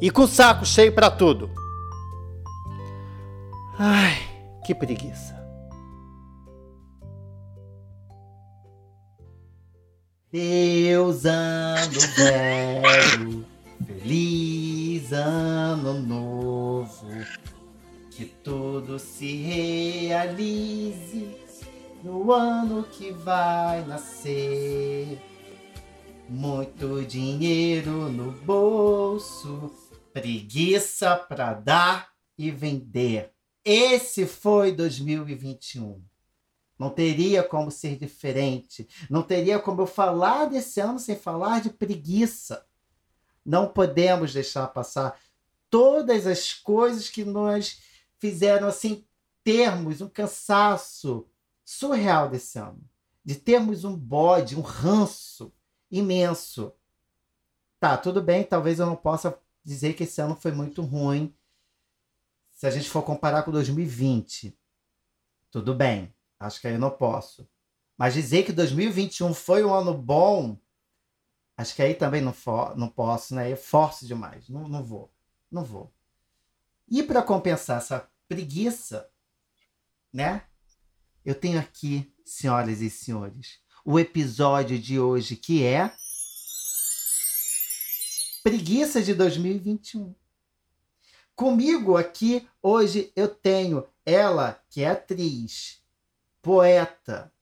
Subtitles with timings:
[0.00, 1.50] e com saco cheio para tudo.
[3.78, 4.16] Ai,
[4.64, 5.36] que preguiça.
[10.32, 13.44] Deus ano velho,
[13.86, 17.06] feliz ano novo,
[18.10, 21.36] que tudo se realize
[22.02, 25.20] no ano que vai nascer.
[26.28, 29.70] Muito dinheiro no bolso
[30.16, 33.34] Preguiça para dar e vender.
[33.62, 36.02] Esse foi 2021.
[36.78, 38.88] Não teria como ser diferente.
[39.10, 42.66] Não teria como eu falar desse ano sem falar de preguiça.
[43.44, 45.20] Não podemos deixar passar
[45.68, 47.82] todas as coisas que nós
[48.18, 49.06] fizeram assim
[49.44, 51.28] termos um cansaço
[51.62, 52.80] surreal desse ano,
[53.22, 55.52] de termos um bode, um ranço
[55.90, 56.72] imenso.
[57.78, 61.34] Tá, tudo bem, talvez eu não possa dizer que esse ano foi muito ruim.
[62.52, 64.56] Se a gente for comparar com 2020,
[65.50, 67.48] tudo bem, acho que aí eu não posso.
[67.98, 70.56] Mas dizer que 2021 foi um ano bom,
[71.56, 73.50] acho que aí também não, for, não posso, né?
[73.50, 75.12] Eu forço demais, não, não vou,
[75.50, 75.92] não vou.
[76.88, 79.10] E para compensar essa preguiça,
[80.12, 80.46] né?
[81.24, 85.92] Eu tenho aqui, senhoras e senhores, o episódio de hoje que é
[88.46, 90.14] Preguiça de 2021.
[91.34, 95.82] Comigo aqui hoje eu tenho ela, que é atriz,
[96.40, 97.32] poeta,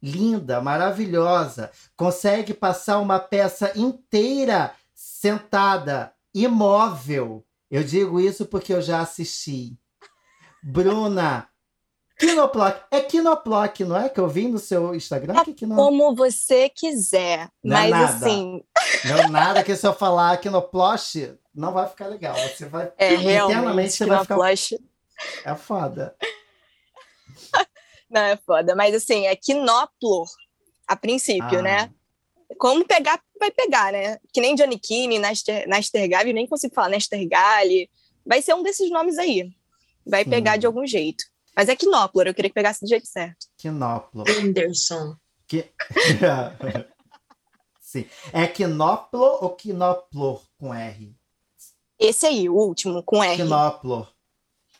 [0.00, 7.44] linda, maravilhosa, consegue passar uma peça inteira sentada, imóvel.
[7.68, 9.76] Eu digo isso porque eu já assisti.
[10.62, 11.48] Bruna
[12.22, 12.80] Quinoplock.
[12.90, 14.08] É Quinoplock, não é?
[14.08, 15.34] Que eu vi no seu Instagram?
[15.34, 17.48] É que como você quiser.
[17.62, 18.64] Não é mas é assim.
[19.04, 22.36] Não é nada que se eu falar Quinoplosh, não vai ficar legal.
[22.36, 22.92] Você vai.
[22.96, 23.92] É, realmente.
[23.92, 24.38] Você vai ficar.
[25.44, 26.16] É foda.
[28.08, 28.74] não, é foda.
[28.76, 30.28] Mas assim, é Quinoplor,
[30.86, 31.62] a princípio, ah.
[31.62, 31.90] né?
[32.58, 34.18] Como pegar, vai pegar, né?
[34.32, 37.90] Que nem Johnny Keane, Naster, Nastergalli, nem consigo falar Nastergalli.
[38.24, 39.50] Vai ser um desses nomes aí.
[40.06, 40.30] Vai Sim.
[40.30, 41.31] pegar de algum jeito.
[41.54, 43.46] Mas é Quinóplor, eu queria que pegasse do jeito certo.
[43.56, 44.26] Quinóplor.
[44.28, 45.16] Anderson.
[45.46, 45.70] Que...
[47.80, 48.06] Sim.
[48.32, 51.14] É Quinóplo ou Quinoplor com R?
[51.98, 53.36] Esse aí, o último, com R.
[53.36, 54.10] Quinoplor.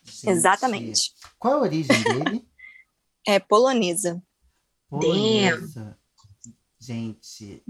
[0.03, 0.29] Gente.
[0.29, 1.13] Exatamente.
[1.37, 2.47] Qual a origem dele?
[3.25, 4.21] é polonesa.
[4.89, 5.97] Polonesa.
[6.79, 7.63] Gente.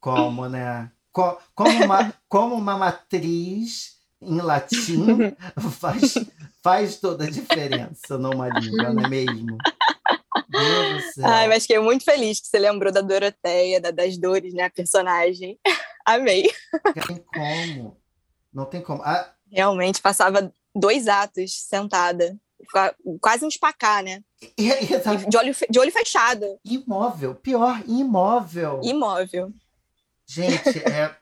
[0.00, 0.90] Como, né?
[1.12, 1.38] Como
[1.84, 5.34] uma, como uma matriz em latim
[5.78, 6.14] faz
[6.62, 9.56] faz toda a diferença numa língua, não é mesmo?
[10.48, 11.26] Deus do céu.
[11.26, 14.64] Ai, mas fiquei muito feliz que você lembrou da Doroteia, da, das dores, né?
[14.64, 15.58] A personagem.
[16.04, 16.50] Amei.
[16.84, 17.96] Não tem como.
[18.52, 19.02] Não tem como.
[19.02, 22.36] Ah, Realmente, passava dois atos sentada.
[23.20, 24.22] Quase um espacar, né?
[25.28, 26.58] de, olho, de olho fechado.
[26.64, 27.34] Imóvel.
[27.36, 28.80] Pior, imóvel.
[28.82, 29.52] Imóvel.
[30.26, 31.14] Gente, é,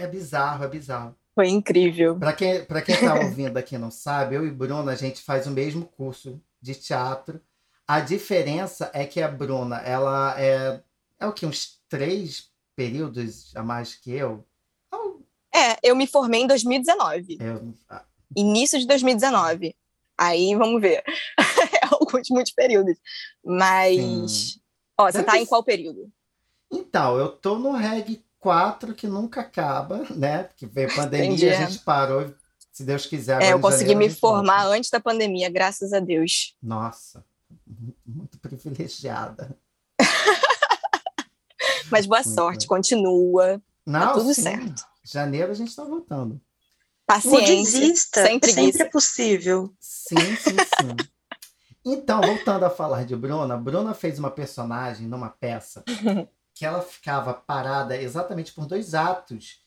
[0.00, 1.16] é bizarro, é bizarro.
[1.38, 2.18] Foi incrível.
[2.18, 5.46] Para quem, pra quem tá ouvindo aqui não sabe, eu e Bruna, a gente faz
[5.46, 7.40] o mesmo curso de teatro.
[7.86, 10.82] A diferença é que a Bruna, ela é.
[11.16, 11.46] É o que?
[11.46, 14.44] Uns três períodos a mais que eu?
[15.54, 17.38] É, eu me formei em 2019.
[17.40, 17.72] Eu...
[18.36, 19.76] Início de 2019.
[20.18, 21.04] Aí vamos ver.
[21.06, 22.96] é alguns muitos períodos.
[23.44, 24.32] Mas.
[24.32, 24.60] Sim.
[24.98, 25.24] Ó, você Deve...
[25.30, 26.10] tá em qual período?
[26.68, 30.44] Então, eu tô no reggae quatro que nunca acaba, né?
[30.44, 31.48] Porque veio a pandemia, Entendi.
[31.48, 32.32] a gente parou,
[32.72, 33.42] se Deus quiser.
[33.42, 34.76] É, eu consegui janeiro, me formar volta.
[34.76, 36.56] antes da pandemia, graças a Deus.
[36.62, 37.24] Nossa,
[38.06, 39.56] muito privilegiada.
[41.90, 43.58] Mas boa muito sorte, continua.
[43.58, 44.42] Tá Não, tá tudo sim.
[44.42, 44.84] certo.
[45.02, 46.40] Janeiro a gente está voltando.
[47.06, 47.38] Paciência.
[47.38, 49.72] Não desista, sempre, sempre é possível.
[49.80, 50.96] Sim, sim, sim.
[51.82, 55.82] Então, voltando a falar de Bruna, Bruna fez uma personagem numa peça
[56.58, 59.60] que ela ficava parada exatamente por dois atos,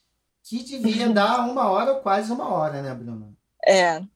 [0.43, 3.31] que devia dar uma hora ou quase uma hora, né, Bruna?
[3.65, 3.91] É.
[3.91, 4.09] Assim.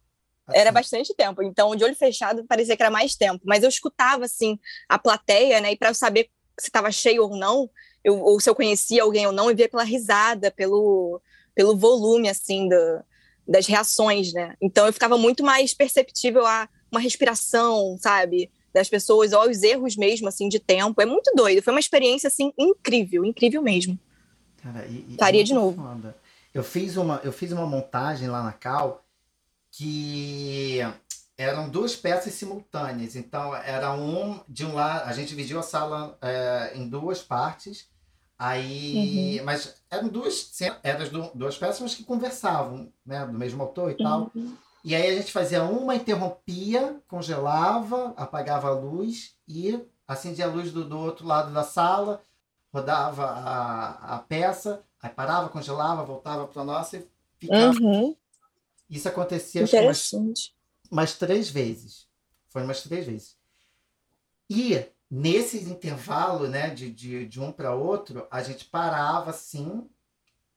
[0.52, 1.42] Era bastante tempo.
[1.42, 3.42] Então, de olho fechado, parecia que era mais tempo.
[3.46, 5.72] Mas eu escutava, assim, a plateia, né?
[5.72, 6.30] E para eu saber
[6.60, 7.70] se estava cheio ou não,
[8.04, 11.22] eu, ou se eu conhecia alguém ou não, e via pela risada, pelo,
[11.56, 13.04] pelo volume, assim, do,
[13.48, 14.54] das reações, né?
[14.62, 18.52] Então eu ficava muito mais perceptível a uma respiração, sabe?
[18.76, 21.02] Das pessoas, ou aos erros mesmo, assim, de tempo.
[21.02, 21.64] É muito doido.
[21.64, 23.98] Foi uma experiência, assim, incrível, incrível mesmo.
[24.62, 25.82] Cara, e, e Faria de novo.
[25.82, 26.14] foda.
[26.54, 29.02] Eu fiz, uma, eu fiz uma montagem lá na Cal
[29.72, 30.80] que
[31.38, 33.16] eram duas peças simultâneas.
[33.16, 37.88] Então, era um de um lado, a gente dividiu a sala é, em duas partes.
[38.38, 40.52] Aí, mas eram duas,
[40.84, 44.32] eram du- duas peças, mas que conversavam, né, do mesmo autor e tal.
[44.86, 50.72] E aí a gente fazia uma, interrompia, congelava, apagava a luz e acendia a luz
[50.72, 52.22] do, do outro lado da sala,
[52.72, 57.08] rodava a, a peça, aí parava, congelava, voltava para nossa e
[57.40, 57.76] ficava.
[57.80, 58.16] Uhum.
[58.88, 60.12] Isso acontecia umas,
[60.92, 62.08] umas três vezes.
[62.50, 63.36] Foi umas três vezes.
[64.48, 69.90] E nesse intervalo, né, de, de, de um para outro, a gente parava assim,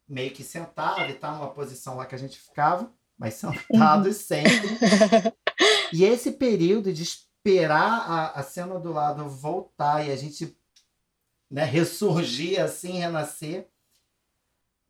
[0.07, 4.69] meio que sentado e tal, numa posição lá que a gente ficava, mas sentados sempre.
[5.91, 10.55] E esse período de esperar a, a cena do lado voltar e a gente
[11.51, 13.67] né, ressurgir assim, renascer.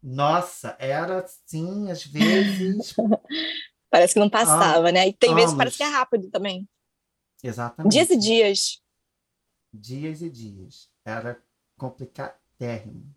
[0.02, 2.94] Nossa, era assim, às vezes.
[3.88, 5.06] Parece que não passava, né?
[5.06, 6.69] E tem vezes que parece que é rápido também.
[7.42, 7.92] Exatamente.
[7.92, 8.82] Dias e dias.
[9.72, 10.90] Dias e dias.
[11.04, 11.40] Era
[11.78, 13.14] complicadérrimo.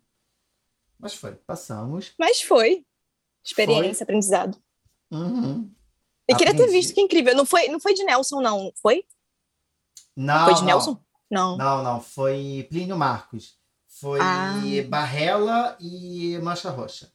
[0.98, 2.14] Mas foi, passamos.
[2.18, 2.86] Mas foi.
[3.44, 4.56] Experiência, aprendizado.
[5.12, 5.70] Uhum.
[6.28, 7.34] Eu queria ter visto, que incrível.
[7.36, 8.72] Não foi, não foi de Nelson, não.
[8.80, 9.04] Foi?
[10.16, 10.66] Não, foi de não.
[10.66, 11.04] Nelson?
[11.30, 11.56] Não.
[11.56, 13.56] Não, não, foi Plínio Marcos.
[13.88, 14.54] Foi Ah.
[14.88, 17.12] Barrela e Mancha Roxa.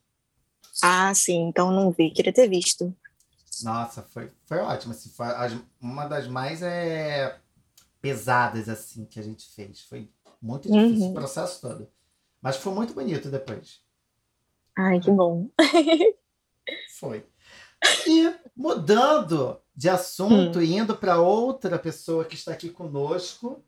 [0.83, 1.47] Ah, sim.
[1.47, 2.11] Então não vi.
[2.11, 2.95] Queria ter visto.
[3.63, 4.93] Nossa, foi, foi ótimo.
[4.93, 7.39] Assim, foi as- uma das mais é,
[7.99, 9.81] pesadas assim que a gente fez.
[9.81, 10.07] Foi
[10.41, 11.11] muito difícil Uhum.
[11.11, 11.89] o processo todo.
[12.41, 13.81] Mas foi muito bonito depois.
[14.77, 15.49] Ai, que bom.
[16.99, 17.25] Foi.
[18.07, 23.63] E mudando de assunto e indo para outra pessoa que está aqui conosco,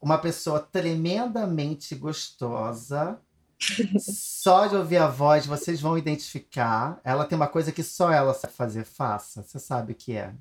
[0.00, 3.20] uma pessoa tremendamente gostosa.
[3.98, 7.00] Só de ouvir a voz vocês vão identificar.
[7.04, 8.84] Ela tem uma coisa que só ela sabe fazer.
[8.84, 9.42] Faça.
[9.42, 10.34] Você sabe o que é?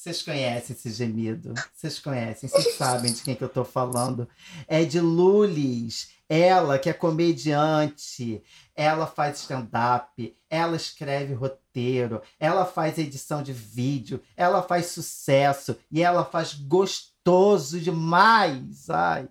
[0.00, 1.52] Vocês conhecem esse gemido?
[1.74, 2.48] Vocês conhecem?
[2.48, 4.26] Vocês sabem de quem que eu tô falando?
[4.66, 6.10] É de Lulis.
[6.26, 8.42] Ela que é comediante,
[8.80, 16.00] ela faz stand-up, ela escreve roteiro, ela faz edição de vídeo, ela faz sucesso e
[16.00, 18.88] ela faz gostoso demais.
[18.88, 19.28] Ai,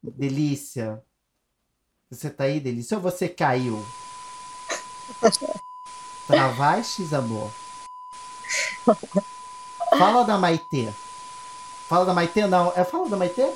[0.00, 1.02] delícia.
[2.08, 2.96] Você tá aí, delícia?
[2.96, 3.84] Ou você caiu?
[6.28, 7.50] Travastes, amor?
[9.98, 10.88] Fala da Maitê.
[11.88, 12.72] Fala da Maitê, não.
[12.76, 13.52] É fala da Maitê?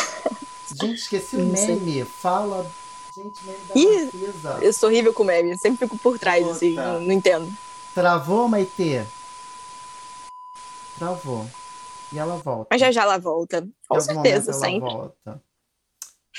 [0.78, 2.04] Gente, esqueci o meme.
[2.04, 2.70] Fala.
[3.16, 3.74] Gente, meme da
[4.60, 4.64] Ih.
[4.66, 5.52] Eu sou horrível com meme.
[5.52, 6.70] Eu sempre fico por trás, assim.
[6.70, 6.92] Puta.
[6.92, 7.50] Não, não entendo.
[7.94, 9.04] Travou, Maitê?
[10.98, 11.46] Travou.
[12.12, 12.68] E ela volta.
[12.70, 13.66] Mas já já ela volta.
[13.88, 14.92] Com certeza, momento ela sempre.
[14.92, 15.42] volta.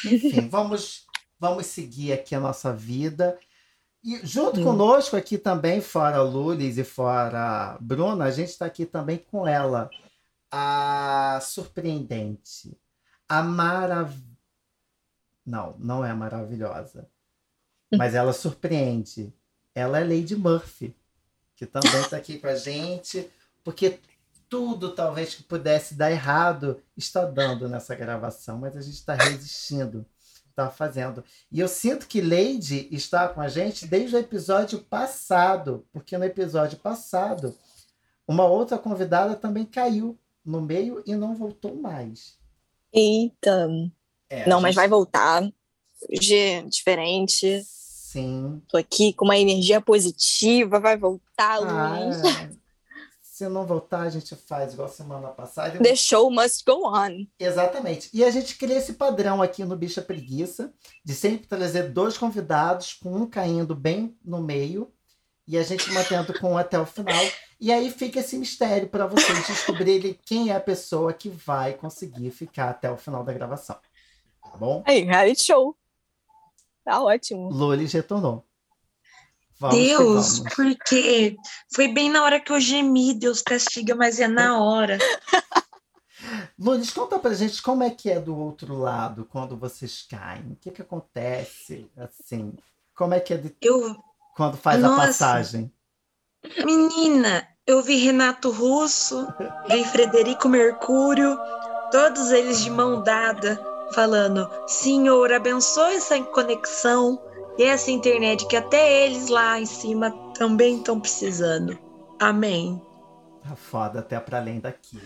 [0.05, 1.05] Enfim, vamos,
[1.39, 3.37] vamos seguir aqui a nossa vida.
[4.03, 4.63] E junto Hum.
[4.63, 9.89] conosco aqui também, fora Lulis e fora Bruna, a gente está aqui também com ela,
[10.51, 12.77] a surpreendente,
[13.27, 14.13] a marav...
[15.47, 17.09] Não, não é maravilhosa,
[17.97, 19.33] mas ela surpreende.
[19.73, 20.93] Ela é Lady Murphy,
[21.55, 23.29] que também está aqui com a gente,
[23.63, 23.99] porque
[24.49, 30.05] tudo talvez que pudesse dar errado está dando nessa gravação, mas a gente está resistindo,
[30.49, 31.23] está fazendo.
[31.49, 36.25] E eu sinto que Lady está com a gente desde o episódio passado, porque no
[36.25, 37.55] episódio passado
[38.27, 42.37] uma outra convidada também caiu no meio e não voltou mais.
[42.91, 43.69] Eita.
[44.29, 45.43] É, Não, a mas gente- vai voltar.
[46.09, 47.63] Hoje é diferente.
[47.65, 48.61] Sim.
[48.69, 50.79] Tô aqui com uma energia positiva.
[50.79, 52.23] Vai voltar, Ah, Luiz.
[52.23, 52.49] é.
[53.21, 55.77] Se não voltar, a gente faz igual semana passada.
[55.79, 57.27] The show must go on.
[57.39, 58.09] Exatamente.
[58.11, 60.73] E a gente cria esse padrão aqui no Bicha Preguiça,
[61.05, 64.91] de sempre trazer dois convidados, com um caindo bem no meio,
[65.47, 67.23] e a gente mantendo com um até o final.
[67.61, 72.31] E aí fica esse mistério para vocês descobrirem quem é a pessoa que vai conseguir
[72.31, 73.77] ficar até o final da gravação.
[74.57, 74.83] Tá bom?
[74.87, 75.77] Aí, reality show.
[76.83, 77.49] Tá ótimo.
[77.49, 78.43] Lolis retornou.
[79.59, 81.35] Vamos que Deus, porque
[81.73, 84.97] foi bem na hora que eu gemi, Deus castiga, mas é na hora.
[86.59, 90.51] Lolis, conta pra gente como é que é do outro lado quando vocês caem.
[90.53, 92.53] O que que acontece, assim?
[92.95, 93.95] Como é que é de- Eu,
[94.35, 94.95] quando faz Nossa.
[95.03, 95.71] a passagem?
[96.63, 99.27] menina, eu vi Renato Russo,
[99.67, 101.37] vi Frederico Mercúrio,
[101.91, 103.59] todos eles de mão dada,
[103.93, 107.21] falando: Senhor, abençoe essa conexão.
[107.57, 111.77] E essa internet que até eles lá em cima também estão precisando.
[112.19, 112.79] Amém.
[113.41, 115.01] Tá foda até para além daqui.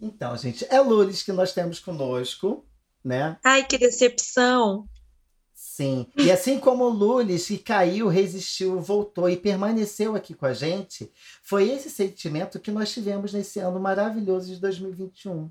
[0.00, 2.64] Então, gente, é Lulis que nós temos conosco,
[3.04, 3.36] né?
[3.42, 4.88] Ai, que decepção.
[5.52, 6.06] Sim.
[6.16, 11.10] E assim como o Lulis, que caiu, resistiu, voltou e permaneceu aqui com a gente,
[11.42, 15.50] foi esse sentimento que nós tivemos nesse ano maravilhoso de 2021.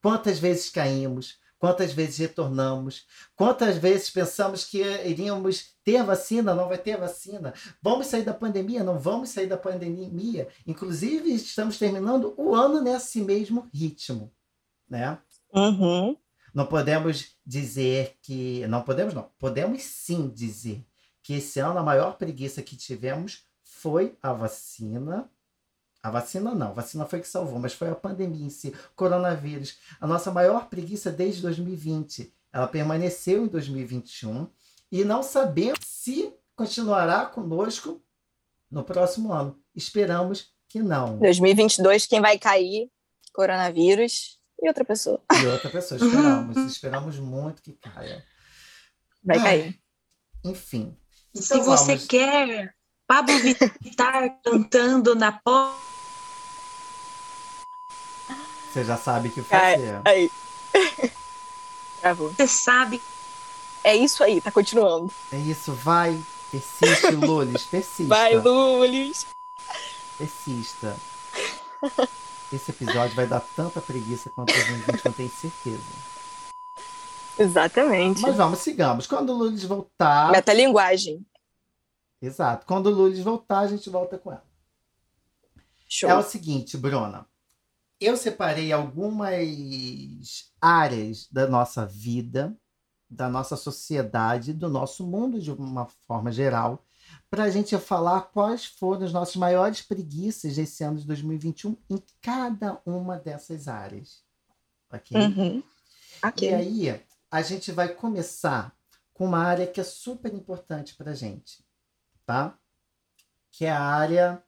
[0.00, 6.76] Quantas vezes caímos, quantas vezes retornamos, quantas vezes pensamos que iríamos ter vacina, não vai
[6.76, 10.46] ter vacina, vamos sair da pandemia, não vamos sair da pandemia.
[10.66, 14.30] Inclusive, estamos terminando o ano nesse mesmo ritmo,
[14.86, 15.16] né?
[15.54, 16.14] Uhum.
[16.52, 18.66] Não podemos dizer que.
[18.66, 19.30] Não podemos, não.
[19.38, 20.84] Podemos sim dizer
[21.22, 25.30] que esse ano a maior preguiça que tivemos foi a vacina.
[26.04, 29.78] A vacina não, a vacina foi que salvou, mas foi a pandemia em si, coronavírus.
[29.98, 32.30] A nossa maior preguiça desde 2020.
[32.52, 34.46] Ela permaneceu em 2021
[34.92, 38.04] e não sabemos se continuará conosco
[38.70, 39.58] no próximo ano.
[39.74, 41.18] Esperamos que não.
[41.20, 42.90] 2022, quem vai cair?
[43.32, 45.22] Coronavírus e outra pessoa.
[45.32, 46.56] E outra pessoa, esperamos.
[46.70, 48.22] esperamos muito que caia.
[49.24, 49.80] Vai cair.
[50.44, 50.94] Enfim.
[51.34, 52.06] Se você vamos...
[52.06, 52.74] quer
[53.06, 55.93] Pablo Vittar cantando na porta.
[58.74, 60.02] Você já sabe o que fazer.
[60.04, 60.28] Aí.
[62.00, 62.32] Travou.
[62.32, 63.00] Você sabe.
[63.84, 65.12] É isso aí, tá continuando.
[65.30, 66.20] É isso, vai.
[66.50, 68.12] Persiste, Lulis, persista.
[68.12, 69.28] Vai, Lulis.
[70.18, 70.96] Persista.
[72.52, 75.78] Esse episódio vai dar tanta preguiça quanto a gente não tem certeza.
[77.38, 78.22] Exatamente.
[78.22, 79.06] Mas vamos, sigamos.
[79.06, 80.32] Quando o Lulis voltar.
[80.32, 81.24] Metalinguagem.
[82.20, 82.66] Exato.
[82.66, 84.44] Quando o Lulis voltar, a gente volta com ela.
[85.88, 86.10] Show.
[86.10, 87.24] É o seguinte, Bruna.
[88.00, 92.56] Eu separei algumas áreas da nossa vida,
[93.08, 96.84] da nossa sociedade, do nosso mundo de uma forma geral,
[97.30, 102.02] para a gente falar quais foram as nossas maiores preguiças desse ano de 2021 em
[102.20, 104.24] cada uma dessas áreas.
[104.92, 105.16] Ok?
[105.16, 105.62] Uhum.
[106.26, 106.50] okay.
[106.50, 108.76] E aí, a gente vai começar
[109.12, 111.64] com uma área que é super importante para a gente,
[112.26, 112.56] tá?
[113.50, 114.42] Que é a área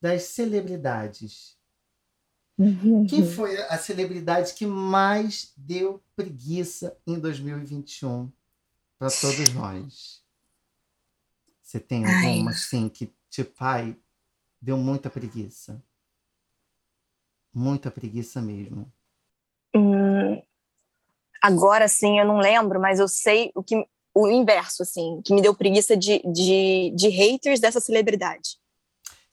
[0.00, 1.57] das celebridades.
[2.58, 3.06] Uhum.
[3.06, 8.30] Quem foi a celebridade que mais deu preguiça em 2021
[8.98, 10.24] para todos nós?
[11.62, 13.96] Você tem alguma, assim, que, tipo, pai,
[14.60, 15.80] deu muita preguiça?
[17.54, 18.90] Muita preguiça mesmo.
[19.74, 20.42] Hum,
[21.40, 25.40] agora, sim, eu não lembro, mas eu sei o que o inverso, assim, que me
[25.40, 28.58] deu preguiça de, de, de haters dessa celebridade.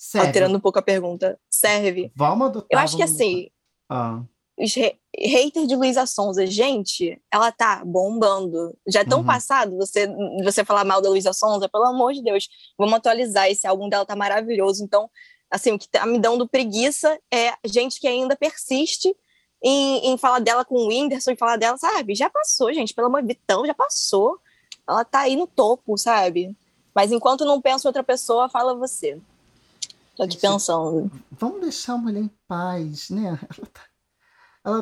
[0.05, 0.27] Serve.
[0.27, 1.39] Alterando um pouco a pergunta.
[1.49, 2.11] Serve.
[2.15, 2.67] Vamos adotar.
[2.71, 3.49] Eu acho que assim,
[3.89, 4.21] Ah,
[4.57, 8.77] os ha- haters de Luísa Sonza, gente, ela tá bombando.
[8.87, 9.25] Já é tão Uhum.
[9.25, 10.07] passado você,
[10.43, 12.47] você falar mal da Luísa Sonza, pelo amor de Deus.
[12.77, 14.83] Vamos atualizar, esse álbum dela tá maravilhoso.
[14.83, 15.09] Então,
[15.51, 19.15] assim, o que tá me dando preguiça é gente que ainda persiste
[19.63, 22.13] em, em falar dela com o Whindersson, em falar dela, sabe?
[22.15, 24.37] Já passou, gente, pelo amor de Vitão, já passou.
[24.87, 26.55] Ela tá aí no topo, sabe?
[26.93, 29.19] Mas enquanto não pensa em outra pessoa, fala você.
[30.15, 30.47] Tô aqui Isso.
[30.47, 31.11] pensando.
[31.31, 33.37] vamos deixar a mulher em paz, né?
[33.57, 33.81] Ela tá.
[34.63, 34.81] Ela,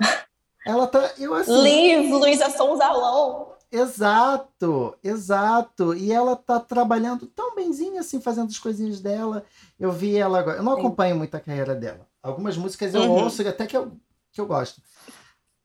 [0.66, 1.12] ela tá.
[1.18, 2.12] Eu assim.
[2.12, 3.54] Luísa Sonza alone.
[3.72, 5.96] Exato, exato.
[5.96, 9.44] E ela tá trabalhando tão benzinha assim, fazendo as coisinhas dela.
[9.80, 10.58] Eu vi ela agora.
[10.58, 12.08] Eu não acompanho muito a carreira dela.
[12.22, 13.24] Algumas músicas eu Uhum.
[13.24, 13.92] ouço até que eu,
[14.32, 14.80] que eu gosto.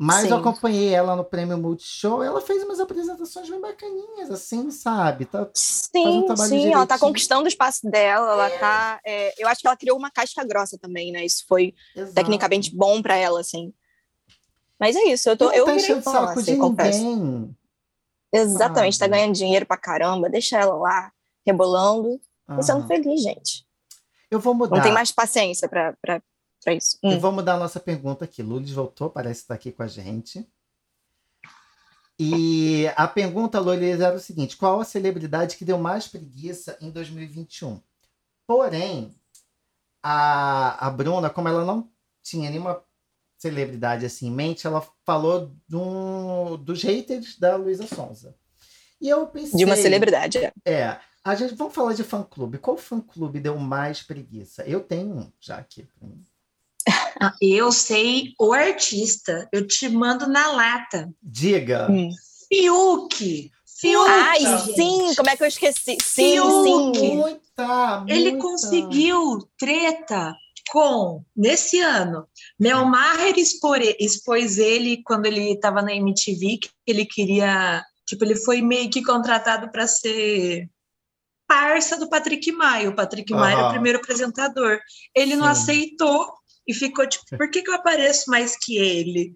[0.01, 0.31] Mas Sim.
[0.31, 2.23] eu acompanhei ela no Prêmio Multishow.
[2.23, 5.25] Ela fez umas apresentações bem bacaninhas, assim, sabe?
[5.25, 6.99] Tá, um Sim, sim, ela tá direitinho.
[7.01, 9.01] conquistando o espaço dela, ela tá.
[9.05, 11.25] é, eu acho que ela criou uma casca grossa também, né?
[11.25, 12.15] Isso foi exato.
[12.15, 13.73] tecnicamente bom pra ela, assim.
[14.79, 15.47] Mas é isso, eu tô.
[15.47, 17.51] não Eu tá virei de assim, confesso.
[18.33, 19.17] Exatamente, tá sabe?
[19.17, 21.13] ganhando dinheiro pra caramba, deixa ela lá,
[21.45, 22.21] rebolando,
[22.57, 23.67] e sendo feliz, gente.
[24.31, 24.77] Eu vou mudar.
[24.77, 25.97] Não tem mais paciência pra,
[26.63, 26.99] pra, pra isso.
[27.03, 27.19] E Hum.
[27.21, 28.43] vamos mudar a nossa pergunta aqui.
[28.43, 30.47] Lulis voltou, parece estar aqui com a gente.
[32.19, 36.91] E a pergunta, Lulis, era o seguinte: qual a celebridade que deu mais preguiça em
[36.91, 37.81] 2021?
[38.47, 39.15] Porém,
[40.03, 41.89] a, a Bruna, como ela não
[42.23, 42.83] tinha nenhuma
[43.39, 48.35] celebridade assim em mente, ela falou do, dos haters da Luísa Sonza.
[49.01, 49.57] E eu pensei.
[49.57, 50.39] De uma celebridade.
[50.39, 50.53] é.
[50.65, 51.01] É.
[51.23, 52.59] A gente, vamos falar de fã-clube.
[52.59, 54.65] Qual fã-clube deu mais preguiça?
[54.65, 56.25] Eu tenho um já aqui pra mim.
[57.21, 59.49] Ah, Eu sei o artista.
[59.53, 61.11] Eu te mando na lata.
[61.23, 61.89] Diga.
[61.91, 62.11] Hum.
[62.49, 63.51] Fiuk.
[63.81, 64.09] Fiuk.
[64.11, 64.75] Ai, gente.
[64.75, 65.97] sim, como é que eu esqueci?
[66.03, 66.99] Sim, Fiuk.
[66.99, 67.17] sim.
[67.17, 68.39] Muita, Ele muita.
[68.47, 70.35] conseguiu treta
[70.71, 72.27] com, nesse ano,
[72.61, 78.63] Mel Maher expôs ele quando ele estava na MTV, que ele queria Tipo, ele foi
[78.63, 80.67] meio que contratado para ser
[81.47, 82.89] parça do Patrick Maia.
[82.89, 84.79] O Patrick Maia era o primeiro apresentador.
[85.15, 85.37] Ele Sim.
[85.37, 86.33] não aceitou
[86.69, 89.33] e ficou tipo, por que, que eu apareço mais que ele?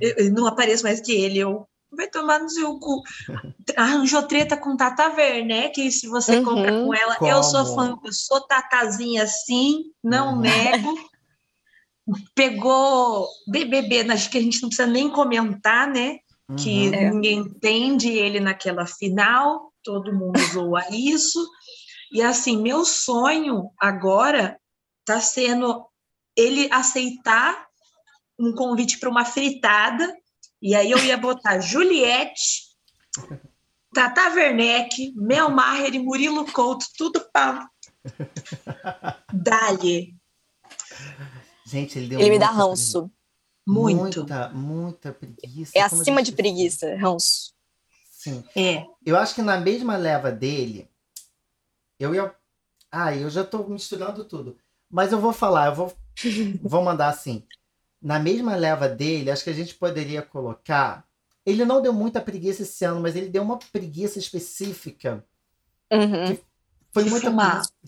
[0.00, 1.38] Eu, eu, não apareço mais que ele.
[1.38, 1.66] Eu,
[1.96, 3.00] vai tomar no seu cu.
[3.76, 7.30] Arranjou treta com Tata Werneck, que se você uhum, compra com ela, como?
[7.30, 10.40] eu sou fã, eu sou tatazinha assim, não uhum.
[10.40, 11.10] nego.
[12.34, 16.18] Pegou BBB, acho que a gente não precisa nem comentar, né?
[16.48, 16.56] Uhum.
[16.56, 21.48] Que ninguém entende ele naquela final, todo mundo zoa isso.
[22.12, 24.58] E assim, meu sonho agora
[25.00, 25.86] está sendo
[26.36, 27.66] ele aceitar
[28.38, 30.14] um convite para uma fritada,
[30.60, 32.74] e aí eu ia botar Juliette,
[33.94, 37.68] Tata Werneck, Mel Maher e Murilo Couto, tudo para
[39.32, 40.16] Dali.
[41.66, 43.10] Gente, ele deu Ele me dá ranço.
[43.66, 44.20] Muito.
[44.20, 45.72] Muita, muita preguiça.
[45.74, 47.54] É acima de preguiça, ranço.
[48.10, 48.44] Sim.
[48.54, 48.84] É.
[49.04, 50.90] Eu acho que na mesma leva dele,
[51.98, 52.34] eu ia.
[52.90, 54.58] Ah, eu já estou misturando tudo.
[54.90, 55.92] Mas eu vou falar, eu vou,
[56.62, 57.44] vou mandar assim
[58.04, 61.06] na mesma leva dele, acho que a gente poderia colocar.
[61.44, 65.24] Ele não deu muita preguiça esse ano, mas ele deu uma preguiça específica.
[65.90, 66.26] Uhum.
[66.26, 66.44] Que
[66.92, 67.30] foi muita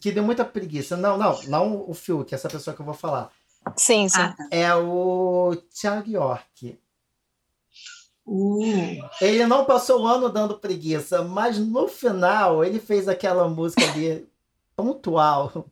[0.00, 0.96] que deu muita preguiça.
[0.96, 3.30] Não, não, não o Fiuk, essa pessoa que eu vou falar.
[3.76, 4.18] Sim, sim.
[4.18, 4.34] Ah.
[4.50, 6.78] É o Thiago York.
[8.24, 8.98] Uh.
[9.20, 14.26] Ele não passou o ano dando preguiça, mas no final ele fez aquela música ali
[14.74, 15.66] pontual.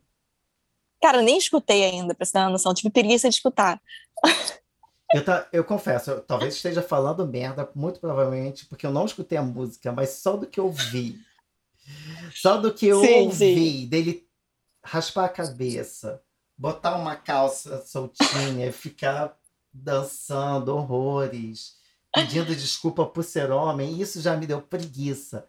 [1.04, 2.72] Cara, nem escutei ainda, pra você ter uma noção.
[2.72, 3.78] Tive preguiça de escutar.
[5.12, 9.36] Eu, tá, eu confesso, eu talvez esteja falando merda, muito provavelmente, porque eu não escutei
[9.36, 11.20] a música, mas só do que eu vi.
[12.34, 13.86] Só do que eu sim, ouvi sim.
[13.86, 14.26] dele
[14.82, 16.22] raspar a cabeça,
[16.56, 19.36] botar uma calça soltinha e ficar
[19.70, 21.74] dançando horrores,
[22.14, 25.46] pedindo desculpa por ser homem, isso já me deu preguiça.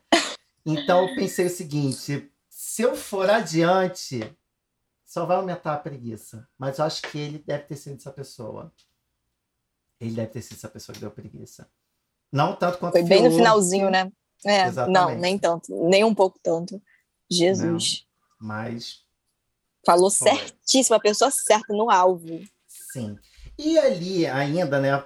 [0.65, 4.35] Então eu pensei o seguinte: se eu for adiante,
[5.05, 6.47] só vai aumentar a preguiça.
[6.57, 8.73] Mas eu acho que ele deve ter sido essa pessoa.
[9.99, 11.69] Ele deve ter sido essa pessoa que deu preguiça.
[12.31, 14.11] Não tanto quanto Foi bem no finalzinho, né?
[14.45, 15.73] É, não, nem tanto.
[15.87, 16.81] Nem um pouco tanto.
[17.29, 18.05] Jesus.
[18.39, 19.05] Não, mas.
[19.85, 20.29] Falou foi.
[20.29, 22.41] certíssimo, a pessoa certa no alvo.
[22.67, 23.17] Sim.
[23.57, 25.03] E ali ainda, né?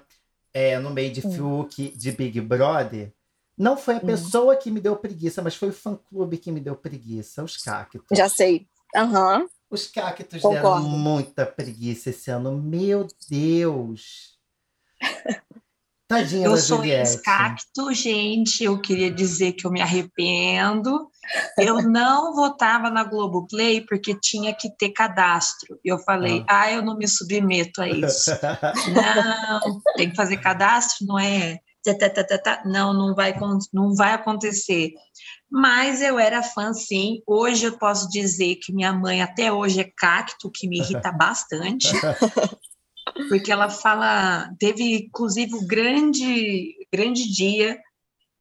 [0.51, 1.31] É, no meio de hum.
[1.31, 3.13] Fiuk, de Big Brother,
[3.55, 4.57] não foi a pessoa hum.
[4.57, 8.01] que me deu preguiça, mas foi o fã-clube que me deu preguiça, os cactos.
[8.11, 8.67] Já sei.
[8.95, 9.41] Aham.
[9.41, 9.49] Uhum.
[9.69, 10.83] Os cactos Concordo.
[10.83, 12.57] deram muita preguiça esse ano.
[12.57, 14.39] Meu Deus!
[16.09, 17.21] Tadinha eu da sou Juliette.
[17.21, 18.63] cacto, gente.
[18.63, 21.07] Eu queria dizer que eu me arrependo.
[21.55, 25.79] Eu não votava na Globoplay porque tinha que ter cadastro.
[25.85, 28.31] Eu falei, ah, ah eu não me submeto a isso.
[28.91, 31.59] não, tem que fazer cadastro, não é?
[32.65, 33.35] Não, não vai,
[33.71, 34.93] não vai acontecer.
[35.51, 37.21] Mas eu era fã, sim.
[37.25, 41.89] Hoje eu posso dizer que minha mãe até hoje é cacto, que me irrita bastante.
[43.27, 44.51] porque ela fala.
[44.59, 47.79] Teve, inclusive, um grande, grande dia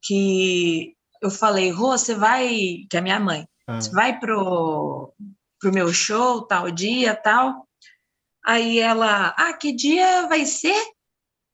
[0.02, 2.86] que eu falei, Rô, você vai.
[2.90, 3.48] Que é minha mãe.
[3.66, 3.80] Ah.
[3.80, 5.14] Você vai pro,
[5.58, 7.66] pro meu show, tal dia, tal.
[8.44, 10.82] Aí ela, ah, que dia vai ser?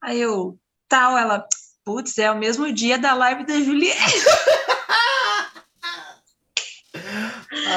[0.02, 1.46] Aí eu, tal, ela,
[1.84, 3.98] putz, é o mesmo dia da live da Juliette.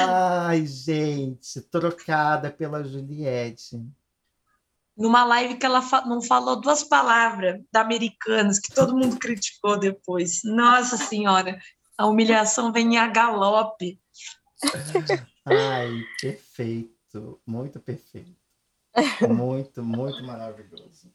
[0.06, 3.80] Ai, gente, trocada pela Juliette.
[4.96, 9.78] Numa live que ela fa não falou duas palavras da Americanas, que todo mundo criticou
[9.78, 10.40] depois.
[10.44, 11.58] Nossa Senhora,
[11.96, 14.00] a humilhação vem a galope.
[15.44, 17.40] Ai, perfeito.
[17.46, 18.36] Muito perfeito.
[19.28, 21.12] Muito, muito maravilhoso.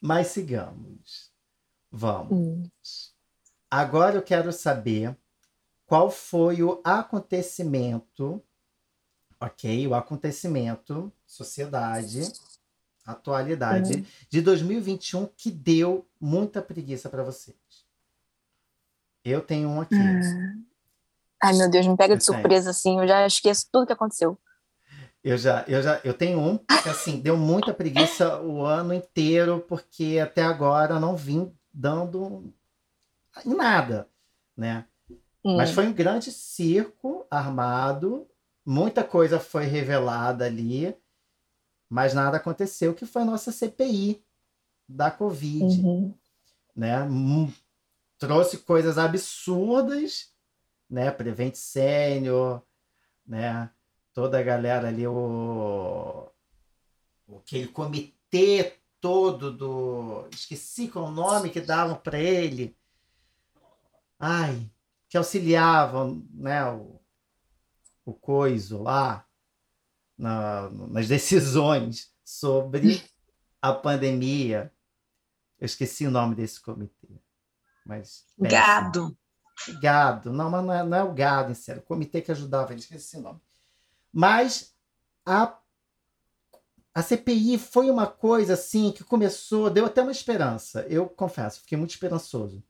[0.00, 1.32] Mas sigamos.
[1.90, 2.32] Vamos.
[2.32, 2.70] Hum.
[3.70, 5.16] Agora eu quero saber
[5.86, 8.42] qual foi o acontecimento,
[9.40, 9.86] ok?
[9.86, 12.22] O acontecimento, sociedade,
[13.04, 14.04] atualidade, uhum.
[14.28, 17.56] de 2021 que deu muita preguiça para vocês.
[19.24, 19.94] Eu tenho um aqui.
[19.94, 20.64] Uhum.
[21.42, 22.38] Ai, meu Deus, me pega eu de tenho.
[22.38, 24.38] surpresa assim, eu já esqueço tudo que aconteceu.
[25.22, 29.64] Eu já, eu já, eu tenho um que assim deu muita preguiça o ano inteiro
[29.68, 32.52] porque até agora não vim dando
[33.44, 34.08] em nada,
[34.56, 34.86] né?
[35.54, 35.74] Mas hum.
[35.74, 38.26] foi um grande circo armado,
[38.64, 40.96] muita coisa foi revelada ali,
[41.88, 44.24] mas nada aconteceu, que foi a nossa CPI
[44.88, 45.80] da Covid.
[45.80, 46.14] Uhum.
[46.74, 46.96] Né?
[48.18, 50.32] Trouxe coisas absurdas,
[50.90, 51.10] né?
[51.10, 52.62] Prevent Senior,
[53.26, 53.70] né?
[54.12, 56.28] Toda a galera ali, o...
[57.38, 60.28] aquele comitê todo do.
[60.32, 62.76] Esqueci qual o nome que davam para ele
[64.18, 64.70] ai,
[65.08, 67.00] que auxiliavam, né, o,
[68.04, 69.26] o coiso lá
[70.16, 73.02] na, nas decisões sobre
[73.60, 74.72] a pandemia.
[75.58, 77.08] Eu esqueci o nome desse comitê.
[77.84, 79.16] Mas gado.
[79.80, 80.32] Gado.
[80.32, 81.82] Não, mas não é, não é o gado, em sério.
[81.82, 83.40] O comitê que ajudava, eu esqueci o nome.
[84.12, 84.74] Mas
[85.24, 85.58] a,
[86.94, 90.86] a CPI foi uma coisa assim que começou, deu até uma esperança.
[90.88, 92.62] Eu confesso, fiquei muito esperançoso.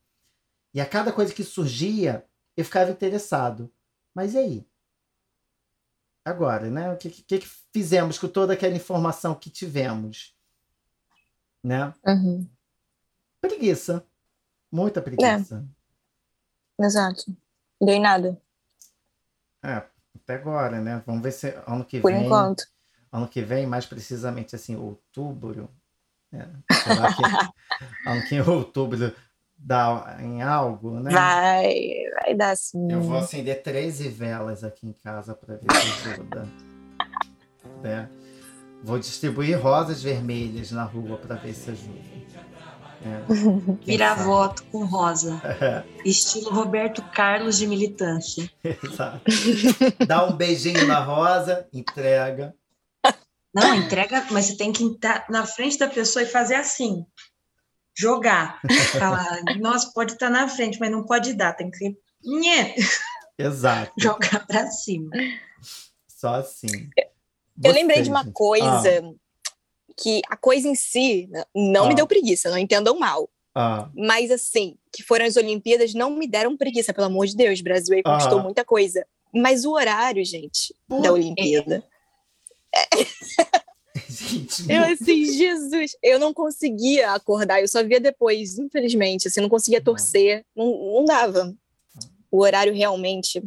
[0.77, 2.23] E a cada coisa que surgia,
[2.55, 3.73] eu ficava interessado.
[4.15, 4.69] Mas e aí?
[6.23, 6.93] Agora, né?
[6.93, 10.37] O que, que, que fizemos com toda aquela informação que tivemos?
[11.65, 11.95] Né?
[12.07, 12.47] Uhum.
[13.41, 14.07] Preguiça.
[14.71, 15.67] Muita preguiça.
[16.79, 16.85] É.
[16.85, 17.25] Exato.
[17.81, 18.39] Deu em nada.
[19.63, 19.83] É,
[20.15, 21.03] até agora, né?
[21.07, 22.21] Vamos ver se ano que Por vem.
[22.21, 22.65] Por enquanto.
[23.11, 25.71] Ano que vem, mais precisamente assim, outubro.
[26.31, 26.53] Né?
[26.69, 26.75] Que
[28.11, 29.17] ano que em outubro
[29.59, 31.11] dá em algo, né?
[31.11, 31.73] Vai,
[32.23, 32.91] vai dar sim.
[32.91, 36.49] Eu vou acender 13 velas aqui em casa para ver se ajuda.
[37.83, 38.09] né?
[38.83, 42.17] Vou distribuir rosas vermelhas na rua para ver se ajuda.
[43.07, 43.23] É.
[43.85, 45.41] Virar voto com rosa.
[45.45, 45.85] É.
[46.05, 48.51] Estilo Roberto Carlos de militância.
[48.65, 49.21] Exato.
[50.05, 52.53] Dá um beijinho na rosa, entrega.
[53.55, 57.07] Não, entrega, mas você tem que estar na frente da pessoa e fazer assim.
[57.97, 58.61] Jogar.
[58.99, 61.97] Falar, nossa, pode estar na frente, mas não pode dar, tem que ser.
[63.39, 63.93] Exato.
[63.99, 65.11] Jogar para cima.
[66.07, 66.91] Só assim.
[67.63, 69.01] Eu lembrei de uma coisa.
[69.03, 69.27] Ah
[69.97, 71.89] que a coisa em si não ah.
[71.89, 73.31] me deu preguiça, não entendam mal.
[73.55, 73.89] Ah.
[73.95, 77.61] Mas assim, que foram as Olimpíadas, não me deram preguiça, pelo amor de Deus.
[77.61, 78.43] O Brasil aí conquistou ah.
[78.43, 79.07] muita coisa.
[79.35, 81.83] Mas o horário, gente, Por da Olimpíada.
[82.75, 82.85] É.
[84.17, 89.49] Gente, eu assim, Jesus, eu não conseguia acordar, eu só via depois, infelizmente, assim, não
[89.49, 91.55] conseguia torcer, não, não dava.
[92.31, 93.43] O horário realmente.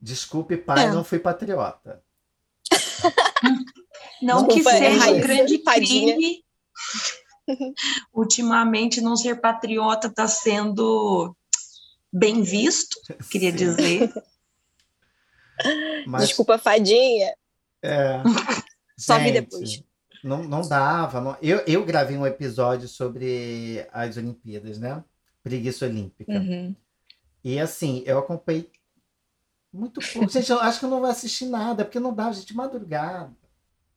[0.00, 0.92] Desculpe, pai, é.
[0.92, 2.02] não fui patriota.
[4.22, 6.44] Não Desculpa, que seja um grande crime.
[8.14, 11.36] Ultimamente, não ser patriota está sendo
[12.10, 12.96] bem visto,
[13.30, 13.56] queria Sim.
[13.56, 14.14] dizer.
[16.06, 17.34] Mas, Desculpa, fadinha.
[17.82, 18.22] É,
[18.96, 19.82] Só vi depois.
[20.22, 21.20] Não, não dava.
[21.20, 25.04] Não, eu, eu gravei um episódio sobre as Olimpíadas, né?
[25.42, 26.32] Preguiça Olímpica.
[26.32, 26.74] Uhum.
[27.44, 28.70] E assim, eu acompanhei
[29.70, 30.30] muito pouco.
[30.30, 33.36] Gente, eu acho que eu não vou assistir nada, porque não dá, gente, madrugada.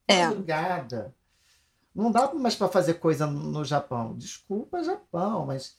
[0.07, 0.25] É.
[0.25, 1.15] Madrugada.
[1.95, 4.15] Não dá mais para fazer coisa no Japão.
[4.17, 5.77] Desculpa, Japão, mas.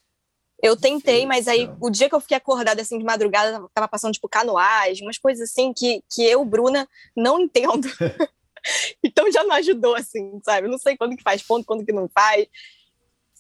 [0.61, 4.13] Eu tentei, mas aí o dia que eu fiquei acordada assim de madrugada, tava passando
[4.13, 7.87] tipo canoagem, umas coisas assim que, que eu, Bruna, não entendo.
[9.03, 10.69] então já não ajudou, assim, sabe?
[10.69, 12.47] não sei quando que faz ponto, quando que não faz.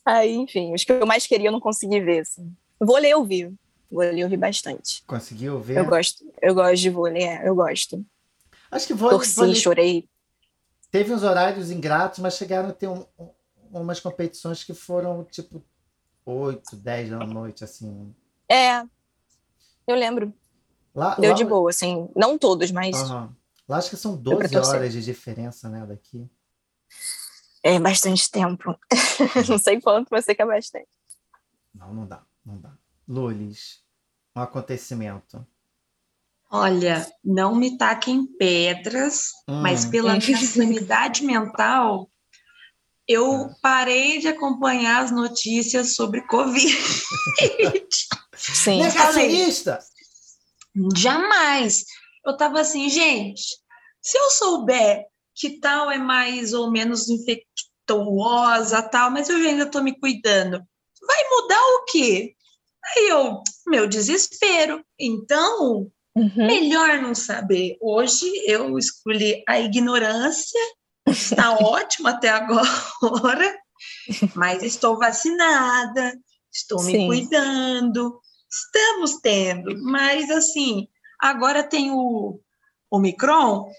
[0.05, 2.55] Aí, enfim, os que eu mais queria eu não consegui ver, assim.
[2.81, 3.53] Vôlei eu vi.
[3.91, 5.03] Vôlei eu vi bastante.
[5.07, 5.79] Conseguiu ver?
[5.79, 8.05] Eu gosto, eu gosto de vôlei, é, eu gosto.
[8.71, 9.19] Acho que vôlei...
[9.19, 9.55] Torci, vôlei...
[9.55, 10.09] chorei.
[10.91, 13.31] Teve uns horários ingratos, mas chegaram a ter um, um,
[13.71, 15.63] umas competições que foram tipo
[16.25, 18.15] 8, 10 da noite, assim.
[18.51, 18.83] É,
[19.87, 20.33] eu lembro.
[20.95, 21.37] Lá, Deu lá...
[21.37, 22.09] de boa, assim.
[22.15, 22.99] Não todos, mas.
[23.11, 23.31] Uhum.
[23.69, 26.27] Lá acho que são 12 horas de diferença, né, daqui.
[27.63, 28.75] É bastante tempo.
[29.49, 30.89] não sei quanto, mas sei que é bastante.
[31.75, 32.73] Não, não dá, não dá.
[33.07, 33.83] Lulis,
[34.35, 35.47] um acontecimento.
[36.51, 39.61] Olha, não me taquem pedras, hum.
[39.61, 42.11] mas pela minha sanidade mental,
[43.07, 43.55] eu é.
[43.61, 46.75] parei de acompanhar as notícias sobre Covid.
[48.35, 48.83] Sim.
[48.83, 49.79] Negacionista!
[50.97, 51.85] Jamais.
[52.25, 53.43] Eu tava assim, gente,
[54.01, 59.83] se eu souber que tal é mais ou menos infectuosa, tal, mas eu ainda tô
[59.83, 60.61] me cuidando,
[61.07, 62.35] vai mudar o quê?
[62.85, 64.85] Aí eu, meu desespero.
[64.99, 66.47] Então, Uhum.
[66.47, 67.77] Melhor não saber.
[67.81, 70.61] Hoje eu escolhi a ignorância,
[71.07, 73.57] está ótimo até agora,
[74.35, 76.19] mas estou vacinada,
[76.53, 76.93] estou Sim.
[76.93, 80.89] me cuidando, estamos tendo, mas assim,
[81.21, 82.41] agora tem o
[82.91, 83.71] Omicron,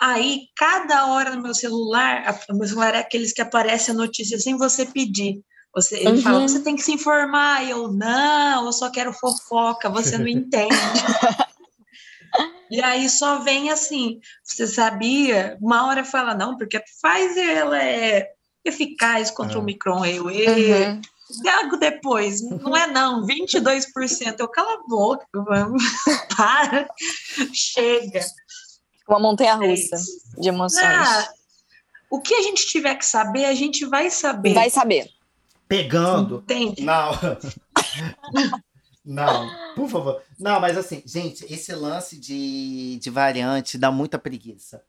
[0.00, 4.38] aí cada hora no meu celular, o meu celular é aqueles que aparece a notícia
[4.38, 5.42] sem você pedir.
[5.74, 6.22] Você, ele uhum.
[6.22, 7.68] fala, você tem que se informar.
[7.68, 10.74] Eu, não, eu só quero fofoca, você não entende.
[12.70, 15.58] E aí só vem assim, você sabia?
[15.60, 18.30] Uma hora fala, não, porque a Pfizer ela é
[18.64, 19.64] eficaz contra o é.
[19.64, 20.04] Micron.
[20.04, 21.02] Eu, e, uhum.
[21.42, 24.36] Logo depois, não é não, 22%.
[24.38, 25.82] Eu cala a boca, vamos,
[26.36, 26.86] para,
[27.52, 28.20] chega.
[29.08, 30.84] Uma montanha russa é de emoções.
[30.84, 31.28] Ah,
[32.10, 34.54] o que a gente tiver que saber, a gente vai saber.
[34.54, 35.08] Vai saber.
[35.66, 36.38] Pegando.
[36.38, 36.82] Entende?
[36.82, 37.12] Não.
[39.04, 40.22] Não, por favor.
[40.38, 44.82] Não, mas assim, gente, esse lance de, de variante dá muita preguiça.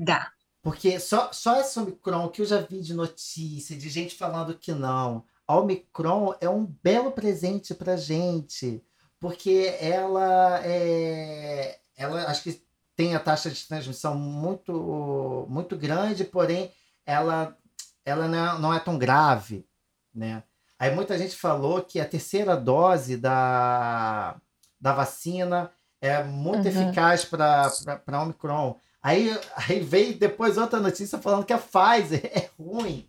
[0.00, 0.32] Dá.
[0.62, 4.72] Porque só, só essa Omicron que eu já vi de notícia, de gente falando que
[4.72, 5.24] não.
[5.52, 8.82] A Omicron é um belo presente pra gente.
[9.20, 11.78] Porque ela é.
[11.94, 12.64] Ela acho que
[12.96, 16.72] tem a taxa de transmissão muito, muito grande, porém
[17.04, 17.54] ela,
[18.02, 19.66] ela não, é, não é tão grave,
[20.14, 20.42] né?
[20.78, 24.36] Aí muita gente falou que a terceira dose da,
[24.80, 26.82] da vacina é muito uhum.
[26.82, 28.80] eficaz para Omicron.
[29.02, 33.06] Aí, aí veio depois outra notícia falando que a Pfizer é ruim.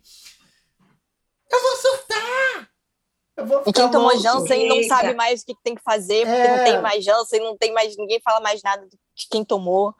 [1.50, 2.14] Eu vou surtar!
[2.14, 3.23] Eu vou
[3.66, 4.18] e quem tomou.
[4.20, 6.56] Janssen não sabe mais o que tem que fazer, porque é...
[6.56, 9.94] não tem mais Janssen, não tem mais ninguém fala mais nada de quem tomou.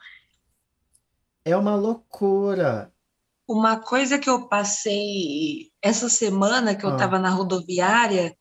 [1.45, 2.93] É uma loucura.
[3.47, 7.21] Uma coisa que eu passei essa semana que eu estava ah.
[7.21, 8.35] na rodoviária,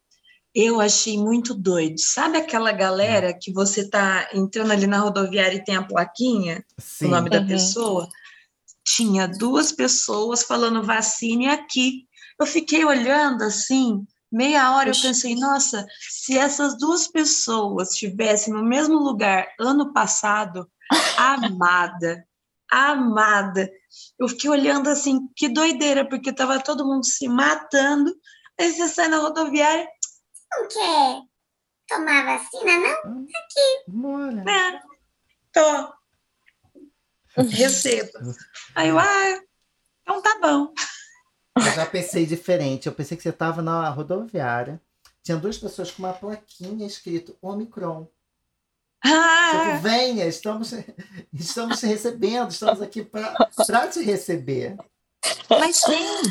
[0.56, 2.00] eu achei muito doido.
[2.00, 3.38] Sabe aquela galera hum.
[3.42, 7.08] que você tá entrando ali na rodoviária e tem a plaquinha, Sim.
[7.08, 7.42] o nome uhum.
[7.42, 8.08] da pessoa?
[8.86, 12.06] Tinha duas pessoas falando vacine aqui.
[12.40, 18.64] Eu fiquei olhando assim, meia hora, eu pensei, nossa, se essas duas pessoas estivessem no
[18.64, 20.70] mesmo lugar ano passado,
[21.18, 22.28] amada,
[22.70, 23.72] amada.
[24.20, 28.12] Eu fiquei olhando assim, que doideira, porque estava todo mundo se matando.
[28.60, 29.88] Aí você sai na rodoviária.
[30.52, 31.22] Não quer
[31.88, 33.22] tomar vacina, não?
[33.22, 33.84] Aqui.
[33.88, 34.44] Bora.
[34.50, 34.82] É,
[35.52, 35.94] tô.
[37.50, 38.34] Recebo.
[38.76, 39.42] Aí eu, ah,
[40.02, 40.74] então tá bom.
[41.56, 42.88] Eu já pensei diferente.
[42.88, 44.82] Eu pensei que você estava na rodoviária.
[45.24, 48.08] Tinha duas pessoas com uma plaquinha escrito Omicron.
[49.04, 49.52] Ah.
[49.52, 50.74] Tipo, venha, estamos,
[51.34, 54.78] estamos te recebendo, estamos aqui para te receber.
[55.50, 56.22] Mas tem.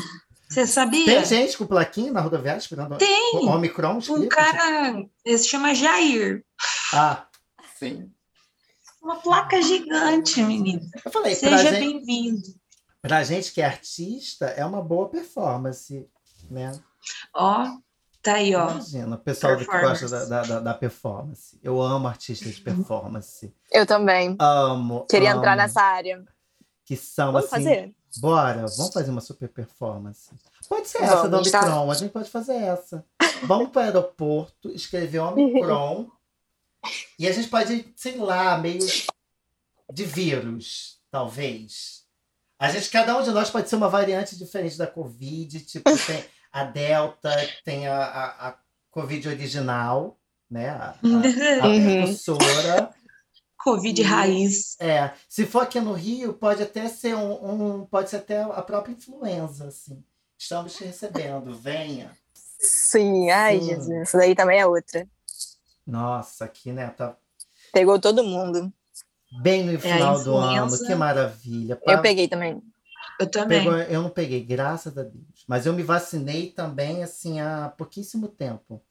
[0.49, 1.05] Você sabia?
[1.05, 3.31] Tem gente com plaquinha na rodoviária esperando tem.
[3.35, 3.99] o Omicron?
[4.09, 6.43] Um cara, ele se chama Jair.
[6.93, 7.25] Ah,
[7.79, 8.11] sim.
[9.01, 10.81] Uma placa gigante, menina.
[11.03, 12.41] Eu falei, Seja bem-vindo.
[13.03, 16.09] Pra gente que é artista, é uma boa performance,
[16.49, 16.71] né?
[17.35, 17.77] Ó,
[18.21, 18.71] Tá aí, ó.
[18.71, 21.59] Imagina, o pessoal que gosta da, da, da, performance.
[21.61, 23.53] Eu amo artistas de performance.
[23.69, 24.37] Eu também.
[24.39, 25.05] Amo.
[25.09, 26.23] Queria amo, entrar nessa área.
[26.85, 27.65] Que são vamos assim.
[27.65, 27.95] Fazer?
[28.21, 30.31] Bora, vamos fazer uma super performance.
[30.69, 31.91] Pode ser essa da Omicron, tá...
[31.91, 33.05] a gente pode fazer essa.
[33.43, 36.07] Vamos para o aeroporto, escrever Omicron.
[37.19, 38.79] e a gente pode, sei lá, meio
[39.91, 42.02] de vírus, talvez.
[42.63, 45.59] A gente, cada um de nós pode ser uma variante diferente da Covid.
[45.59, 47.29] Tipo, tem a Delta,
[47.65, 48.57] tem a, a, a
[48.89, 50.17] Covid original,
[50.49, 50.69] né?
[50.69, 52.89] A, a, a uhum.
[53.57, 54.77] Covid e, raiz.
[54.79, 55.11] É.
[55.27, 58.93] Se for aqui no Rio, pode até ser um, um, pode ser até a própria
[58.93, 60.01] influenza, assim.
[60.37, 62.17] Estamos te recebendo, venha.
[62.59, 63.65] Sim, ai, Sim.
[63.71, 65.05] Jesus, isso daí também é outra.
[65.85, 66.91] Nossa, aqui, né?
[66.91, 67.17] Tá...
[67.73, 68.71] Pegou todo mundo.
[69.41, 71.79] Bem no é final do ano, que maravilha.
[71.85, 72.61] Eu peguei também.
[73.19, 73.63] Eu também.
[73.63, 75.43] Pegou, eu não peguei, graças a Deus.
[75.47, 78.81] Mas eu me vacinei também, assim, há pouquíssimo tempo.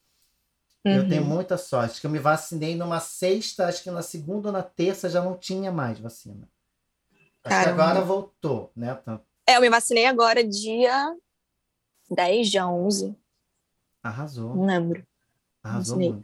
[0.85, 0.92] Uhum.
[0.92, 4.52] Eu tenho muita sorte, que eu me vacinei numa sexta, acho que na segunda ou
[4.52, 6.48] na terça já não tinha mais vacina.
[7.44, 8.98] Acho agora voltou, né?
[9.46, 11.16] É, eu me vacinei agora dia
[12.11, 13.16] 10 de 11.
[14.02, 14.55] Arrasou.
[14.55, 15.07] Não lembro.
[15.62, 16.22] Arrasou muito.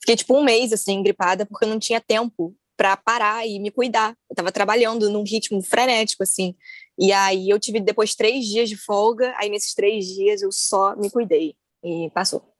[0.00, 3.70] Fiquei tipo um mês, assim, gripada, porque eu não tinha tempo para parar e me
[3.70, 4.16] cuidar.
[4.28, 6.54] Eu tava trabalhando num ritmo frenético, assim.
[6.98, 10.94] E aí eu tive depois três dias de folga, aí nesses três dias eu só
[10.96, 12.54] me cuidei e passou.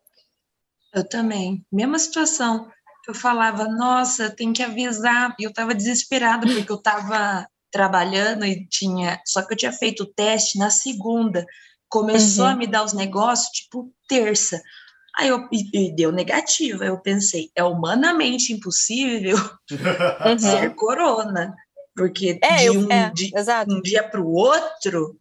[0.93, 2.71] Eu também, mesma situação.
[3.07, 5.35] Eu falava, nossa, tem que avisar.
[5.39, 10.05] E eu estava desesperada porque eu estava trabalhando e tinha, só que eu tinha feito
[10.05, 11.45] o teste na segunda.
[11.89, 12.53] Começou uhum.
[12.53, 14.63] a me dar os negócios tipo terça.
[15.17, 16.85] Aí eu e, deu negativa.
[16.85, 20.39] Eu pensei, é humanamente impossível uhum.
[20.39, 21.55] ser corona.
[21.97, 23.33] Porque é, de, um, é, de
[23.69, 25.17] um, dia para o outro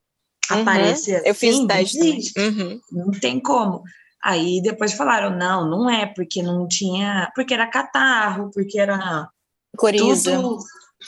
[0.50, 0.62] uhum.
[0.62, 2.40] aparecer assim, Eu fiz assim, teste.
[2.40, 2.80] Uhum.
[2.92, 3.84] Não tem como.
[4.24, 7.32] Aí depois falaram, não, não é, porque não tinha.
[7.36, 9.30] Porque era catarro, porque era.
[9.78, 10.32] Coriza.
[10.32, 10.64] Tudo,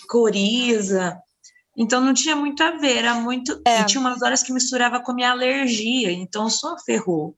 [0.07, 1.17] coriza.
[1.77, 3.59] Então não tinha muito a ver, era muito.
[3.65, 3.81] É.
[3.81, 7.35] E tinha umas horas que misturava com minha alergia, então só ferrou.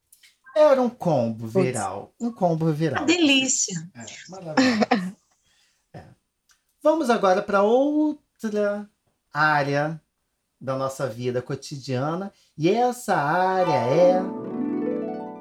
[0.58, 2.14] Era um combo viral.
[2.20, 3.04] Um combo viral.
[3.04, 3.76] Uma delícia.
[3.94, 5.16] É, maravilhoso.
[6.82, 8.90] Vamos agora para outra
[9.32, 10.02] área
[10.60, 12.34] da nossa vida cotidiana.
[12.58, 14.20] E essa área é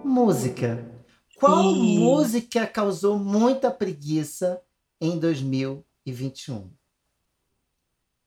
[0.05, 0.85] música.
[1.39, 4.61] Qual música causou muita preguiça
[5.01, 6.71] em 2021?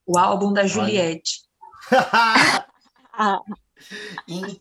[0.07, 1.41] O álbum da Juliette.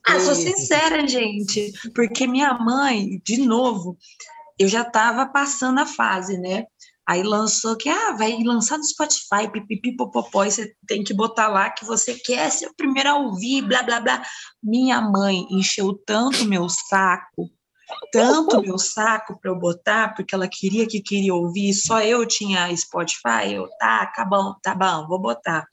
[0.06, 3.96] ah, sou sincera, gente, porque minha mãe, de novo,
[4.58, 6.64] eu já estava passando a fase, né?
[7.08, 11.48] Aí lançou que ah, vai lançar no Spotify, pipipi, popopó, e você tem que botar
[11.48, 14.22] lá que você quer ser o primeiro a ouvir, blá, blá, blá.
[14.62, 17.50] Minha mãe encheu tanto meu saco,
[18.12, 22.76] tanto meu saco para eu botar, porque ela queria que queria ouvir, só eu tinha
[22.76, 25.66] Spotify, eu, tá, tá bom, tá bom, vou botar.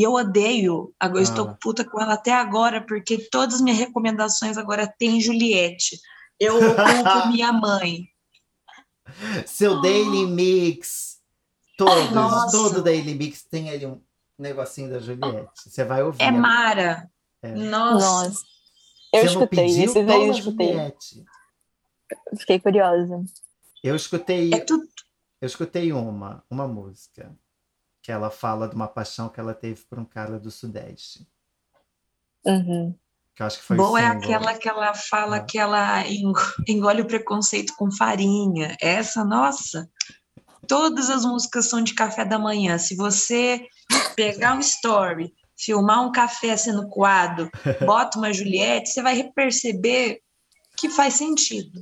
[0.00, 1.22] E eu odeio, agora ah.
[1.22, 6.00] estou puta com ela até agora, porque todas as minhas recomendações agora tem Juliette.
[6.38, 8.08] Eu culpo minha mãe.
[9.46, 9.80] Seu oh.
[9.82, 11.20] Daily Mix,
[11.76, 12.50] todos, Nossa.
[12.50, 14.00] todo Daily Mix tem ali um
[14.38, 15.68] negocinho da Juliette.
[15.68, 16.22] Você vai ouvir.
[16.22, 17.10] É Mara.
[17.42, 17.52] É.
[17.52, 18.06] Nossa.
[18.06, 18.44] Nossa.
[19.12, 20.68] Eu Você escutei, esses aí eu escutei.
[20.68, 21.24] Juliette.
[22.38, 23.22] Fiquei curiosa.
[23.84, 24.54] Eu escutei.
[24.54, 24.82] É tudo...
[25.42, 27.36] Eu escutei uma, uma música
[28.10, 31.24] que ela fala de uma paixão que ela teve por um cara do Sudeste.
[32.44, 32.92] Uhum.
[33.36, 35.44] Que eu acho que foi Boa é aquela que ela fala ah.
[35.44, 36.02] que ela
[36.66, 38.76] engole o preconceito com farinha.
[38.80, 39.88] Essa, nossa,
[40.66, 42.78] todas as músicas são de café da manhã.
[42.78, 43.64] Se você
[44.16, 47.48] pegar um story, filmar um café sendo coado,
[47.86, 50.20] bota uma Juliette, você vai perceber
[50.76, 51.80] que faz sentido.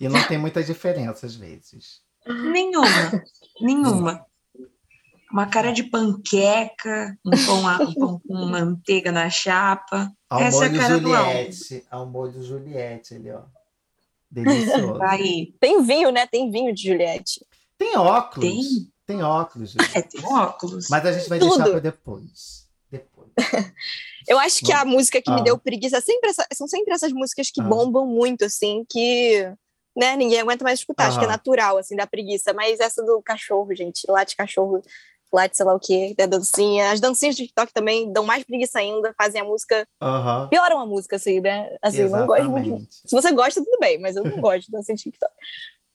[0.00, 2.00] E não tem muita diferença às vezes.
[2.26, 3.22] Nenhuma,
[3.60, 4.27] nenhuma
[5.30, 10.12] uma cara de panqueca, um pão, a, um pão com manteiga na chapa.
[10.28, 13.42] Ao Essa é a cara Juliette, do Ao molho Juliette ali, ó.
[14.30, 15.02] Delicioso.
[15.02, 15.54] Aí.
[15.60, 16.26] Tem vinho, né?
[16.26, 17.44] Tem vinho de Juliette.
[17.76, 18.50] Tem óculos.
[18.50, 19.70] Tem, tem óculos.
[19.72, 19.98] Juliette.
[19.98, 20.88] É, tem óculos.
[20.88, 21.56] Mas a gente vai Tudo.
[21.56, 22.68] deixar para depois.
[22.90, 23.30] Depois.
[24.26, 25.34] Eu acho que a música que ah.
[25.34, 27.64] me deu preguiça sempre essa, são sempre essas músicas que ah.
[27.64, 29.50] bombam muito, assim, que
[29.96, 31.04] né, ninguém aguenta mais escutar.
[31.04, 31.08] Ah.
[31.08, 32.52] Acho que é natural, assim, da preguiça.
[32.52, 34.82] Mas essa do cachorro, gente, lá de cachorro
[35.32, 36.90] lá de sei lá o que, da dancinha.
[36.90, 39.86] As dancinhas de TikTok também dão mais preguiça ainda, fazem a música.
[40.02, 40.48] Uhum.
[40.48, 41.76] Pioram a música, assim, né?
[41.82, 42.86] Assim, eu não gosto muito.
[42.90, 45.32] Se você gosta, tudo bem, mas eu não gosto de dancinha de TikTok.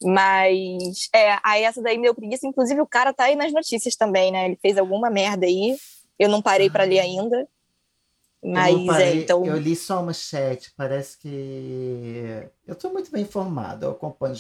[0.04, 2.46] Mas, é, aí essa daí me deu preguiça.
[2.46, 4.46] Inclusive, o cara tá aí nas notícias também, né?
[4.46, 5.78] Ele fez alguma merda aí.
[6.20, 7.48] Eu não parei para ler ainda.
[8.44, 9.46] Mas, eu parei, é, então.
[9.46, 12.46] Eu li só uma chat, parece que.
[12.68, 14.36] Eu tô muito bem informado, eu acompanho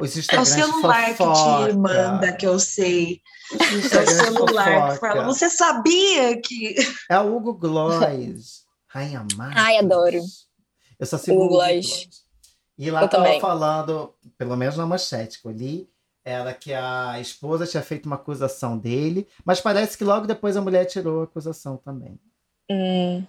[0.00, 3.20] os Instagrams É o celular que te manda, que eu sei.
[3.52, 6.74] É o celular que fala, você sabia que...
[7.10, 8.64] É o Hugo Gloss.
[8.88, 9.56] Rainha Marcos.
[9.56, 10.20] Ai, adoro.
[10.98, 12.08] Eu só sigo o Hugo Gloss.
[12.78, 15.88] E lá estava falando, pelo menos na manchete que eu li,
[16.24, 20.60] era que a esposa tinha feito uma acusação dele, mas parece que logo depois a
[20.60, 22.18] mulher tirou a acusação também.
[22.70, 23.24] Hum.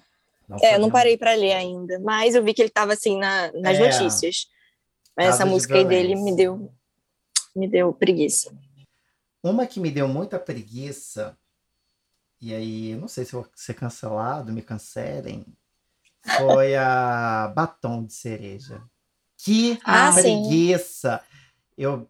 [0.47, 3.17] Não é, eu não parei para ler ainda, mas eu vi que ele estava assim
[3.17, 3.89] na, nas é.
[3.89, 4.47] notícias.
[5.17, 6.71] Essa música aí dele me deu,
[7.55, 8.51] me deu preguiça.
[9.43, 11.37] Uma que me deu muita preguiça,
[12.41, 15.45] e aí não sei se vou ser cancelado, me cancelem,
[16.37, 18.81] foi a Batom de Cereja.
[19.37, 21.21] Que ah, preguiça!
[21.77, 22.09] Eu,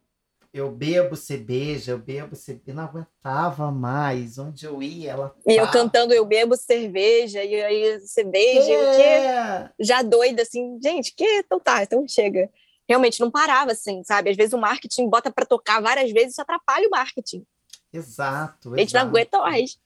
[0.54, 4.38] eu bebo, você beija, eu bebo, você eu não aguentava mais.
[4.38, 5.36] Onde eu ia, ela.
[5.48, 8.78] E eu cantando, eu bebo cerveja, e aí você beija, é.
[8.78, 9.74] o quê?
[9.80, 11.40] Já doida, assim, gente, que?
[11.40, 12.50] Então tá, então chega
[12.88, 14.30] realmente não parava assim, sabe?
[14.30, 17.46] Às vezes o marketing bota para tocar várias vezes, isso atrapalha o marketing.
[17.92, 18.74] Exato.
[18.74, 19.06] A gente exato.
[19.06, 19.78] não aguenta mais.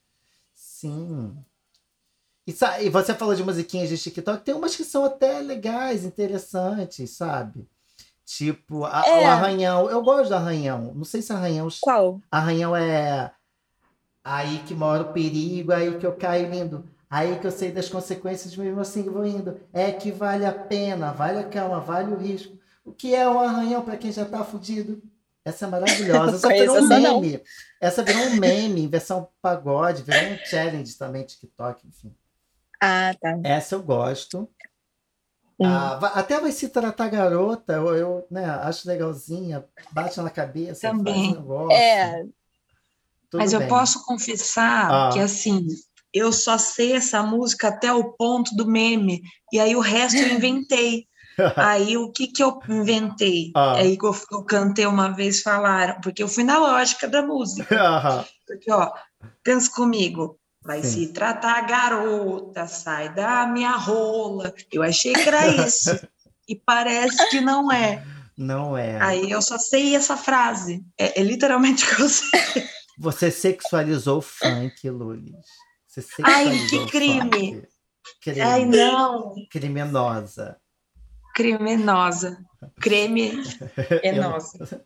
[0.55, 1.35] Sim.
[2.47, 7.11] E, e você falou de musiquinhas de TikTok, tem umas que são até legais, interessantes,
[7.11, 7.67] sabe?
[8.25, 9.21] Tipo, a, é.
[9.21, 9.89] o Arranhão.
[9.89, 10.93] Eu gosto do Arranhão.
[10.93, 11.67] Não sei se Arranhão.
[11.81, 12.21] Qual?
[12.31, 13.31] Arranhão é.
[14.23, 16.83] Aí que mora o perigo, aí que eu caio lindo.
[17.09, 19.59] Aí que eu sei das consequências, mesmo assim vou indo.
[19.71, 22.56] É que vale a pena, vale a calma, vale o risco.
[22.87, 25.03] O que é um arranhão para quem já está fudido?
[25.43, 26.37] Essa é maravilhosa.
[26.47, 27.33] Essa virou um meme.
[27.33, 27.41] Não.
[27.81, 32.15] Essa virou um meme, versão pagode, virou um challenge também, TikTok, enfim.
[32.81, 33.37] Ah, tá.
[33.43, 34.49] Essa eu gosto.
[35.59, 35.65] Hum.
[35.65, 41.13] Ah, até vai se tratar garota, eu, eu né, acho legalzinha, bate na cabeça, também.
[41.13, 41.77] faz um negócio.
[41.77, 42.23] É.
[43.29, 43.61] Tudo Mas bem.
[43.61, 45.09] eu posso confessar ah.
[45.11, 45.67] que assim,
[46.13, 49.21] eu só sei essa música até o ponto do meme,
[49.51, 51.05] e aí o resto eu inventei.
[51.55, 53.51] Aí o que que eu inventei?
[53.55, 53.75] Ah.
[53.75, 58.25] Aí que eu, eu, cantei uma vez, falaram, porque eu fui na lógica da música.
[58.47, 58.93] Porque, ó,
[59.43, 61.07] pensa comigo, vai Sim.
[61.07, 64.53] se tratar garota, sai da minha rola.
[64.71, 65.99] Eu achei que era isso.
[66.47, 68.05] e parece que não é.
[68.37, 69.01] Não é.
[69.01, 70.81] Aí eu só sei essa frase.
[70.97, 72.69] É, é literalmente o que eu sei.
[72.97, 75.35] Você sexualizou o funk, Lulis.
[75.87, 77.67] Você sexualizou Ai, que crime.
[78.21, 78.41] crime.
[78.41, 79.35] Ai, não.
[79.51, 80.57] Criminosa.
[81.37, 82.43] Crimenosa.
[82.81, 83.31] Creme
[84.01, 84.83] enosa.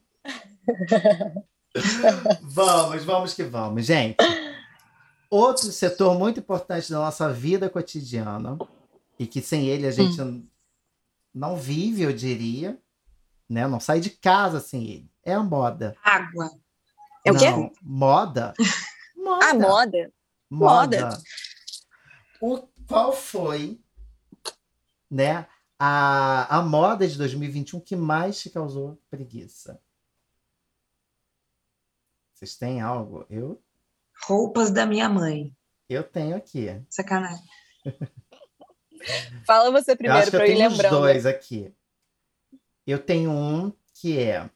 [2.43, 4.17] vamos, vamos que vamos, gente.
[5.29, 8.57] Outro setor muito importante da nossa vida cotidiana
[9.17, 10.45] e que sem ele a gente hum.
[11.33, 12.77] não vive, eu diria,
[13.49, 13.65] né?
[13.65, 15.09] Não sai de casa sem ele.
[15.23, 15.95] É a moda.
[16.03, 16.51] Água.
[17.25, 17.45] É o quê?
[17.81, 18.53] Moda.
[19.15, 19.45] moda.
[19.45, 20.11] Ah, moda.
[20.49, 20.99] moda.
[20.99, 21.23] moda.
[22.41, 23.79] O, qual foi,
[25.09, 25.47] né,
[25.83, 29.81] a, a moda de 2021 que mais te causou preguiça?
[32.35, 33.25] Vocês têm algo?
[33.29, 33.59] Eu,
[34.25, 35.55] Roupas da minha mãe.
[35.89, 36.67] eu tenho aqui.
[36.87, 37.43] Sacanagem.
[39.47, 40.99] Fala você eu primeiro acho que eu eu ir tenho os lembrando.
[40.99, 41.73] dois aqui.
[42.85, 44.47] Eu tenho um que é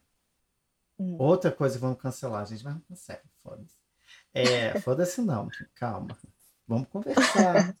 [0.98, 1.16] Hum.
[1.18, 3.76] outra coisa, vamos cancelar, gente, mas não consegue, foda-se.
[4.32, 6.16] É, foda-se não, calma.
[6.66, 7.76] Vamos conversar.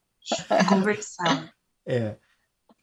[0.68, 1.54] Conversar.
[1.86, 2.16] É.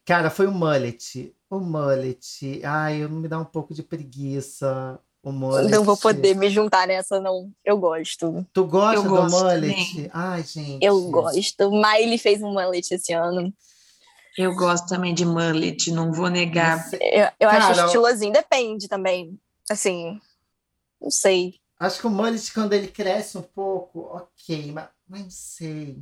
[0.04, 1.34] Cara, foi o mullet.
[1.48, 2.60] O mullet.
[2.64, 4.98] Ai, eu me dá um pouco de preguiça.
[5.22, 5.70] O mullet.
[5.70, 7.50] Não vou poder me juntar nessa, não.
[7.64, 8.46] Eu gosto.
[8.52, 9.92] Tu gosta Eu do gosto mullet?
[9.94, 10.10] também.
[10.12, 10.84] Ai, gente.
[10.84, 11.70] Eu gosto.
[11.70, 13.52] Miley fez um mullet esse ano.
[14.36, 16.82] Eu gosto também de mullet, não vou negar.
[16.88, 16.98] Sei.
[17.00, 18.32] Eu, eu acho Cara, estilosinho.
[18.32, 19.38] Depende também.
[19.70, 20.20] Assim,
[21.00, 21.54] não sei.
[21.78, 25.98] Acho que o mullet, quando ele cresce um pouco, ok, mas mas não sei.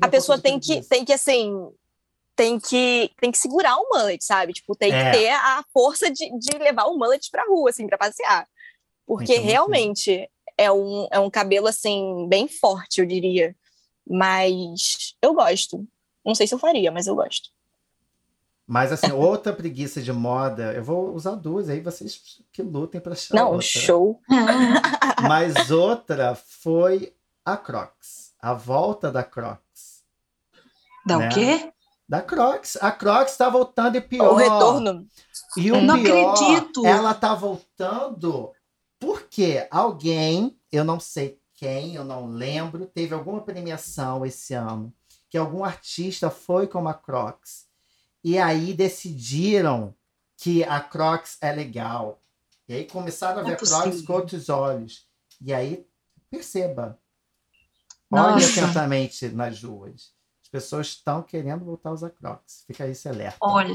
[0.00, 1.70] A pessoa tem que, tem que, assim...
[2.36, 4.52] Tem que, tem que segurar o mullet, sabe?
[4.52, 5.10] Tipo, tem É.
[5.12, 8.46] que ter a força de, de levar o mullet pra rua, assim, pra passear.
[9.06, 10.28] Porque ter realmente
[10.58, 13.54] é um, é um cabelo, assim, bem forte, eu diria.
[14.08, 15.86] Mas eu gosto.
[16.24, 17.50] Não sei se eu faria, mas eu gosto.
[18.66, 23.12] Mas, assim, outra preguiça de moda, eu vou usar duas aí, vocês que lutem pra
[23.12, 23.60] achar Não, outra.
[23.66, 24.20] show.
[25.28, 27.14] Mas outra foi
[27.44, 28.32] a Crocs.
[28.40, 30.02] A volta da Crocs.
[31.06, 31.28] Dá Né?
[31.28, 31.72] o quê?
[32.08, 32.76] Da Crocs.
[32.80, 34.32] A Crocs tá voltando e pior.
[34.32, 35.06] O retorno.
[35.56, 36.84] E o Não pior, acredito.
[36.86, 38.52] ela tá voltando
[38.98, 44.92] porque alguém, eu não sei quem, eu não lembro, teve alguma premiação esse ano
[45.34, 47.66] que algum artista foi com a Crocs.
[48.22, 49.92] E aí decidiram
[50.36, 52.22] que a Crocs é legal.
[52.68, 55.08] E aí começaram a é ver a Crocs com outros olhos.
[55.44, 55.84] E aí,
[56.30, 57.00] perceba.
[58.08, 58.60] Olha Nossa.
[58.60, 60.13] atentamente nas ruas.
[60.56, 62.62] As pessoas estão querendo voltar a usar Crocs.
[62.64, 63.38] Fica aí esse alerta.
[63.42, 63.74] Olha,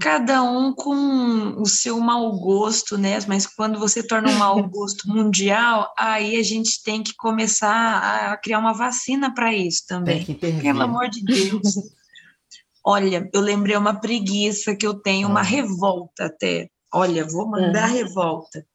[0.00, 3.18] cada um com o seu mau gosto, né?
[3.28, 8.36] Mas quando você torna um mau gosto mundial, aí a gente tem que começar a
[8.38, 10.24] criar uma vacina para isso Tem também.
[10.24, 10.62] que intervir.
[10.62, 11.74] Pelo amor de Deus.
[12.82, 15.42] Olha, eu lembrei uma preguiça que eu tenho, uma Ah.
[15.42, 16.70] revolta até.
[16.94, 18.66] Olha, vou mandar revolta.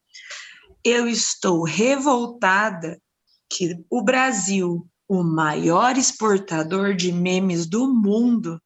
[0.85, 3.01] Eu estou revoltada
[3.51, 8.61] que o Brasil, o maior exportador de memes do mundo,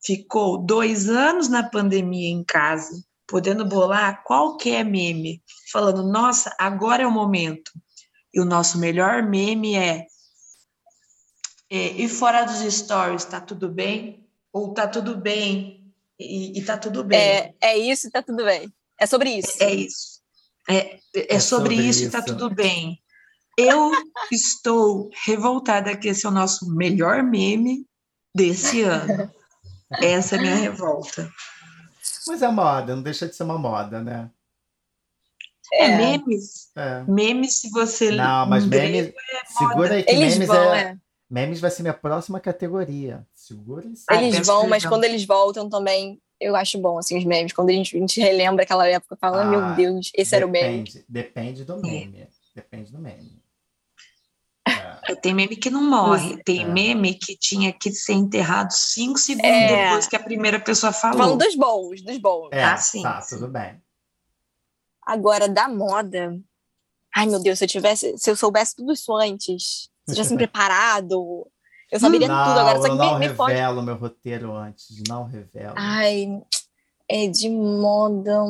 [0.00, 5.42] ficou dois anos na pandemia em casa, podendo bolar qualquer meme,
[5.72, 7.72] falando: nossa, agora é o momento.
[8.32, 10.06] E o nosso melhor meme é
[11.68, 14.24] é, e fora dos stories, tá tudo bem?
[14.52, 17.18] Ou tá tudo bem e, e tá tudo bem?
[17.18, 18.72] É, é isso e tá tudo bem.
[19.00, 19.60] É sobre isso.
[19.60, 20.20] É isso.
[20.68, 23.02] É, é, É sobre, sobre isso e tá tudo bem.
[23.58, 23.90] Eu
[24.30, 27.86] estou revoltada que esse é o nosso melhor meme
[28.34, 29.30] desse ano.
[30.00, 31.30] Essa é a minha revolta.
[32.26, 34.30] Mas é moda, não deixa de ser uma moda, né?
[35.72, 36.70] É, memes.
[36.76, 37.02] É.
[37.08, 39.12] Memes, se você Não, mas memes.
[39.58, 40.80] Segura aí que Eles memes vão, é.
[40.80, 40.96] é.
[41.28, 43.26] Memes vai ser minha próxima categoria.
[43.34, 44.04] Segura isso.
[44.10, 47.52] Eles vão, mas quando eles voltam também, eu acho bom, assim, os memes.
[47.52, 50.50] Quando a gente, a gente relembra aquela época, fala, Ah, meu Deus, esse era o
[50.50, 50.84] meme.
[50.84, 52.28] Depende, depende do meme.
[52.54, 53.42] Depende do meme.
[55.08, 55.14] É.
[55.16, 56.42] Tem meme que não morre.
[56.42, 56.64] Tem É.
[56.64, 59.84] meme que tinha que ser enterrado cinco segundos É.
[59.86, 61.18] depois que a primeira pessoa falou.
[61.18, 62.48] Falando dos bons, dos bons.
[62.52, 63.80] É, Ah, sim, tá, tudo bem.
[65.06, 66.38] Agora, da moda.
[67.14, 70.32] Ai, meu Deus, se eu tivesse, se eu soubesse tudo isso antes, se eu tivesse
[70.34, 71.46] me preparado,
[71.90, 72.76] eu saberia não, tudo agora.
[72.78, 74.88] Só que eu não me, me revelo meu roteiro antes.
[75.08, 75.74] Não revelo.
[75.76, 76.42] Ai,
[77.08, 78.42] é de moda.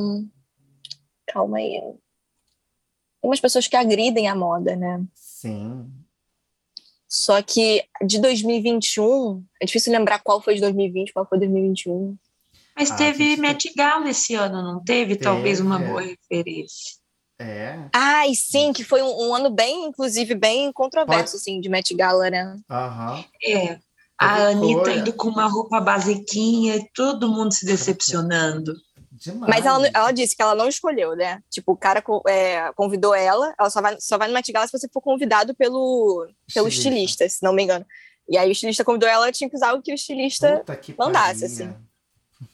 [1.26, 1.78] Calma aí.
[3.20, 5.05] Tem umas pessoas que agridem a moda, né?
[5.14, 5.93] Sim.
[7.09, 12.17] Só que de 2021, é difícil lembrar qual foi de 2020, qual foi de 2021.
[12.77, 15.17] Mas Ah, teve gente, Met Gala esse ano, não teve?
[15.17, 15.91] Talvez uma Teve.
[15.91, 16.97] boa referência.
[17.39, 17.79] É.
[17.95, 22.29] Ai, sim, que foi um, um ano bem, inclusive, bem controverso, assim, de Met Gala,
[22.31, 22.57] né?
[22.71, 23.25] Aham.
[23.45, 23.79] É.
[24.19, 28.75] A Teve Anitta indo com uma roupa basiquinha e todo mundo se decepcionando.
[29.19, 29.49] Demais.
[29.49, 31.41] Mas ela, ela disse que ela não escolheu, né?
[31.51, 34.79] Tipo, o cara é, convidou ela, ela só vai, só vai no Met Gala se
[34.79, 37.25] você for convidado pelo, pelo Estilista.
[37.25, 37.87] estilista, se não me engano.
[38.29, 40.62] E aí o estilista convidou ela, ela tinha que usar o que o estilista...
[40.83, 41.55] Que mandasse, pariu.
[41.71, 41.77] assim.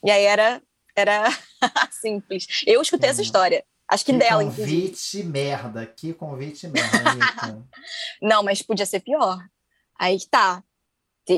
[0.05, 0.63] E aí era,
[0.95, 1.25] era
[2.01, 2.47] simples.
[2.67, 3.25] Eu escutei essa Hum.
[3.25, 3.65] história.
[3.89, 4.81] Acho que, Que dela, inclusive.
[4.83, 5.87] convite merda.
[5.87, 7.67] Que convite merda.
[8.23, 9.39] Não, mas podia ser pior.
[9.99, 10.63] Aí que tá.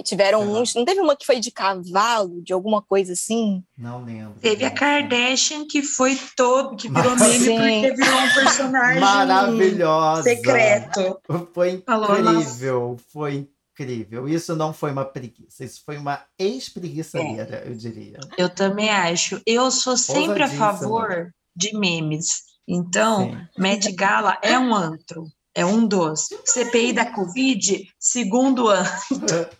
[0.02, 0.74] Tiveram uns.
[0.74, 3.62] Não teve uma que foi de cavalo, de alguma coisa assim?
[3.76, 4.40] Não lembro.
[4.40, 4.70] Teve a.
[4.70, 7.56] Kardashian que foi todo, que virou Mas- meme Sim.
[7.82, 10.22] porque virou um personagem Maravilhosa.
[10.22, 11.20] secreto.
[11.52, 14.28] Foi Falou, incrível, foi incrível.
[14.28, 18.20] Isso não foi uma preguiça, isso foi uma ex-preguiçadeira, eu diria.
[18.38, 19.40] Eu também acho.
[19.46, 22.42] Eu sou sempre a favor de memes.
[22.66, 23.38] Então, Sim.
[23.58, 26.28] Met Gala é um antro, é um dos.
[26.44, 28.88] CPI da Covid, segundo ano.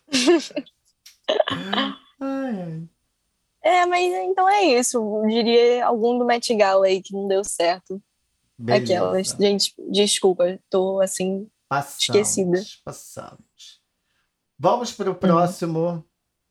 [3.63, 4.99] É, mas então é isso.
[4.99, 8.01] Eu diria algum do Met Gala aí que não deu certo.
[8.59, 8.85] Beleza.
[8.85, 9.29] Aquelas.
[9.29, 11.49] Gente, desculpa, tô assim.
[11.69, 12.63] Passamos, Esquecida.
[12.85, 13.81] Passamos.
[14.59, 16.05] Vamos para o próximo,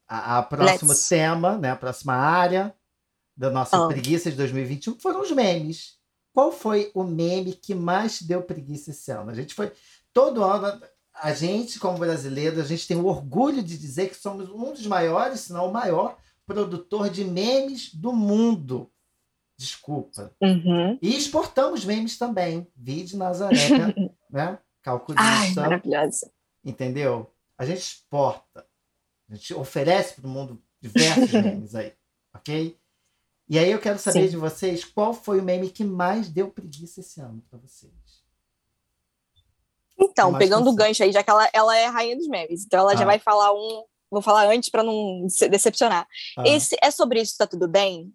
[0.07, 1.07] a, a próximo Let's.
[1.07, 1.69] tema, né?
[1.71, 2.75] A próxima área
[3.37, 3.87] da nossa Ah.
[3.87, 5.97] preguiça de 2021 foram os memes.
[6.33, 9.29] Qual foi o meme que mais te deu preguiça esse ano?
[9.29, 9.71] A gente foi
[10.11, 10.81] todo ano.
[11.13, 14.87] A gente, como brasileiro, a gente tem o orgulho de dizer que somos um dos
[14.87, 18.91] maiores, se não o maior, produtor de memes do mundo.
[19.55, 20.35] Desculpa.
[20.41, 20.97] Uhum.
[21.01, 22.67] E exportamos memes também.
[22.75, 23.53] Vide Nazaré,
[24.29, 24.33] né?
[24.33, 26.31] Ai, Calculista, maravilhosa.
[26.65, 27.31] entendeu?
[27.57, 28.65] A gente exporta.
[29.29, 31.93] A gente oferece para o mundo diversos memes aí,
[32.35, 32.77] ok?
[33.49, 34.29] E aí eu quero saber Sim.
[34.31, 37.91] de vocês qual foi o meme que mais deu preguiça esse ano para vocês.
[39.99, 42.79] Então, pegando o gancho aí, já que ela, ela é a rainha dos memes, então
[42.79, 42.95] ela Ah.
[42.95, 43.83] já vai falar um.
[44.09, 46.07] Vou falar antes para não se decepcionar.
[46.37, 48.11] Ah, Esse é sobre isso, tá tudo bem?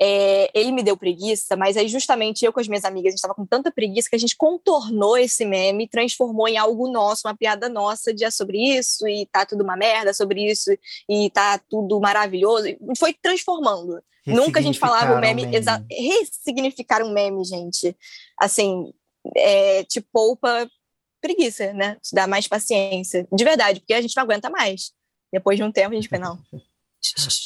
[0.00, 3.18] É, ele me deu preguiça, mas aí justamente eu com as minhas amigas, a gente
[3.18, 7.36] estava com tanta preguiça que a gente contornou esse meme, transformou em algo nosso, uma
[7.36, 10.70] piada nossa de é sobre isso e tá tudo uma merda sobre isso
[11.08, 12.68] e tá tudo maravilhoso.
[12.68, 14.02] E foi transformando.
[14.26, 17.96] Nunca a gente falava o meme, ressignificaram exa- ressignificar um meme, gente.
[18.38, 18.92] Assim,
[19.36, 20.70] é, te poupa
[21.20, 21.96] preguiça, né?
[22.02, 23.26] Te dá mais paciência.
[23.32, 24.92] De verdade, porque a gente não aguenta mais.
[25.32, 26.38] Depois de um tempo, a gente não.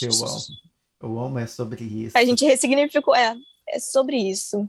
[0.03, 0.41] Eu amo.
[1.01, 2.16] Eu amo é sobre isso.
[2.16, 3.37] A gente ressignificou, é,
[3.68, 4.68] é sobre isso.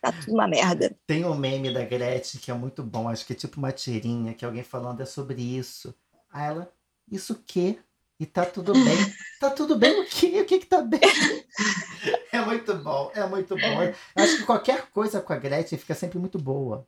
[0.00, 0.96] Tá tudo uma merda.
[1.06, 4.32] Tem um meme da Gretchen que é muito bom, acho que é tipo uma tirinha,
[4.32, 5.94] que alguém falando é sobre isso.
[6.30, 6.72] Aí ela,
[7.10, 7.78] isso o quê?
[8.20, 9.14] E tá tudo bem.
[9.38, 10.40] tá tudo bem o quê?
[10.40, 11.00] O que que tá bem?
[12.32, 13.82] é muito bom, é muito bom.
[13.82, 16.86] Eu Acho que qualquer coisa com a Gretchen fica sempre muito boa.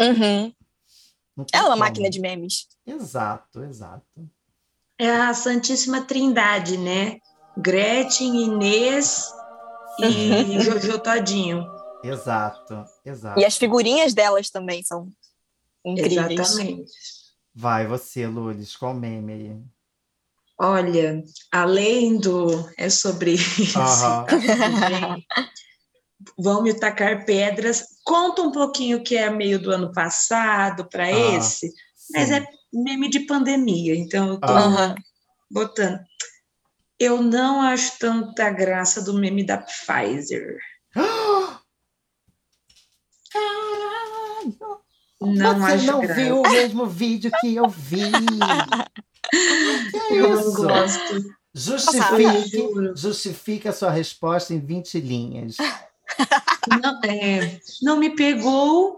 [0.00, 0.52] Uhum.
[1.52, 2.68] Ela é uma máquina de memes.
[2.86, 4.30] Exato, exato.
[4.98, 7.18] É a Santíssima Trindade, né?
[7.56, 9.32] Gretchen, Inês
[9.98, 11.66] e Jojo Todinho.
[12.04, 13.40] Exato, exato.
[13.40, 15.08] E as figurinhas delas também são
[15.84, 16.40] incríveis.
[16.40, 16.92] Exatamente.
[17.54, 19.62] Vai, você, Lulis, qual meme aí?
[20.62, 23.78] Olha, além do é sobre isso.
[26.38, 27.82] Vão me tacar pedras.
[28.04, 31.72] Conta um pouquinho que é meio do ano passado para Ah, esse,
[32.12, 32.34] mas Sim.
[32.34, 34.52] é meme de pandemia, então eu tô
[35.50, 35.98] botando.
[36.98, 40.58] Eu não acho tanta graça do meme da Pfizer.
[45.22, 46.14] Não Você acho não graça.
[46.14, 48.00] viu o mesmo vídeo que eu vi.
[50.08, 50.52] que Eu isso?
[50.54, 51.40] gosto.
[51.52, 55.56] Justifique, justifique a sua resposta em 20 linhas.
[56.82, 58.96] Não, é, não me pegou.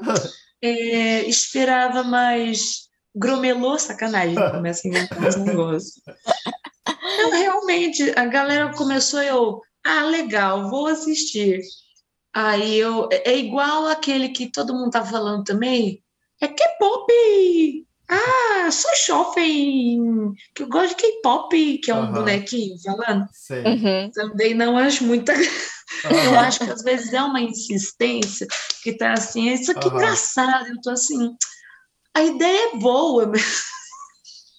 [0.61, 2.89] é, esperava mais.
[3.15, 5.93] Gromelô, sacanagem, começa a inventar uns negócios.
[7.19, 9.61] Não, realmente, a galera começou, eu.
[9.85, 11.61] Ah, legal, vou assistir.
[12.35, 13.09] Aí eu.
[13.13, 16.03] É é igual aquele que todo mundo tá falando também.
[16.41, 17.87] É K-pop!
[18.13, 20.35] Ah, sou shopping!
[20.55, 22.13] Que eu gosto de K-pop, que é um Aham.
[22.13, 23.27] bonequinho falando.
[23.65, 24.11] Uhum.
[24.13, 25.33] Também não acho muita
[26.05, 26.39] eu Aham.
[26.39, 28.47] acho que às vezes é uma insistência
[28.83, 29.97] que tá assim, isso aqui é Aham.
[29.99, 31.37] engraçado, eu tô assim,
[32.15, 33.63] a ideia é boa, mas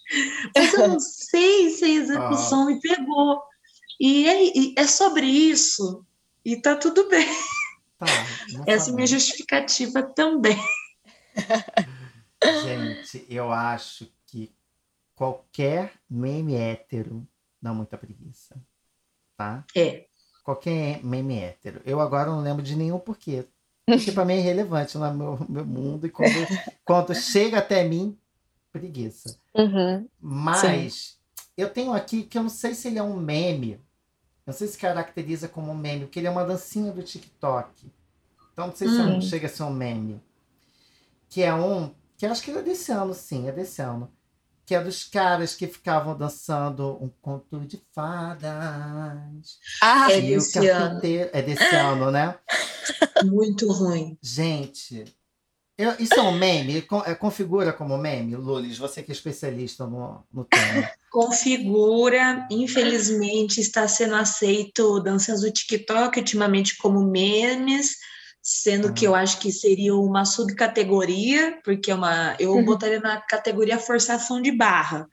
[0.58, 3.41] mas eu não sei se a execução me pegou.
[3.99, 6.04] E é, e é sobre isso,
[6.43, 7.28] e tá tudo bem.
[7.99, 8.08] Tá,
[8.66, 10.58] Essa é a minha justificativa também.
[13.14, 14.51] Gente, eu acho que
[15.16, 17.28] qualquer meme hétero
[17.61, 18.55] dá muita preguiça.
[19.38, 19.66] Tá?
[19.76, 20.07] É.
[20.43, 21.82] Qualquer meme hétero.
[21.86, 23.47] Eu agora não lembro de nenhum porquê.
[23.86, 26.07] Porque pra mim é irrelevante no meu, meu mundo.
[26.07, 26.34] E quando,
[26.86, 28.18] quando chega até mim,
[28.72, 29.38] preguiça.
[29.53, 30.07] Uhum.
[30.20, 31.20] Mas
[31.57, 33.80] eu tenho aqui que eu não sei se ele é um meme.
[34.45, 37.91] Não sei se caracteriza como um meme, porque ele é uma dancinha do TikTok.
[38.51, 39.05] Então não sei se Hum.
[39.14, 40.22] não chega a ser um meme.
[41.30, 41.93] Que é um.
[42.24, 44.10] Que acho que é desse ano, sim, é desse ano.
[44.66, 49.60] Que é dos caras que ficavam dançando um conto de fadas.
[49.82, 50.68] Ah, É desse ano.
[50.70, 52.40] carpinteiro- É desse ano, né?
[53.26, 54.18] Muito ruim.
[54.22, 55.04] Gente,
[55.78, 56.86] Eu- isso é um meme?
[57.06, 58.78] É, configura como meme, Lulis?
[58.78, 60.90] Você que é especialista no, no tema.
[61.12, 67.98] Configura, infelizmente, está sendo aceito danças do TikTok ultimamente como memes,
[68.46, 72.66] sendo que eu acho que seria uma subcategoria, porque é uma, eu Uhum.
[72.66, 75.08] botaria na categoria forçação de barra.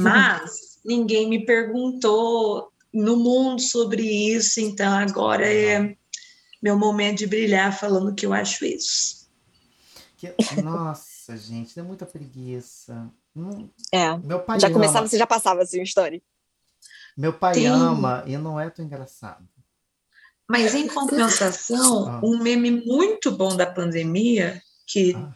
[0.00, 5.94] Mas ninguém me perguntou no mundo sobre isso, então agora é
[6.62, 9.28] meu momento de brilhar falando que eu acho isso.
[10.16, 13.06] Que- nossa, gente, dá muita preguiça.
[13.34, 14.16] Não- É.
[14.16, 16.22] meu pai Já ama, começava, você já passava assim a história.
[17.14, 19.46] meu pai Tem- ama e não é tão engraçado.
[20.48, 22.20] Mas em compensação, Ah.
[22.22, 25.32] um meme muito bom da pandemia, que, Ah.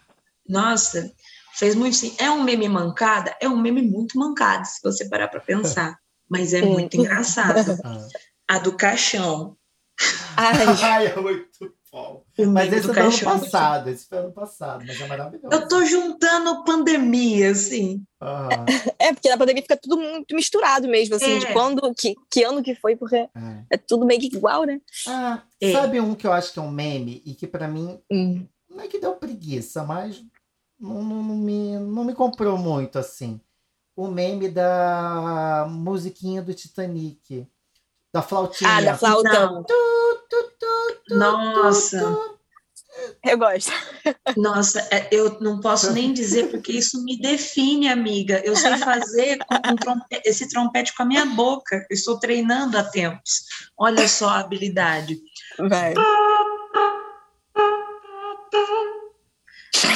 [0.49, 1.13] nossa,
[1.55, 2.15] fez muito sim.
[2.19, 3.37] É um meme mancada?
[3.41, 5.99] É um meme muito mancado, se você parar para pensar.
[6.29, 7.77] Mas é muito engraçado.
[7.85, 8.09] Ah.
[8.49, 9.57] A do caixão.
[10.37, 11.49] Ai, Ai, é muito
[12.53, 15.49] Mas esse foi ano é muito- passado, esse foi ano passado, mas é maravilhoso.
[15.53, 18.05] Eu tô juntando pandemia, assim.
[18.22, 18.64] Aham,
[18.99, 21.53] é, porque na pandemia fica tudo muito misturado mesmo, assim, de É.
[21.53, 23.28] quando, que, que ano que foi, porque é.
[23.70, 24.80] é tudo meio que igual, né?
[25.07, 25.72] Ah, É.
[25.72, 28.47] sabe um que eu acho que é um meme e que pra mim Hum.
[28.68, 30.22] não é que deu preguiça, mas
[30.78, 33.41] não, não, não me, não me comprou muito assim.
[33.97, 37.47] O meme da musiquinha do Titanic,
[38.12, 38.70] da flautinha.
[38.70, 39.64] Ah, da flauta.
[39.66, 39.74] Tu,
[40.30, 40.50] tu,
[41.11, 42.19] Nossa.
[43.25, 43.73] Eu gosto.
[44.37, 48.41] Nossa, é, eu não posso nem dizer, porque isso me define, amiga.
[48.45, 51.77] Eu sei fazer com um esse trompete com a minha boca.
[51.91, 53.45] Eu estou treinando há tempos.
[53.79, 55.19] Olha só a habilidade.
[55.59, 55.95] Vai.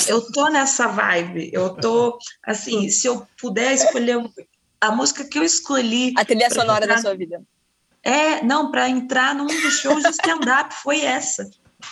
[0.09, 1.51] Eu tô nessa vibe.
[1.53, 4.19] Eu tô, assim, se eu puder escolher
[4.81, 7.43] a música que eu escolhi, A trilha sonora da sua vida.
[8.05, 11.49] É, não, para entrar num dos shows de stand-up, foi essa.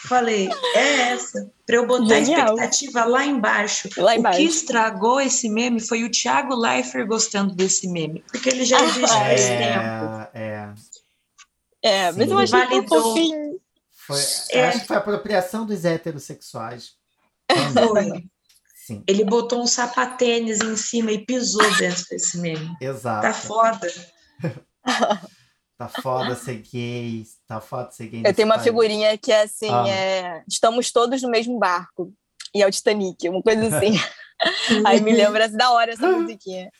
[0.09, 1.51] Falei, é essa.
[1.67, 2.41] Para eu botar Genial.
[2.41, 3.89] a expectativa lá embaixo.
[3.99, 4.41] Lá O que embaixo.
[4.41, 8.25] estragou esse meme foi o Thiago Leifert gostando desse meme.
[8.33, 10.29] Porque ele já existe faz tempo.
[10.33, 10.73] É, é.
[11.85, 12.33] É, mas Sim.
[12.33, 13.03] eu achei tão Validou.
[13.03, 13.61] fofinho.
[14.07, 14.21] Foi,
[14.53, 14.69] É.
[14.69, 16.93] Acho que foi a apropriação dos heterossexuais.
[17.75, 18.25] Foi.
[18.75, 22.75] Sim, Ele botou um sapatênis em cima e pisou dentro desse meme.
[22.81, 23.23] exato.
[23.23, 23.89] Tá foda.
[25.83, 28.23] Tá foda ser gay, tá foda ser gay.
[28.25, 28.65] Eu tenho uma país.
[28.69, 29.89] figurinha que é assim, Ah.
[29.89, 32.13] é, estamos todos no mesmo barco.
[32.55, 33.93] E é o Titanic, uma coisa assim.
[34.87, 36.71] Aí me lembra da hora essa musiquinha.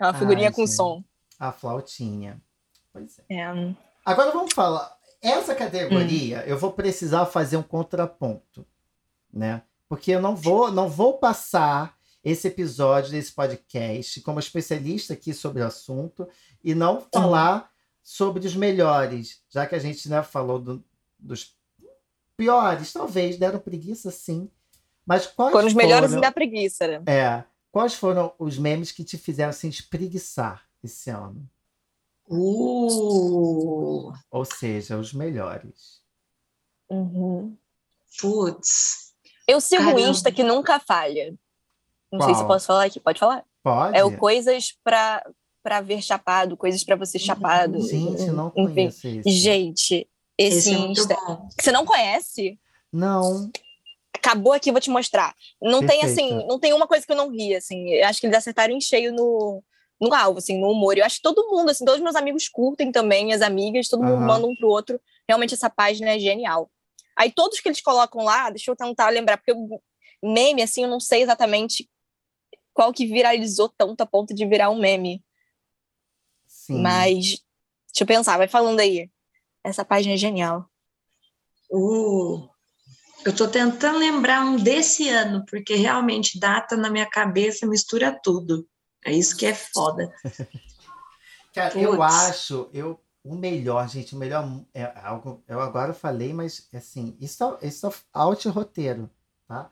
[0.00, 0.74] É uma figurinha Ai, com gente.
[0.74, 1.04] som.
[1.38, 2.40] A flautinha.
[2.92, 3.34] Pois é.
[3.36, 3.74] É.
[4.04, 4.92] Agora vamos falar.
[5.22, 8.66] Essa categoria, eu vou precisar fazer um contraponto,
[9.32, 9.62] né?
[9.88, 11.94] Porque eu não vou, não vou passar
[12.24, 16.28] esse episódio desse podcast como especialista aqui sobre o assunto
[16.62, 17.70] e não falar
[18.02, 20.84] sobre os melhores, já que a gente né, falou do-
[21.18, 21.56] dos
[22.36, 24.50] piores, talvez deram preguiça sim.
[25.06, 27.02] Mas quais Foram os melhores foram, e dá preguiça, né?
[27.06, 31.48] é, quais foram os memes que te fizeram assim, espreguiçar esse ano?
[32.28, 36.00] Uh, Ou seja, os melhores.
[36.88, 37.56] Uhum.
[38.20, 39.12] putz.
[39.46, 40.00] Eu sigo um Caramba.
[40.08, 41.34] Insta que nunca falha.
[42.10, 42.54] Não sei se eu Qual?
[42.54, 43.00] posso falar aqui.
[43.00, 43.44] Pode falar?
[43.62, 43.96] Pode?
[43.96, 45.24] É o Coisas pra,
[45.62, 47.80] pra ver chapado, coisas pra você chapado.
[47.86, 48.74] Gente, não Enfim.
[48.74, 49.30] conheço esse.
[49.30, 51.16] Gente, esse, Esse é Insta.
[51.56, 52.58] que você não conhece?
[52.92, 53.50] Não.
[54.14, 55.34] Acabou aqui, vou te mostrar.
[55.60, 56.12] Não tem Perfeito.
[56.34, 57.90] assim, não tem uma coisa que eu não ri, assim.
[57.90, 59.62] Eu acho que eles acertaram em cheio no,
[60.00, 60.96] no alvo, assim, no humor.
[60.96, 64.16] Eu acho que todo mundo, assim, todos meus amigos curtem também, as amigas, todo mundo
[64.16, 64.26] Aham.
[64.26, 65.00] manda um pro outro.
[65.28, 66.70] Realmente essa página é genial.
[67.16, 69.82] Aí todos que eles colocam lá, deixa eu tentar lembrar, porque eu,
[70.22, 71.88] meme, assim, eu não sei exatamente
[72.72, 75.22] qual que viralizou tanto a ponto de virar um meme.
[76.70, 76.80] Sim.
[76.80, 77.42] Mas,
[77.88, 79.10] deixa eu pensar, vai falando aí.
[79.64, 80.70] Essa página é genial.
[81.68, 82.48] Uh,
[83.24, 88.66] eu tô tentando lembrar um desse ano, porque realmente data na minha cabeça mistura tudo.
[89.04, 90.12] É isso que é foda.
[91.52, 95.42] Cara, eu acho, eu, o melhor, gente, o melhor é algo.
[95.48, 99.10] Eu agora falei, mas assim, isso é, isso é out roteiro,
[99.48, 99.68] tá?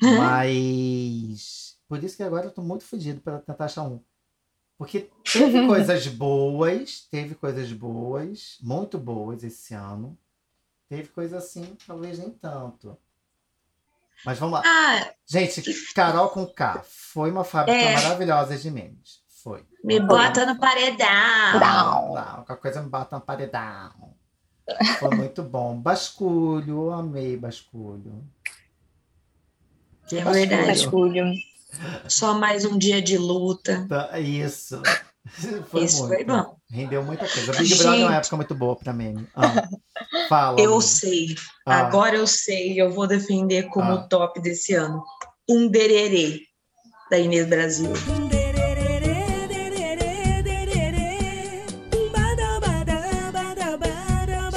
[0.00, 4.00] Mas por isso que agora eu tô muito fodido para tentar achar um.
[4.82, 10.18] Porque teve coisas boas, teve coisas boas, muito boas esse ano.
[10.88, 12.98] Teve coisas assim, talvez nem tanto.
[14.26, 14.62] Mas vamos lá.
[14.66, 15.62] Ah, Gente,
[15.94, 17.94] Carol com K foi uma fábrica É.
[17.94, 19.22] maravilhosa de memes.
[19.44, 19.64] Foi.
[19.84, 21.60] me bota no paredão.
[21.60, 24.14] Não, não, qualquer coisa me bota no paredão.
[24.98, 25.76] Foi muito bom.
[25.80, 28.24] Basculho, eu amei basculho.
[30.08, 30.66] Que É verdade.
[30.66, 31.24] Vasculho.
[32.08, 33.86] Só mais um dia de luta.
[33.88, 34.80] Tá, Isso.
[35.70, 36.14] Foi Esse muito.
[36.16, 36.56] foi bom.
[36.68, 37.52] Rendeu muita coisa.
[37.52, 39.24] O Big Brother é uma época muito boa pra meme.
[39.36, 39.68] Ah,
[40.28, 40.60] fala.
[40.60, 41.36] Eu sei.
[41.64, 41.76] Ah.
[41.76, 42.78] Agora eu sei.
[42.80, 44.06] Eu vou defender como Ah.
[44.08, 45.00] top desse ano.
[45.48, 46.40] Um dererê
[47.08, 47.92] da Inês Brasil.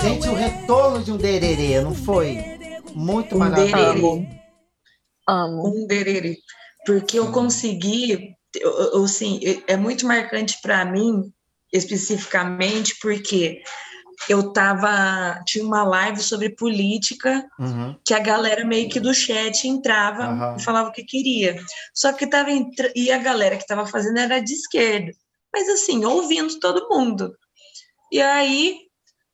[0.02, 2.38] Gente, o retorno de um dererê, não foi?
[2.94, 3.94] Muito Um maravilhoso.
[3.94, 4.28] dererê.
[5.28, 5.68] Amo.
[5.68, 6.38] Um dererê.
[6.86, 11.32] Porque eu consegui, eu, eu, assim, é muito marcante para mim,
[11.74, 13.62] especificamente, porque
[14.30, 17.96] eu tava, tinha uma live sobre política Uhum.
[18.06, 20.56] que a galera meio que do chat entrava Aham.
[20.58, 21.58] e falava o que queria.
[21.94, 22.50] Só que tava
[22.96, 25.12] e a galera que tava fazendo era de esquerda.
[25.54, 27.36] Mas assim, ouvindo todo mundo.
[28.12, 28.78] E aí,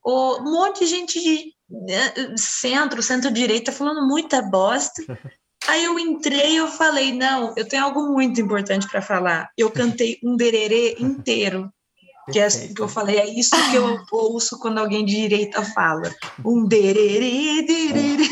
[0.04, 5.02] o- um monte de gente de né, centro, centro-direita falando muita bosta.
[5.68, 9.50] Aí eu entrei e eu falei, não, eu tenho algo muito importante para falar.
[9.58, 11.72] Eu cantei um dererê inteiro.
[12.32, 15.64] Que é assim que eu falei, é isso que eu ouço quando alguém de direita
[15.64, 16.10] fala.
[16.46, 18.30] Um dererê, dererê.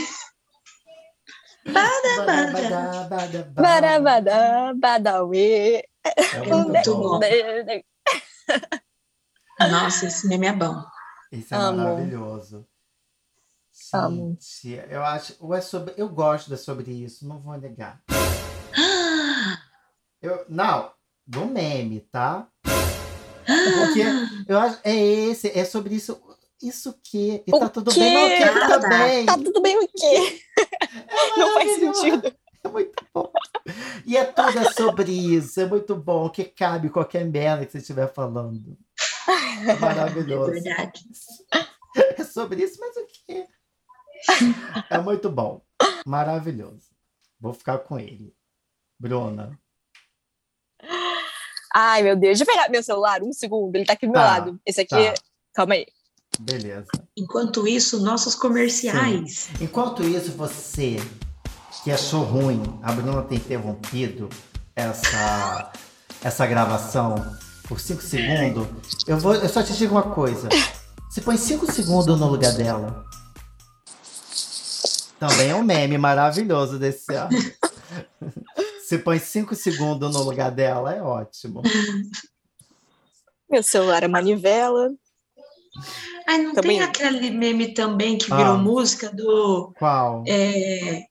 [1.65, 3.61] Badá, badá, badá.
[3.61, 5.83] Barabadá, badauê.
[6.03, 7.19] É muito bom.
[9.59, 10.81] Nossa, esse meme é bom.
[11.31, 11.77] Esse é Amo.
[11.77, 12.65] maravilhoso.
[13.93, 14.37] Amo.
[14.39, 15.35] Gente, eu acho.
[15.39, 18.01] Ou é sobre, eu gosto de sobre isso, não vou negar.
[20.21, 20.91] Eu, não,
[21.25, 22.45] do meme, tá?
[23.45, 24.03] Porque
[24.47, 24.79] eu acho.
[24.83, 26.21] É esse, é sobre isso.
[26.61, 27.41] Isso que.
[27.47, 27.99] E O tá tudo quê?
[28.01, 28.89] bem, não, que Ah, tá tá.
[28.89, 29.25] bem.
[29.25, 30.41] Tá tudo bem o quê?
[31.37, 32.35] Não faz sentido.
[32.65, 33.31] É muito bom.
[34.05, 35.61] E é tudo sobre isso.
[35.61, 36.29] É muito bom.
[36.29, 38.77] Que cabe qualquer merda que você estiver falando.
[39.65, 40.51] É É maravilhoso.
[40.51, 41.01] verdade.
[41.95, 43.47] É sobre isso, mas o quê?
[44.89, 45.61] É muito bom.
[46.05, 46.89] Maravilhoso.
[47.39, 48.33] Vou ficar com ele.
[48.99, 49.57] Bruna.
[51.73, 52.37] Ai, meu Deus.
[52.37, 53.75] Deixa eu pegar meu celular um segundo.
[53.75, 54.59] Ele tá aqui do meu Tá, lado.
[54.65, 54.89] Esse aqui.
[54.89, 55.13] tá.
[55.53, 55.85] Calma aí.
[56.39, 56.87] Beleza.
[57.17, 59.49] Enquanto isso, nossos comerciais.
[59.61, 60.97] Enquanto isso, você
[61.83, 64.27] que achou ruim a Bruna ter interrompido
[64.75, 65.71] essa,
[66.21, 67.15] essa gravação
[67.67, 68.67] por 5 segundos,
[69.07, 70.49] eu, vou, eu só te digo uma coisa.
[71.09, 73.05] Você põe 5 segundos no lugar dela.
[75.19, 77.29] Também é um meme maravilhoso desse ano.
[78.87, 81.61] Se põe 5 segundos no lugar dela, é ótimo.
[83.49, 84.89] Meu celular é manivela.
[86.27, 88.57] Ai, não Também- tem aquele meme também que virou Ah.
[88.57, 89.73] música do.
[89.77, 90.23] Qual?
[90.27, 91.05] é,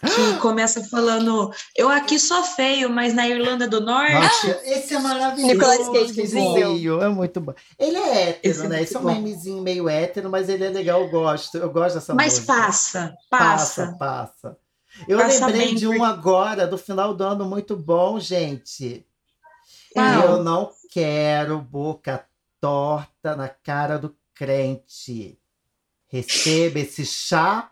[0.00, 4.14] que começa falando, eu aqui sou feio, mas na Irlanda do Norte.
[4.14, 5.54] Nossa, esse é maravilhoso.
[5.54, 5.88] Nicolas.
[5.88, 7.54] Cagezinho, É muito bom.
[7.78, 8.76] Ele é hétero, Esse é né?
[8.76, 9.12] muito Esse é um bom.
[9.12, 11.58] memezinho meio hétero, mas ele é legal, eu gosto.
[11.58, 12.52] Eu gosto dessa mas música.
[12.54, 13.96] passa, Passa, passa.
[13.98, 14.56] passa.
[15.06, 19.06] Eu Passa lembrei bem, de um agora, do final do ano, muito bom, gente.
[19.92, 20.06] Qual?
[20.06, 22.24] Eu não quero boca
[22.60, 25.38] torta na cara do crente.
[26.08, 27.69] Receba esse chá.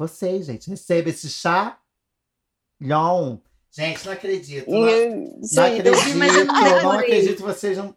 [0.00, 1.78] Vocês, gente, receba esse chá.
[2.80, 3.36] Lhon.
[3.70, 4.70] Gente, não acredito.
[4.70, 4.88] Não,
[5.42, 5.78] Isso não aí.
[5.78, 6.16] acredito.
[6.16, 7.94] mas eu não não acredito que vocês não.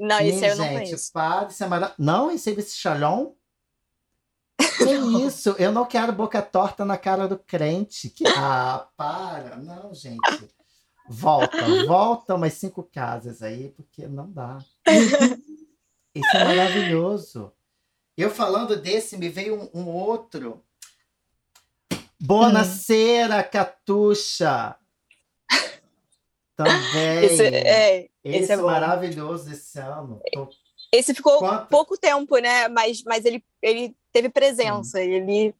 [0.00, 1.12] Não, aí eu não gente, conheço.
[1.12, 1.94] para, isso é mara...
[1.98, 3.36] Não, receba esse chalhão.
[4.78, 5.50] Que isso?
[5.58, 8.08] Eu não quero boca torta na cara do crente.
[8.08, 8.24] Que...
[8.28, 9.56] Ah, para.
[9.56, 10.48] Não, gente.
[11.06, 14.58] Volta, volta umas cinco casas aí, porque não dá.
[16.14, 17.52] Esse é maravilhoso.
[18.16, 20.64] Eu falando desse, me veio um, um outro.
[22.22, 24.76] Bonacera, Catuxa.
[26.56, 27.24] Também.
[27.24, 30.20] Esse, é, Esse, esse é maravilhoso esse ano.
[30.32, 30.48] Tô-
[30.92, 31.68] esse ficou Quanto?
[31.68, 32.68] pouco tempo, né?
[32.68, 35.00] Mas, mas ele, ele teve presença.
[35.00, 35.54] Ele,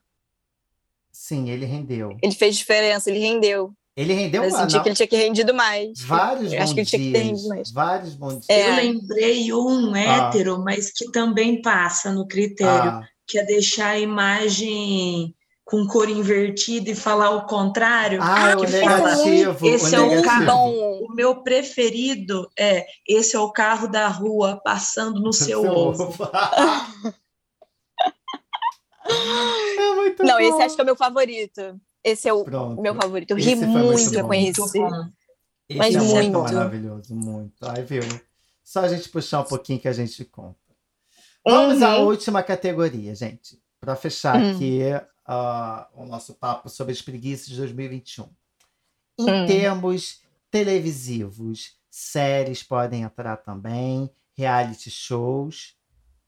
[1.11, 2.17] Sim, ele rendeu.
[2.23, 3.73] ele fez diferença, ele rendeu.
[3.97, 6.01] Ele rendeu eu uma, senti que ele tinha que rendido mais.
[6.03, 7.27] vários eu bons acho que ele tinha que ter dias.
[7.31, 7.71] rendido mais.
[7.73, 8.49] Vários bons dias.
[8.49, 8.69] É.
[8.71, 10.01] Eu lembrei um Ah.
[10.29, 15.35] hétero, mas que também passa no critério, Ah, que é deixar a imagem
[15.73, 18.21] com cor invertida e falar o contrário.
[18.23, 19.67] ah, que o fala, negativo.
[19.67, 21.05] esse o é o carro.
[21.07, 26.13] O meu preferido é esse é o carro da rua passando no seu ovo.
[29.09, 30.41] é muito não, bom.
[30.41, 31.81] esse acho que é o meu favorito.
[32.05, 32.83] Esse é o Pronto.
[32.83, 33.31] meu favorito.
[33.31, 34.79] Eu ri muito muito com esse.
[35.75, 36.53] Mas é muito muito.
[36.53, 37.55] maravilhoso, muito.
[37.67, 38.03] Aí, viu?
[38.63, 40.57] Só a gente puxar um pouquinho que a gente conta.
[41.47, 42.07] Vamos à Uhum.
[42.09, 43.59] última categoria, gente.
[43.81, 44.51] Para fechar Hum.
[44.55, 44.81] aqui
[45.25, 48.29] ah, o nosso papo sobre as preguiças de 2021.
[49.19, 49.47] Em Hum.
[49.47, 55.77] termos televisivos, séries podem entrar também, reality shows.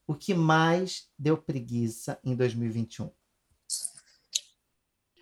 [0.07, 3.09] O que mais deu preguiça em 2021?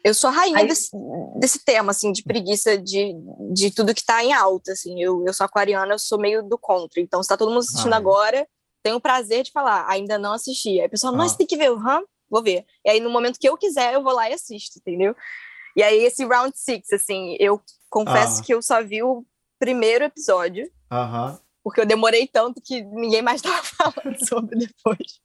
[0.03, 0.89] Eu sou a rainha Aí- desse,
[1.39, 3.13] desse tema, assim, de preguiça de,
[3.53, 5.01] de tudo que tá em alta, assim.
[5.01, 6.99] Eu, eu sou aquariana, eu sou meio do contra.
[6.99, 7.99] Então, se tá todo mundo assistindo Ai.
[7.99, 8.45] agora,
[8.83, 10.71] tenho o prazer de falar, ainda não assisti.
[10.71, 11.15] Aí a pessoa, Ah.
[11.15, 12.01] nossa, tem que ver, hã?
[12.33, 12.65] Vou ver.
[12.83, 15.15] E aí, no momento que eu quiser, eu vou lá e assisto, entendeu?
[15.75, 17.61] E aí, esse Round Six, assim, eu
[17.91, 18.43] confesso Ah.
[18.43, 19.23] que eu só vi o
[19.59, 21.39] primeiro episódio, Aham.
[21.63, 25.19] porque eu demorei tanto que ninguém mais estava falando sobre depois.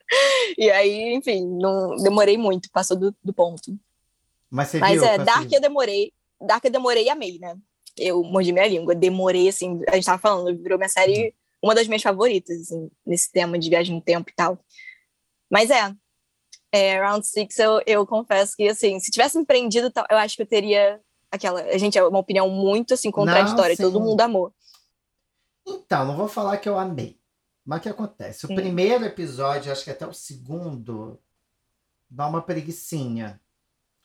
[0.59, 3.75] E aí, enfim, não demorei muito, passou do, do ponto.
[4.51, 5.05] Mas você Mas viu?
[5.05, 6.13] é, assim, Dark eu demorei.
[6.39, 7.57] Dark eu demorei e amei, né?
[7.97, 11.89] Eu mordi minha língua, demorei, assim, a gente tava falando, virou minha série, uma das
[11.89, 14.59] minhas favoritas, assim, nesse tema de viagem no tempo e tal.
[15.51, 15.91] Mas é,
[16.73, 19.39] é Round Six eu, eu confesso que, assim, se tivesse
[19.93, 21.01] tal, eu acho que eu teria
[21.31, 21.61] aquela.
[21.63, 23.83] A gente é uma opinião muito, assim, contraditória, sim.
[23.83, 24.53] todo mundo amou.
[25.67, 27.19] Então, não vou falar que eu amei.
[27.65, 28.47] Mas o que acontece?
[28.47, 28.55] O Hum.
[28.55, 31.19] primeiro episódio, acho que até o segundo,
[32.09, 33.41] dá uma preguiçinha.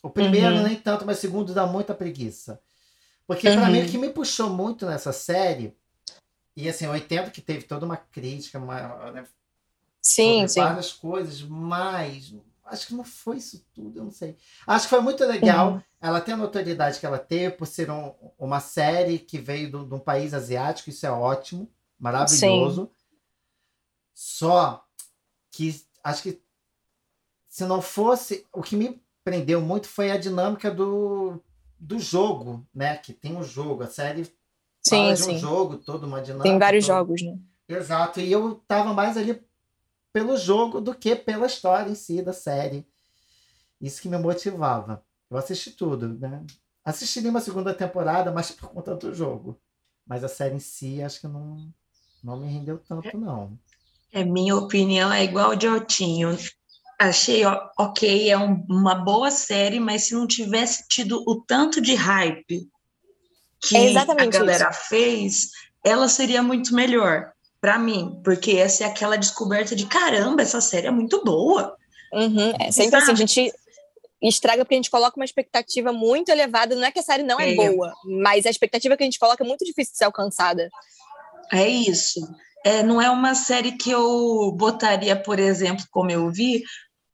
[0.01, 0.63] O primeiro Uhum.
[0.63, 2.61] nem tanto, mas o segundo dá muita preguiça.
[3.25, 3.71] Porque pra Uhum.
[3.71, 5.73] mim o que me puxou muito nessa série,
[6.57, 9.25] e assim, eu entendo que teve toda uma crítica, uma, né,
[10.01, 10.59] Sim, sobre sim.
[10.59, 12.35] várias coisas, mas
[12.65, 14.37] acho que não foi isso tudo, eu não sei.
[14.65, 15.81] Acho que foi muito legal Uhum.
[16.01, 19.93] ela tem a notoriedade que ela teve por ser um- uma série que veio de
[19.93, 22.89] um país asiático, isso é ótimo, maravilhoso.
[24.13, 24.85] Só
[25.51, 26.41] que acho que
[27.47, 28.45] se não fosse.
[28.53, 31.39] O que me prendeu muito foi a dinâmica do,
[31.79, 32.97] do jogo, né?
[32.97, 34.25] Que tem um jogo, a série
[34.87, 35.37] fala Sim, de um sim.
[35.37, 36.49] jogo, toda uma dinâmica.
[36.49, 37.37] Tem vários toda- jogos, né?
[37.67, 39.41] Exato, e eu tava mais ali
[40.13, 42.87] pelo jogo do que pela história em si da série.
[43.81, 45.05] Isso que me motivava.
[45.29, 46.45] Eu assisti tudo, né?
[46.85, 49.59] Assisti uma segunda temporada, mas por conta do jogo.
[50.05, 51.73] Mas a série em si, acho que não,
[52.23, 53.57] não me rendeu tanto, não.
[54.13, 56.37] É, minha opinião é igual de Otinho.
[56.99, 61.81] Achei ó, ok, é um- uma boa série, mas se não tivesse tido o tanto
[61.81, 62.67] de hype
[63.61, 65.49] que É exatamente a galera fez,
[65.85, 67.32] ela seria muito melhor
[67.63, 71.77] pra mim, porque essa é aquela descoberta de caramba, essa série é muito boa.
[72.11, 73.53] Uhum, É sempre assim, a gente
[74.21, 76.75] estraga porque a gente coloca uma expectativa muito elevada.
[76.75, 77.55] Não é que a série não é, É.
[77.55, 80.69] boa, mas a expectativa que a gente coloca é muito difícil de ser alcançada.
[81.53, 82.19] É isso.
[82.65, 86.63] É, não é uma série que eu botaria, por exemplo, como eu vi,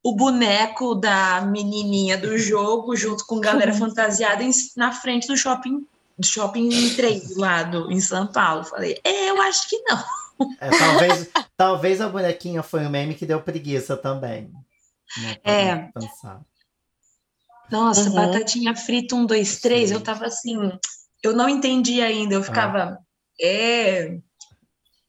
[0.04, 5.86] o boneco da menininha do jogo junto com galera fantasiada em- na frente do shopping,
[6.18, 8.64] do shopping 3 lá do, em São Paulo.
[8.64, 10.04] Falei, é, eu acho que não.
[10.60, 14.52] É, talvez, talvez a bonequinha foi um meme que deu preguiça também.
[15.18, 15.92] Não É.
[15.94, 16.42] pensar.
[17.72, 18.16] Nossa, Uhum.
[18.16, 19.96] batatinha frita, um, dois, três, Sim.
[19.96, 20.58] eu tava assim,
[21.22, 22.98] eu não entendi ainda, eu ficava,
[23.40, 24.20] é,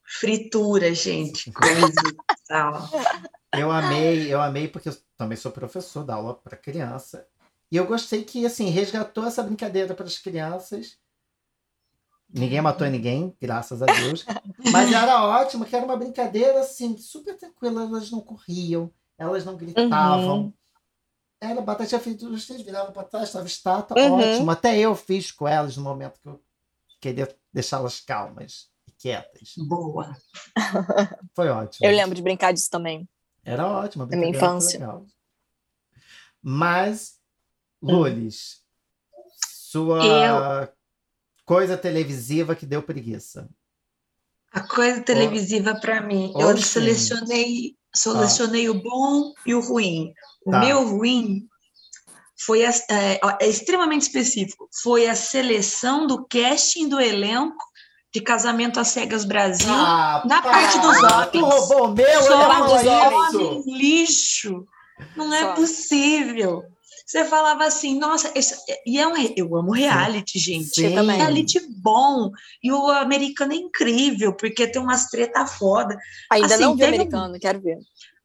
[0.05, 2.17] fritura, gente, coisa e
[2.47, 2.91] tal.
[3.57, 7.27] Eu amei, eu amei porque eu também sou professor, da aula para criança.
[7.73, 10.99] E eu gostei que, assim, resgatou essa brincadeira para as crianças.
[12.33, 14.25] Ninguém matou ninguém, graças a Deus.
[14.73, 17.83] Mas era ótimo, que era uma brincadeira, assim, super tranquila.
[17.83, 20.41] Elas não corriam, elas não gritavam.
[20.43, 20.53] Uhum.
[21.41, 24.13] Era batatinha frita, os três viravam para trás, estava estátua, Uhum.
[24.21, 24.51] ótimo.
[24.51, 26.41] Até eu fiz com elas no momento que eu
[27.01, 29.55] queria deixá-las calmas e quietas.
[29.57, 30.15] Boa.
[31.35, 31.87] Foi ótimo.
[31.89, 33.09] Eu lembro de brincar disso também.
[33.43, 34.05] Era ótimo.
[34.07, 34.79] Na minha infância.
[34.79, 35.05] legal.
[36.43, 37.19] Mas,
[37.83, 38.63] Lulis,
[39.49, 40.73] sua
[41.51, 43.49] coisa televisiva que deu preguiça.
[44.53, 50.13] A coisa televisiva para mim, eu selecionei, selecionei o bom e o ruim.
[50.47, 50.61] O Tá.
[50.61, 51.47] meu ruim
[52.47, 54.69] foi a- é, é extremamente específico.
[54.83, 57.65] Foi a seleção do casting do elenco
[58.15, 59.73] de Casamento às Cegas Brasil.
[59.73, 60.53] Ah, na para!
[60.53, 61.05] parte dos Tu
[61.39, 61.55] homens.
[61.55, 63.35] roubou o meu, eu Só dos homens.
[63.35, 64.67] Homem lixo.
[65.17, 65.55] Não é Só.
[65.55, 66.63] possível.
[67.11, 68.55] Você falava assim, nossa, esse-
[68.87, 70.73] e é um, eu amo reality, gente.
[70.77, 70.95] Sim.
[70.95, 71.17] Também.
[71.17, 72.31] Reality bom.
[72.63, 75.99] E o americano é incrível, porque tem umas treta foda.
[76.31, 77.79] Ainda Assim, não vi teve um- americano, quero ver.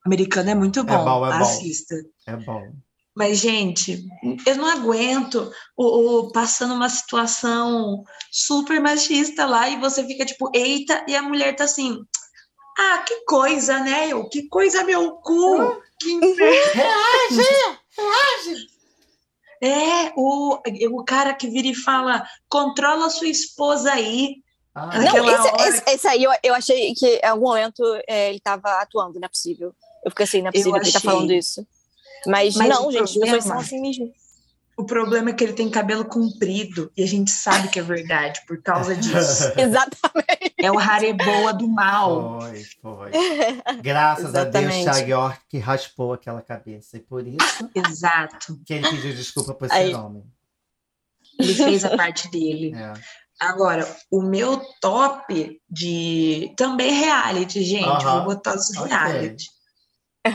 [0.05, 1.43] Americano é muito bom, bom, é bom.
[1.43, 1.95] assista.
[2.27, 2.73] É bom.
[3.15, 4.05] Mas, gente,
[4.45, 10.51] eu não aguento o, o- passando uma situação super machista lá e você fica tipo,
[10.53, 11.97] eita, e a mulher tá assim,
[12.77, 14.09] ah, que coisa, né?
[14.09, 15.81] Eu, que coisa, meu cu!
[15.99, 16.83] Que inferno!
[19.61, 20.59] É, o,
[20.91, 24.37] o cara que vira e fala, controla sua esposa aí.
[24.73, 28.39] Ah, Não, esse, esse, esse aí eu, eu achei que em algum momento é, ele
[28.41, 29.73] tava atuando, não é possível.
[30.03, 31.09] Eu fiquei assim, não é Eu possível que ele tá achei.
[31.09, 31.67] falando isso.
[32.27, 34.11] Mas, Mas não, gente, as pessoas são assim mesmo.
[34.77, 38.41] O problema é que ele tem cabelo comprido e a gente sabe que é verdade
[38.45, 39.51] por causa disso.
[39.57, 40.53] Exatamente.
[40.59, 42.41] É o Hareboa do mal.
[42.41, 43.11] Foi, foi.
[43.81, 44.83] Graças a Deus, Exatamente.
[44.83, 46.97] Thiago York que raspou aquela cabeça.
[46.97, 48.59] E por isso Exato.
[48.65, 49.91] que ele pediu desculpa por Aí.
[49.91, 50.23] ser homem.
[51.39, 52.73] Ele fez a parte dele.
[52.75, 52.93] É.
[53.39, 56.53] Agora, o meu top de.
[56.57, 57.85] Também reality, gente.
[57.85, 58.23] Aham.
[58.23, 59.49] Vou botar os reality.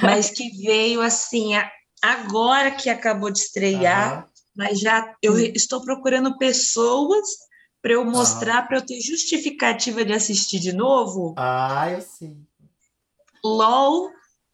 [0.03, 1.71] Mas que veio assim, a-
[2.03, 4.25] agora que acabou de estrear, Aham.
[4.55, 7.27] Mas já eu estou procurando pessoas
[7.83, 11.35] para eu mostrar, para eu ter justificativa de assistir de novo.
[11.39, 12.37] Ah, eu sei.
[13.45, 14.11] LOL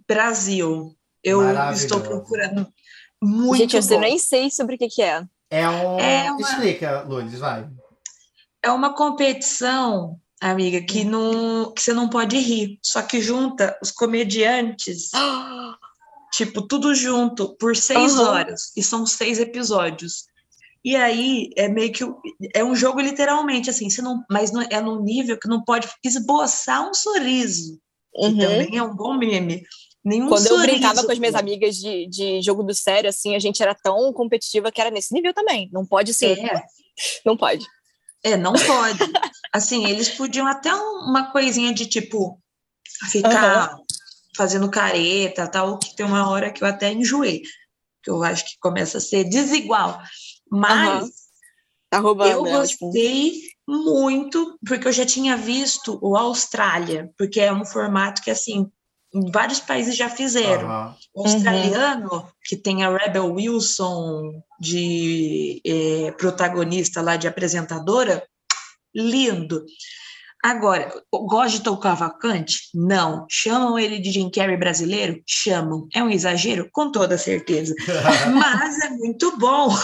[0.07, 0.95] Brasil.
[1.23, 1.43] Eu
[1.73, 2.73] estou procurando
[3.21, 5.25] muito Gente, eu nem sei sobre o que, que é.
[5.51, 5.99] É um.
[5.99, 7.69] É uma- Explica, Lourdes, vai.
[8.63, 12.79] É uma competição, amiga, que, não, que você não pode rir.
[12.83, 15.11] Só que junta os comediantes,
[16.37, 18.29] tipo, tudo junto, por seis Aham.
[18.31, 18.73] horas.
[18.77, 20.25] E são seis episódios.
[20.85, 22.05] E aí é meio que.
[22.55, 25.89] É um jogo literalmente, assim, você não, mas não, é num nível que não pode
[26.05, 27.79] esboçar um sorriso.
[28.15, 28.39] Que Uhum.
[28.39, 29.63] também é um bom meme.
[30.05, 30.71] Nenhum Quando eu sorriso.
[30.79, 34.13] brincava com as minhas amigas de, de jogo do sério, assim, a gente era tão
[34.13, 35.69] competitiva que era nesse nível também.
[35.73, 36.39] Não pode ser.
[36.39, 36.63] É,
[37.25, 37.67] Não pode.
[38.23, 38.99] É, não pode.
[39.53, 42.41] Assim, eles podiam até um- uma coisinha de tipo
[43.11, 43.77] ficar
[44.37, 47.43] fazendo careta, tal, que tem uma hora que eu até enjoei,
[48.03, 50.01] que eu acho que começa a ser desigual.
[50.51, 51.11] Mas Aham.
[51.89, 52.31] Tá roubando.
[52.31, 52.67] eu né?
[52.67, 58.31] Tipo, gostei muito, porque eu já tinha visto o Austrália, porque é um formato que
[58.31, 58.71] assim,
[59.15, 60.69] em vários países já fizeram.
[60.69, 60.97] Aham.
[61.15, 68.27] O australiano, que tem a Rebel Wilson de eh, protagonista lá, de apresentadora,
[68.95, 69.65] lindo.
[70.47, 72.69] Agora, gosta de tocar vacante?
[72.73, 73.27] Não.
[73.29, 75.21] Chamam ele de Jim Carrey brasileiro?
[75.27, 75.89] Chamam.
[75.93, 76.69] É um exagero?
[76.73, 77.75] Com toda certeza.
[78.33, 79.75] Mas é muito bom.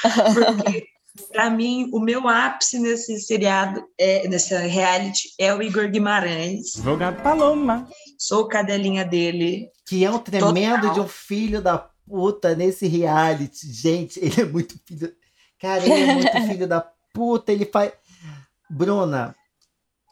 [0.00, 0.86] Porque,
[1.30, 6.72] para mim, o meu ápice nesse seriado, é, nessa reality, é o Igor Guimarães.
[6.82, 7.86] Jogar paloma.
[8.18, 9.68] Sou cadelinha dele.
[9.86, 10.94] Que é um tremendo Total.
[10.94, 11.76] de um filho da
[12.08, 13.70] puta nesse reality.
[13.70, 15.12] Gente, ele é muito filho.
[15.60, 16.80] Cara, ele é muito filho da
[17.12, 17.52] puta.
[17.52, 17.92] Ele faz.
[18.70, 19.36] Bruna,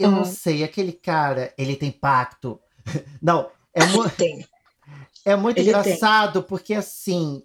[0.02, 0.24] eu não Hum.
[0.24, 2.60] sei, aquele cara, ele tem pacto.
[3.22, 4.46] Não, é, mu- Tem.
[5.24, 7.42] é muito Ele engraçado, porque assim,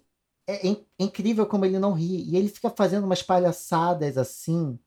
[0.47, 2.23] é in- incrível como ele não ri.
[2.29, 4.79] E ele fica fazendo umas palhaçadas assim,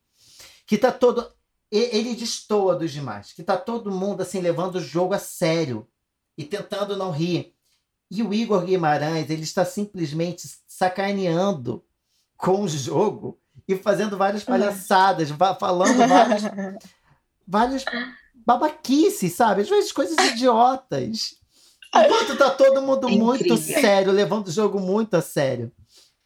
[0.66, 1.30] que tá todo.
[1.70, 5.86] Ele destoa dos demais, que tá todo mundo assim levando o jogo a sério
[6.36, 7.54] e tentando não rir.
[8.10, 11.84] E o Igor Guimarães, ele está simplesmente sacaneando
[12.36, 15.28] com o jogo e fazendo várias palhaçadas,
[15.60, 16.42] falando várias,
[17.50, 17.84] várias
[18.46, 19.62] babaquices, sabe?
[19.62, 21.34] Às vezes coisas idiotas.
[21.94, 25.72] Enquanto tá todo mundo É muito sério, levando o jogo muito a sério.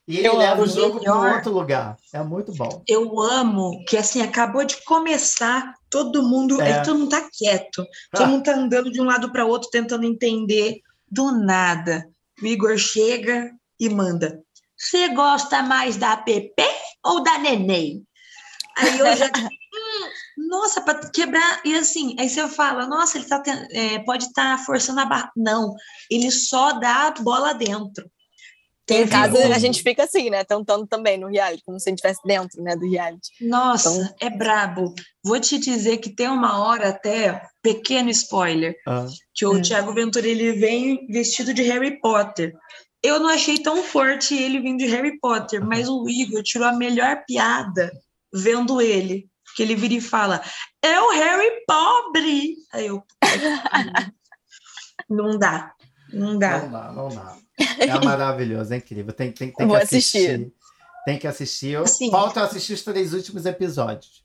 [0.07, 1.35] E ele Eu leva o jogo para Melhor.
[1.37, 1.97] outro lugar.
[2.12, 2.83] É muito bom.
[2.87, 6.83] Eu amo que assim acabou de começar, todo mundo, É.
[6.83, 10.81] todo mundo tá quieto, todo mundo tá andando de um lado para outro tentando entender.
[11.11, 12.07] Do nada,
[12.43, 13.51] o Igor chega
[13.81, 14.43] e manda:
[14.77, 16.62] "Você gosta mais da Pepe
[17.03, 18.05] ou da Neném?"
[18.77, 19.31] Aí eu já "Hum,
[20.37, 25.01] nossa, para quebrar e assim, aí você fala: "Nossa, ele tá é, pode estar forçando
[25.01, 25.30] a barra".
[25.37, 25.74] Não,
[26.11, 28.05] ele só dá a bola dentro.
[28.87, 30.45] Em Teve casa um- a gente fica assim, né?
[30.45, 33.30] Tentando também no reality, como se a gente estivesse dentro, né, do reality.
[33.41, 34.95] Nossa, Então- é brabo.
[35.24, 39.62] Vou te dizer que tem uma hora até, pequeno spoiler, Ah, que o Hum.
[39.62, 42.53] Thiago Ventura ele vem vestido de Harry Potter.
[43.03, 46.72] Eu não achei tão forte ele vindo de Harry Potter, mas o Igor tirou a
[46.74, 47.91] melhor piada
[48.35, 49.26] vendo ele.
[49.57, 50.42] Que ele vira e fala:
[50.82, 52.57] É o Harry pobre!
[52.72, 53.02] Aí eu.
[55.09, 55.72] Não dá,
[56.12, 56.59] não dá.
[56.61, 57.36] não dá, não dá.
[57.78, 59.12] É maravilhoso, é incrível.
[59.12, 60.18] Tem, tem, tem Vou que assistir.
[60.30, 60.52] assistir.
[61.05, 61.68] Tem que assistir.
[61.72, 62.11] Eu- Assim.
[62.11, 64.24] Falta assistir os três últimos episódios.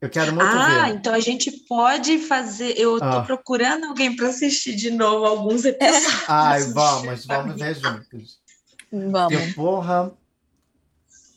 [0.00, 0.94] Eu quero muito Ah, ver.
[0.96, 2.78] então a gente pode fazer.
[2.78, 3.22] Eu tô Ah.
[3.22, 6.24] procurando alguém para assistir de novo alguns episódios.
[6.28, 8.38] Ai, vamos, vamos ver juntos.
[8.92, 9.54] Vamos.
[9.54, 10.12] Porra.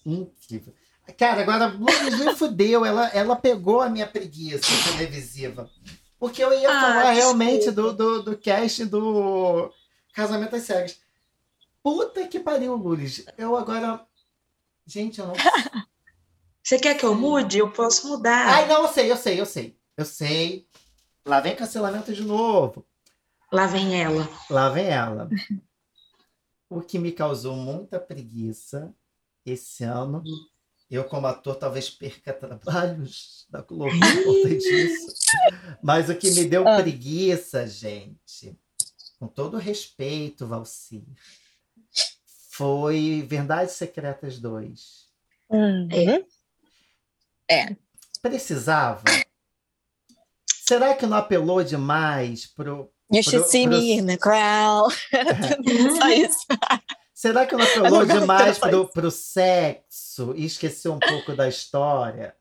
[0.06, 0.74] Incrível.
[1.18, 2.86] Cara, agora Lucas me fudeu.
[2.86, 5.70] Ela, ela pegou a minha preguiça televisiva.
[6.20, 7.94] Porque eu ia Ah, falar realmente desculpa.
[7.94, 9.72] do, do, do cast do
[10.14, 11.00] Casamento às Cegas.
[11.84, 13.26] Puta que pariu, Lulis.
[13.38, 14.06] Eu agora.
[14.86, 15.34] Gente, eu não.
[16.64, 17.60] Você quer que eu mude?
[17.60, 18.48] Eu posso mudar.
[18.50, 19.78] Ai, não, eu sei, eu sei, eu sei.
[19.96, 20.68] Eu sei.
[21.26, 22.86] Lá vem cancelamento de novo.
[23.52, 24.28] Lá vem ela.
[24.50, 25.30] Lá vem ela.
[26.70, 28.94] O que me causou muita preguiça
[29.46, 30.22] esse ano.
[30.90, 35.08] Eu, como ator, talvez perca trabalhos da Globo por conta disso.
[35.84, 36.78] Mas o que me deu Ah.
[36.82, 38.58] preguiça, gente,
[39.20, 41.04] com todo respeito, Valcir,
[42.52, 45.08] foi Verdades Secretas 2.
[45.50, 46.26] Uhum.
[47.50, 47.76] É.
[48.22, 49.04] Precisava?
[50.66, 52.92] Será que não apelou demais pro.
[53.12, 54.94] You should pro- see pro- me in the crowd.
[55.98, 56.46] Só isso.
[57.18, 61.50] Será que apelou não gosto demais ela pro, pro sexo e esqueceu um pouco da
[61.50, 62.38] história?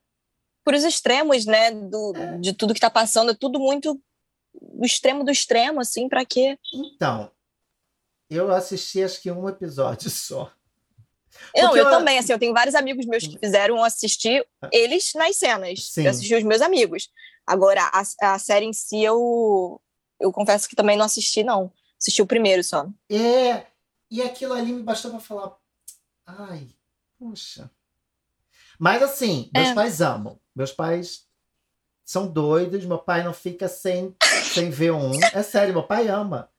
[0.62, 1.70] Por os extremos, né?
[1.70, 2.12] Do,
[2.42, 3.98] de tudo que tá passando, é tudo muito
[4.52, 6.58] o extremo do extremo, assim, pra quê?
[6.74, 7.30] Então,
[8.28, 10.52] eu assisti acho que um episódio só.
[11.56, 15.36] Não, eu eu- também, assim, eu tenho vários amigos meus que fizeram assistir eles nas
[15.36, 15.86] cenas.
[15.86, 16.04] Sim.
[16.04, 17.08] Eu assisti os meus amigos.
[17.46, 19.80] Agora, a, a série em si, eu,
[20.20, 21.72] eu confesso que também não assisti, não.
[21.98, 22.86] Assisti o primeiro só.
[23.10, 23.64] É,
[24.10, 25.56] e aquilo ali me bastou pra falar,
[26.26, 26.68] ai,
[27.18, 27.70] puxa.
[28.78, 29.74] Mas assim, meus É.
[29.74, 30.38] pais amam.
[30.54, 31.26] Meus pais
[32.04, 34.14] são doidos, meu pai não fica sem,
[34.52, 35.12] sem ver um.
[35.32, 36.50] É sério, meu pai ama.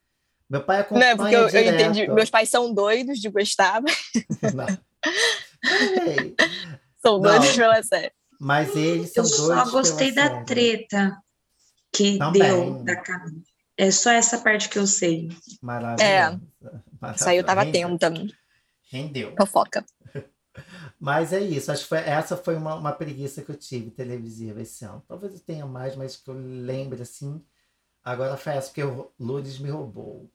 [0.50, 2.08] Meu pai Não, acompanha é porque eu, eu entendi.
[2.08, 3.96] Meus pais são doidos de gostar, mas
[4.56, 4.68] Não.
[7.02, 7.22] São Não.
[7.22, 8.12] doidos pela série.
[8.40, 10.46] Mas eles são Eu doidos só gostei pela da série.
[10.46, 11.24] treta
[11.92, 12.42] que Também.
[12.42, 13.42] deu da Camila.
[13.78, 15.30] É só essa parte que eu sei.
[15.62, 16.42] Maravilhosa.
[17.04, 17.14] É.
[17.16, 17.88] Isso aí eu tava Rendeu.
[17.88, 18.12] atenta.
[18.90, 19.36] Rendeu.
[19.38, 19.86] Fofoca.
[21.00, 21.72] Mas é isso.
[21.72, 25.04] Acho que foi- essa foi uma, uma preguiça que eu tive televisiva esse ano.
[25.08, 27.44] Talvez eu tenha mais, mas que eu lembre assim.
[28.04, 30.32] Agora foi essa, porque o Lourdes me roubou.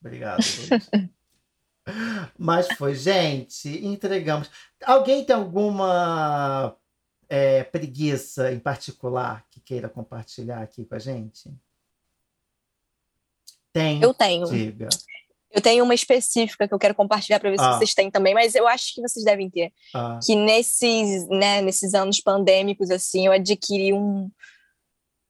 [0.00, 0.38] Obrigado,
[0.70, 1.10] Lourdes.
[2.38, 4.48] mas foi, gente, entregamos.
[4.84, 6.76] Alguém tem alguma
[7.28, 11.50] é, preguiça em particular que queira compartilhar aqui com a gente?
[13.74, 14.00] Tem.
[14.00, 14.46] Eu tenho.
[14.46, 14.88] Diga.
[15.50, 17.76] Eu tenho uma específica que eu quero compartilhar para ver se Ah.
[17.76, 19.72] vocês têm também, mas eu acho que vocês devem ter.
[19.94, 24.30] Ah, Que nesses, né, nesses anos pandêmicos, assim, eu adquiri um,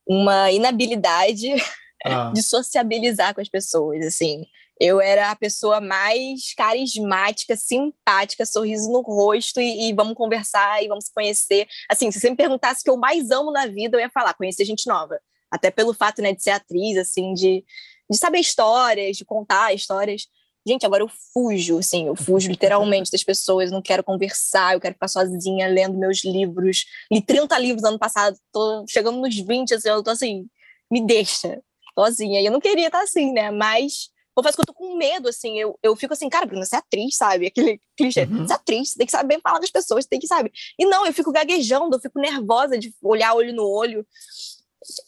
[0.06, 1.48] uma inabilidade
[2.04, 4.44] ah, de sociabilizar com as pessoas, assim.
[4.80, 10.88] Eu era a pessoa mais carismática, simpática, sorriso no rosto e, e vamos conversar e
[10.88, 11.66] vamos se conhecer.
[11.88, 14.34] Assim, se você me perguntasse o que eu mais amo na vida, eu ia falar
[14.34, 15.18] conhecer gente nova.
[15.50, 17.64] Até pelo fato, né, de ser atriz, assim, de,
[18.10, 20.26] de saber histórias, de contar histórias.
[20.66, 24.80] Gente, agora eu fujo, assim, eu fujo literalmente das pessoas, eu não quero conversar, eu
[24.80, 26.86] quero ficar sozinha lendo meus livros.
[27.12, 30.46] Li 30 livros ano passado, tô chegando nos 20, assim, eu tô assim,
[30.90, 31.60] me deixa
[31.98, 32.40] sozinha.
[32.40, 33.50] E eu não queria estar assim, né?
[33.50, 35.58] Mas confesso que eu tô com medo, assim.
[35.58, 37.46] Eu, eu fico assim, cara, Bruna, você é atriz, sabe?
[37.46, 38.22] Aquele clichê.
[38.22, 38.46] Uhum.
[38.46, 40.50] Você é atriz, você tem que saber falar das pessoas, você tem que saber.
[40.78, 44.06] E não, eu fico gaguejando, eu fico nervosa de olhar olho no olho.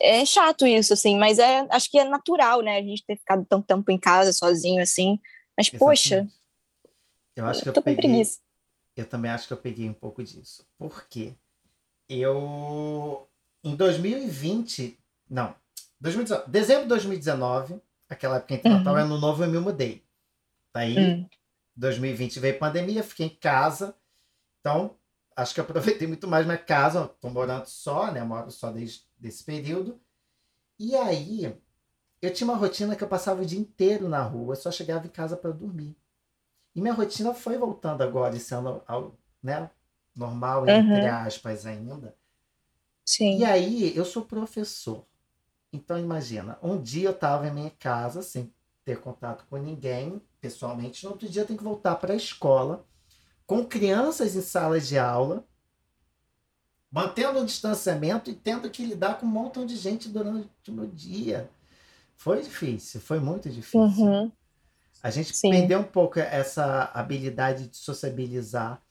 [0.01, 2.79] É chato isso, assim, mas é, acho que é natural, né?
[2.79, 5.18] A gente ter ficado tanto tempo em casa, sozinho, assim.
[5.57, 6.37] Mas, poxa, exatamente.
[7.37, 8.22] Eu acho que eu eu tô com peguei.
[8.97, 10.66] Eu também acho que eu peguei um pouco disso.
[10.79, 11.35] Por quê?
[12.09, 13.29] Eu.
[13.62, 14.99] Em 2020.
[15.29, 15.55] Não.
[16.01, 18.79] 2019, dezembro de 2019, aquela época entre Uhum.
[18.79, 20.03] Natal e Ano Novo, eu me mudei.
[20.74, 21.29] Daí, Hum.
[21.74, 23.95] 2020 veio pandemia, fiquei em casa.
[24.61, 24.95] Então,
[25.37, 27.09] acho que aproveitei muito mais minha casa.
[27.20, 28.22] Tô morando só, né?
[28.24, 30.01] Moro só desde esse período.
[30.78, 31.57] E aí,
[32.22, 35.11] eu tinha uma rotina que eu passava o dia inteiro na rua, só chegava em
[35.11, 35.97] casa para dormir.
[36.74, 39.70] E minha rotina foi voltando agora, ano ao, né,
[40.16, 41.07] normal, entre Uhum.
[41.07, 42.16] aspas, ainda.
[43.07, 43.39] Sim.
[43.39, 45.07] E aí, eu sou professor.
[45.72, 48.53] Então, imagina, um dia eu estava em minha casa, sem
[48.84, 51.05] ter contato com ninguém, pessoalmente.
[51.05, 52.87] No outro dia, eu tenho que voltar para a escola,
[53.47, 55.44] com crianças em salas de aula,
[56.90, 61.49] mantendo o distanciamento e tendo que lidar com um montão de gente durante o dia.
[62.16, 63.80] Foi difícil, foi muito difícil.
[63.80, 64.32] Uhum.
[65.03, 65.51] A gente Sim.
[65.51, 68.82] perdeu um pouco essa habilidade de sociabilizar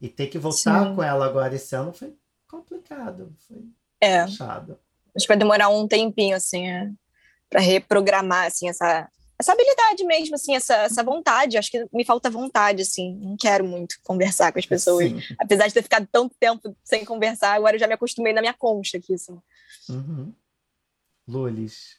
[0.00, 0.94] e ter que voltar Sim.
[0.94, 2.14] com ela agora esse ano foi
[2.48, 3.64] complicado, foi
[4.00, 4.24] É.
[4.24, 4.78] puxado.
[5.16, 6.90] Acho que vai demorar um tempinho, assim, é,
[7.48, 9.08] para reprogramar, assim, essa,
[9.42, 11.58] essa habilidade mesmo, assim, essa, essa vontade.
[11.58, 13.14] Acho que me falta vontade, assim.
[13.20, 15.08] Não quero muito conversar com as pessoas.
[15.10, 15.20] Sim.
[15.38, 18.54] Apesar de ter ficado tanto tempo sem conversar, agora eu já me acostumei na minha
[18.54, 19.38] concha aqui, assim.
[19.90, 20.32] Uhum.
[21.28, 21.96] Lulis.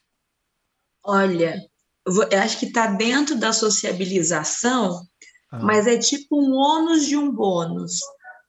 [1.03, 1.61] Olha,
[2.05, 5.01] eu, vou- eu acho que está dentro da sociabilização,
[5.51, 7.99] Ah, mas é tipo um ônus de um bônus.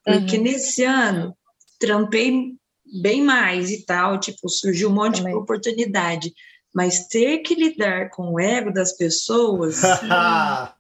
[0.04, 0.42] Porque Uhum.
[0.44, 1.36] nesse ano
[1.78, 2.54] trampei
[3.02, 5.32] bem mais e tal, tipo, surgiu um monte Também.
[5.34, 6.32] de oportunidade.
[6.74, 9.80] Mas ter que lidar com o ego das pessoas,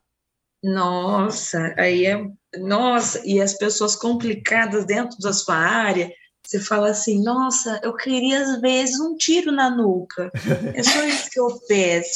[0.62, 2.20] nossa, aí é.
[2.58, 6.12] Nossa, e as pessoas complicadas dentro da sua área,
[6.46, 10.30] você fala assim, nossa, eu queria às vezes um tiro na nuca.
[10.74, 12.12] É só isso que eu peço.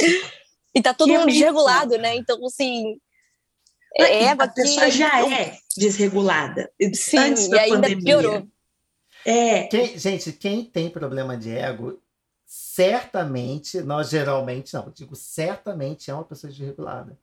[0.74, 2.14] E tá todo Que é mundo desregulado, né?
[2.16, 2.98] Então, assim.
[3.96, 4.54] É a aqui.
[4.54, 6.70] pessoa já é desregulada.
[6.94, 8.04] Sim, antes e da ainda pandemia.
[8.04, 8.48] piorou.
[9.24, 12.00] É, Quem- gente, quem tem problema de ego,
[12.50, 17.18] certamente, nós geralmente, não, digo certamente é uma pessoa desregulada.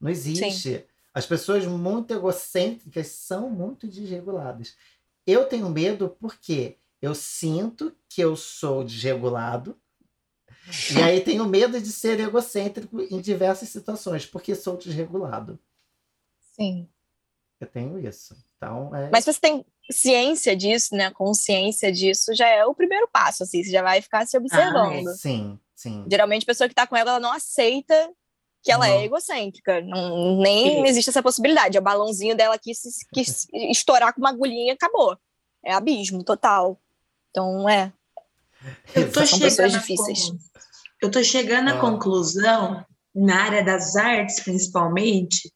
[0.00, 0.86] Não existe.
[1.12, 4.74] As pessoas muito egocêntricas são muito desreguladas.
[5.26, 9.78] Eu tenho medo porque eu sinto que eu sou desregulado.
[10.96, 15.58] E aí tenho medo de ser egocêntrico em diversas situações, porque sou desregulado.
[16.54, 16.88] Sim.
[17.60, 18.34] Eu tenho isso.
[18.56, 19.10] Então, é...
[19.10, 21.10] Mas você tem ciência disso, né?
[21.10, 25.08] Consciência disso já é o primeiro passo, assim, você já vai ficar se observando.
[25.08, 26.04] Ah, sim, sim.
[26.10, 28.10] Geralmente a pessoa que tá com ela, ela não aceita
[28.62, 28.98] que ela é Não.
[29.00, 29.80] é egocêntrica.
[29.80, 30.86] Não, nem Sim.
[30.86, 31.76] existe essa possibilidade.
[31.76, 35.16] É o balãozinho dela aqui se, que se estourar com uma agulhinha acabou.
[35.64, 36.78] É abismo total.
[37.30, 37.92] Então, é.
[38.94, 40.30] Eu tô São pessoas chegando à difíceis.
[40.30, 40.38] con-
[41.00, 41.80] Eu tô chegando à Ah.
[41.80, 42.84] conclusão,
[43.14, 45.52] na área das artes principalmente,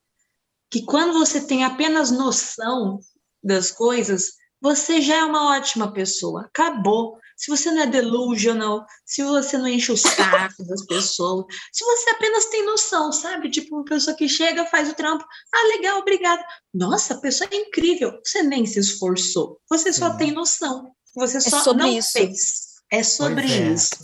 [0.71, 3.01] que quando você tem apenas noção
[3.43, 6.43] das coisas, você já é uma ótima pessoa.
[6.43, 7.19] Acabou.
[7.37, 12.11] Se você não é delusional, se você não enche o saco das pessoas, se você
[12.11, 13.51] apenas tem noção, sabe?
[13.51, 16.41] Tipo, uma pessoa que chega, faz o trampo, ah, legal, obrigado.
[16.73, 18.21] Nossa, a pessoa é incrível.
[18.25, 19.59] Você nem se esforçou.
[19.69, 20.93] Você só tem noção.
[21.17, 22.13] Você só sobre não isso.
[22.13, 22.73] fez.
[22.93, 23.73] É sobre é.
[23.73, 23.97] isso.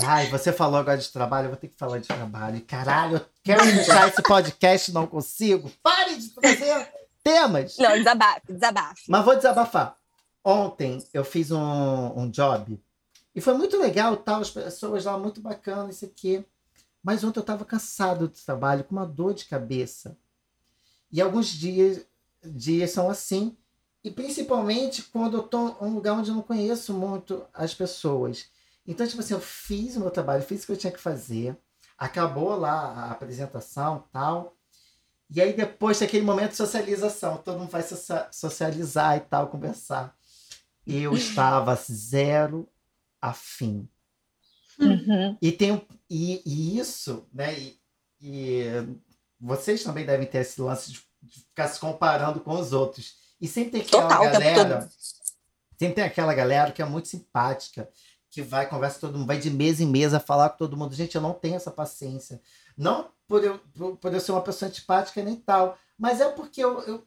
[0.00, 2.60] Ai, você falou agora de trabalho, eu vou ter que falar de trabalho.
[2.66, 5.70] Caralho, eu quero fechar esse podcast, não consigo.
[5.82, 6.72] Pare de trazer
[7.26, 7.76] temas.
[7.78, 9.02] Não, desabafe, desabafe.
[9.08, 9.96] Mas vou desabafar.
[10.44, 12.80] Ontem eu fiz um, um job
[13.34, 16.42] e foi muito legal, tal, as pessoas lá muito bacanas, isso aqui.
[17.02, 20.16] Mas ontem eu estava cansado do trabalho, com uma dor de cabeça.
[21.12, 22.06] E alguns dias,
[22.42, 23.56] dias são assim.
[24.02, 28.48] E principalmente quando eu estou em um lugar onde eu não conheço muito as pessoas.
[28.86, 31.58] Então, tipo assim, eu fiz o meu trabalho, fiz o que eu tinha que fazer.
[31.98, 34.55] Acabou lá a apresentação tal.
[35.28, 40.16] E aí depois daquele momento de socialização, todo mundo vai socia- socializar e tal, conversar.
[40.86, 42.68] Eu estava zero
[43.20, 43.88] afim.
[44.78, 45.36] Uhum.
[45.40, 47.58] E, tem, e, e isso, né?
[47.58, 47.80] E,
[48.20, 48.64] e
[49.40, 53.16] vocês também devem ter esse lance de, de ficar se comparando com os outros.
[53.40, 54.88] E sempre tem aquela Total, galera.
[55.78, 57.88] Sempre tem aquela galera que é muito simpática,
[58.30, 60.94] que vai, conversa com todo mundo, vai de mesa em mesa falar com todo mundo.
[60.94, 62.40] Gente, eu não tenho essa paciência.
[62.76, 63.58] Não por eu,
[64.00, 67.06] por, eu ser uma pessoa antipática nem tal, mas é porque eu, eu,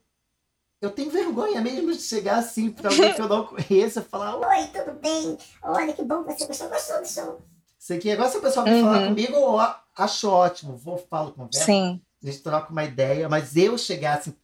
[0.82, 4.36] eu tenho vergonha mesmo de chegar assim pra alguém que eu não conheço e falar,
[4.38, 5.38] Oi, tudo bem?
[5.64, 6.70] Olha que bom que você gostou.
[6.70, 7.42] Gostou do show?
[7.80, 9.08] Isso aqui, agora se o pessoal vem falar Uhum.
[9.08, 9.60] comigo, eu
[9.96, 10.76] acho ótimo.
[10.76, 12.02] Vou, falo, conversa, Sim.
[12.22, 14.36] a gente troca uma ideia, mas eu chegar assim,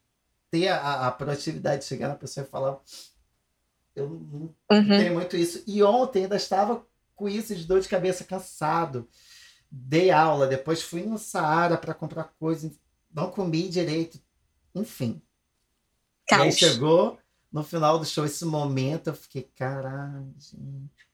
[0.50, 2.80] ter a, a proatividade de chegar na pessoa e falar.
[3.94, 4.98] Eu não Uhum.
[4.98, 5.64] tenho muito isso.
[5.68, 6.86] E ontem ainda estava
[7.16, 9.08] com isso de dor de cabeça, cansado.
[9.70, 12.72] Dei aula, depois fui no Saara para comprar coisa,
[13.14, 14.20] não comi direito.
[14.74, 15.22] Enfim.
[16.30, 16.58] E aí Caos.
[16.58, 17.20] chegou
[17.52, 21.08] no final do show esse momento, eu fiquei, caralho, gente.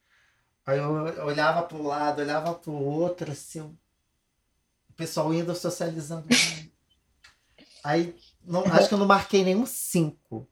[0.65, 3.77] Aí eu olhava para um lado, olhava para o outro, assim, o
[4.95, 6.27] pessoal indo socializando.
[7.83, 10.47] Aí não, acho que eu não marquei nenhum cinco.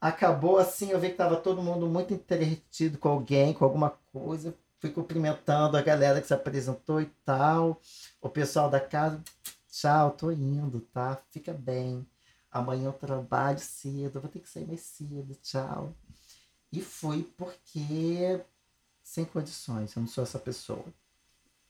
[0.00, 4.54] Acabou assim, eu vi que tava todo mundo muito entretido com alguém, com alguma coisa.
[4.78, 7.80] Fui cumprimentando a galera que se apresentou e tal.
[8.20, 9.22] O pessoal da casa,
[9.70, 11.20] tchau, tô indo, tá?
[11.30, 12.06] Fica bem.
[12.50, 15.94] Amanhã eu trabalho cedo, vou ter que sair mais cedo, tchau.
[16.72, 18.40] E fui porque
[19.06, 20.84] sem condições, eu não sou essa pessoa.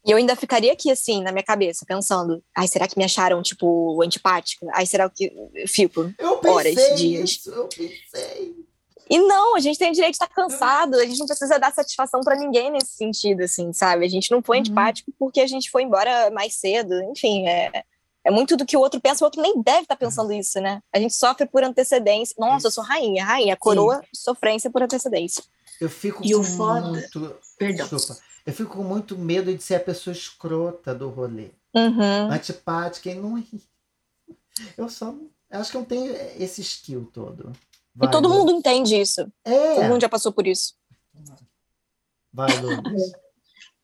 [0.04, 3.42] E eu ainda ficaria aqui, assim, na minha cabeça, pensando: ai, será que me acharam,
[3.42, 4.66] tipo, antipática?
[4.72, 5.32] Ai, será que.
[5.54, 6.14] Eu fico.
[6.18, 7.30] Eu Horas, dias.
[7.30, 8.65] isso, eu pensei.
[9.08, 11.72] E não, a gente tem o direito de estar cansado, a gente não precisa dar
[11.72, 14.04] satisfação pra ninguém nesse sentido, assim, sabe?
[14.04, 14.60] A gente não foi Uhum.
[14.62, 17.84] antipático porque a gente foi embora mais cedo, enfim, é,
[18.24, 20.38] é muito do que o outro pensa, o outro nem deve estar pensando Uhum.
[20.40, 20.82] isso, né?
[20.92, 22.34] A gente sofre por antecedência.
[22.36, 25.44] Nossa, eu sou rainha, rainha, coroa, sofrência por antecedência.
[25.80, 27.36] Eu fico E o com foda- muito.
[27.56, 27.86] Perdão.
[27.88, 28.20] Desculpa.
[28.44, 31.50] Eu fico com muito medo de ser a pessoa escrota do rolê.
[31.74, 32.30] Uhum.
[32.32, 33.42] Antipática e não.
[34.76, 35.14] Eu só.
[35.50, 37.52] eu acho que eu não tenho esse skill todo.
[37.96, 38.34] E Vai, todo Lu.
[38.34, 39.24] mundo entende isso.
[39.42, 39.88] Todo É.
[39.88, 40.74] mundo já passou por isso.
[42.32, 42.92] Vai, Lucas.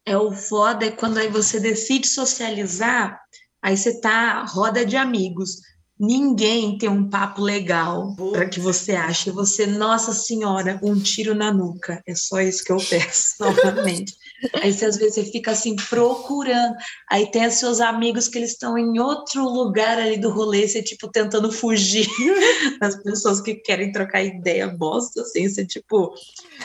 [0.05, 3.21] É o foda é quando aí você decide socializar,
[3.63, 5.61] aí você tá roda de amigos.
[6.05, 9.31] Ninguém tem um papo legal para que você ache.
[9.31, 12.03] Você, nossa senhora, um tiro na nuca.
[12.05, 14.12] É só isso que eu peço, novamente.
[14.55, 16.74] Aí você, às vezes você fica assim procurando.
[17.09, 20.83] Aí tem os seus amigos que eles estão em outro lugar ali do rolê, você
[20.83, 22.09] tipo tentando fugir
[22.81, 26.12] das pessoas que querem trocar ideia bosta, assim, você tipo,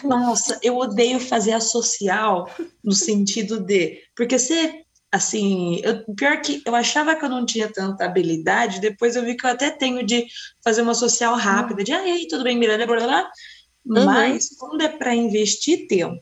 [0.03, 2.49] nossa, eu odeio fazer a social
[2.83, 7.71] no sentido de, porque você assim, eu, pior que eu achava que eu não tinha
[7.71, 10.25] tanta habilidade, depois eu vi que eu até tenho de
[10.63, 13.31] fazer uma social rápida, de, ah, aí, tudo bem, Miranda, blá, blá, blá.
[13.85, 16.21] mas quando é para investir tempo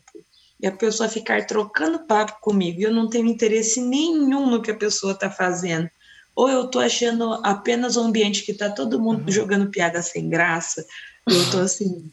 [0.61, 4.71] e a pessoa ficar trocando papo comigo e eu não tenho interesse nenhum no que
[4.71, 5.89] a pessoa está fazendo,
[6.35, 9.31] ou eu tô achando apenas um ambiente que tá todo mundo Uhum.
[9.31, 10.85] jogando piada sem graça,
[11.27, 12.11] eu tô assim,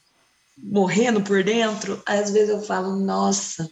[0.56, 3.68] morrendo por dentro, às vezes eu falo, nossa,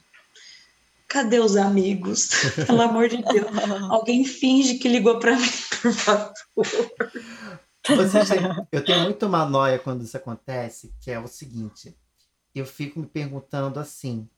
[1.10, 2.28] cadê os amigos?
[2.66, 3.46] Pelo amor de Deus.
[3.90, 5.50] Alguém finge que ligou para mim,
[5.82, 6.32] por favor.
[8.70, 11.96] Eu tenho muito uma noia quando isso acontece, que é o seguinte.
[12.54, 14.28] Eu fico me perguntando assim,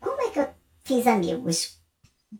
[0.00, 0.48] Como é que eu
[0.84, 1.78] fiz amigos?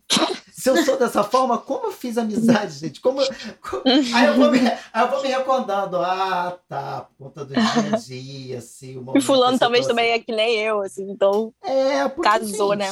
[0.52, 3.00] se eu sou dessa forma, como eu fiz amizade, gente?
[3.00, 3.20] Como,
[3.60, 3.82] co-
[4.14, 5.96] Aí, eu vou me, aí eu vou me recordando.
[5.98, 7.62] Ah, tá, por conta do dia
[7.94, 8.96] a dia, assim.
[8.98, 11.54] o E fulano que talvez tá- também é que nem eu, assim, então.
[11.62, 12.90] É, porque, Casou, né?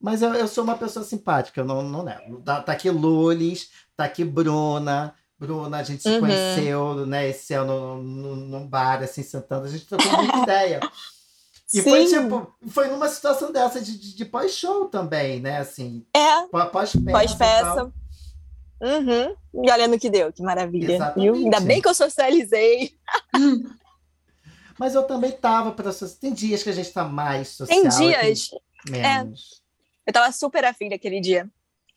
[0.00, 2.40] Mas eu, eu sou uma pessoa simpática, eu não, não nego.
[2.42, 5.14] Tá, tá aqui Lulis, tá aqui Bruna.
[5.38, 6.20] Bruna, a gente se Uhum.
[6.20, 10.80] conheceu, né, esse ano num, bar, assim, sentando, a gente trocou muita ideia.
[11.72, 11.82] E Sim.
[11.82, 15.58] foi tipo, foi numa situação dessa de, de, de pós-show também, né?
[15.58, 17.08] Assim, É, pós- pós-peça.
[17.08, 17.92] e pós-peça.
[18.82, 19.36] Uhum.
[19.64, 20.94] E olha no que deu, que maravilha.
[20.94, 21.32] Exatamente.
[21.32, 21.34] Viu?
[21.44, 22.94] Ainda bem que eu socializei.
[24.78, 25.90] Mas eu também tava para
[26.20, 27.80] Tem dias que a gente tá mais social.
[27.82, 28.50] Tem dias.
[28.88, 29.59] menos.
[30.10, 31.48] Eu tava super afim daquele dia.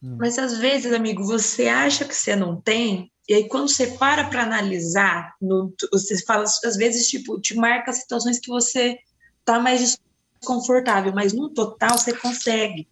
[0.02, 0.18] Hum.
[0.20, 4.30] Mas às vezes, amigo, você acha que você não tem, e aí quando você para
[4.30, 9.00] para analisar, no, você fala, às vezes, tipo, te marca situações que você
[9.44, 9.98] tá mais
[10.40, 12.88] desconfortável, mas no total você consegue.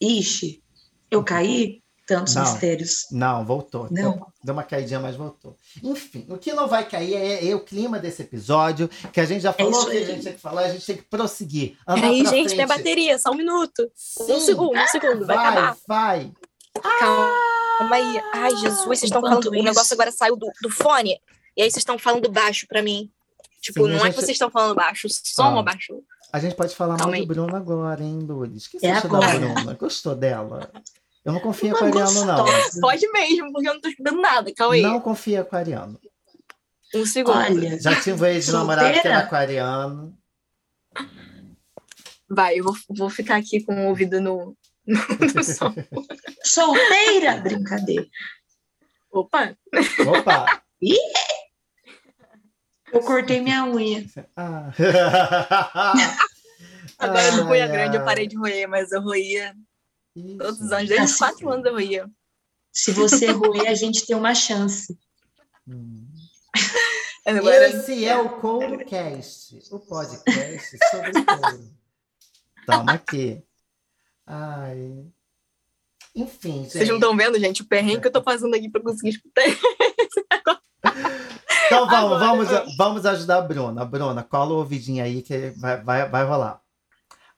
[0.00, 0.62] Ixi,
[1.10, 1.82] eu caí?
[2.06, 2.42] Tantos Não.
[2.42, 3.06] mistérios.
[3.10, 3.88] Não, voltou.
[3.90, 4.26] Não.
[4.42, 5.56] Deu uma caidinha, mas voltou.
[5.82, 9.40] Enfim, o que não vai cair é, é o clima desse episódio, que a gente
[9.40, 11.78] já falou isso que a gente tem que falar, a gente tem que prosseguir.
[11.88, 12.56] Andar Peraí, gente, frente.
[12.56, 13.90] tem bateria, só um minuto.
[13.94, 14.32] Sim.
[14.32, 15.76] Um segundo, um segundo, vai, Vai, acabar.
[15.88, 16.32] vai.
[17.78, 18.20] Calma aí.
[18.34, 19.46] Ai, Jesus, vocês estão falando.
[19.48, 21.18] O negócio isso- agora saiu do, do fone.
[21.56, 23.10] E aí vocês estão falando baixo pra mim.
[23.60, 25.60] Tipo, Sim, não é que gente- vocês estão falando baixo, o som Ah.
[25.60, 26.02] abaixou.
[26.32, 27.26] A gente pode falar Calma mal de aí.
[27.26, 28.66] Bruna agora, hein, Lourdes?
[28.66, 29.38] O que você É acha da agora.
[29.38, 29.74] Bruna?
[29.74, 30.70] Gostou dela?
[31.24, 32.44] Eu não confio em aquariano, não.
[32.80, 34.52] Pode mesmo, porque eu não tô escutando nada.
[34.54, 34.82] Calma aí.
[34.82, 35.98] Não confio em aquariano.
[36.94, 37.36] Um segundo.
[37.36, 40.16] Olha, Já tive um ex-namorado que era aquariano.
[42.28, 44.56] Vai, eu vou, vou ficar aqui com o ouvido no,
[44.86, 45.00] no,
[45.34, 45.74] no som.
[46.44, 47.38] solteira?
[47.38, 48.06] Brincadeira.
[49.10, 49.56] Opa!
[50.06, 50.62] Opa!
[52.92, 54.04] Eu cortei minha unha.
[54.36, 54.70] Ah.
[56.98, 59.54] Agora eu não Ai, grande, eu parei de roer, mas eu roía
[60.16, 60.38] Isso.
[60.38, 61.18] todos os anos, desde os Assim.
[61.18, 62.10] quatro anos eu roía.
[62.72, 64.96] Se você roer, a gente tem uma chance.
[65.66, 66.06] Hum.
[67.26, 71.70] Agora, Esse é o CouroCast, o podcast sobre couro.
[72.66, 73.42] Toma aqui.
[74.26, 75.06] Ai.
[76.14, 76.72] Enfim, gente.
[76.72, 79.42] vocês não estão vendo, gente, o perrengue que eu tô passando aqui pra conseguir escutar.
[81.66, 82.46] Então vamos, Agora.
[82.58, 83.84] vamos, vamos ajudar a Bruna.
[83.86, 86.60] Bruna, cola o ouvidinho aí que vai, vai, vai rolar.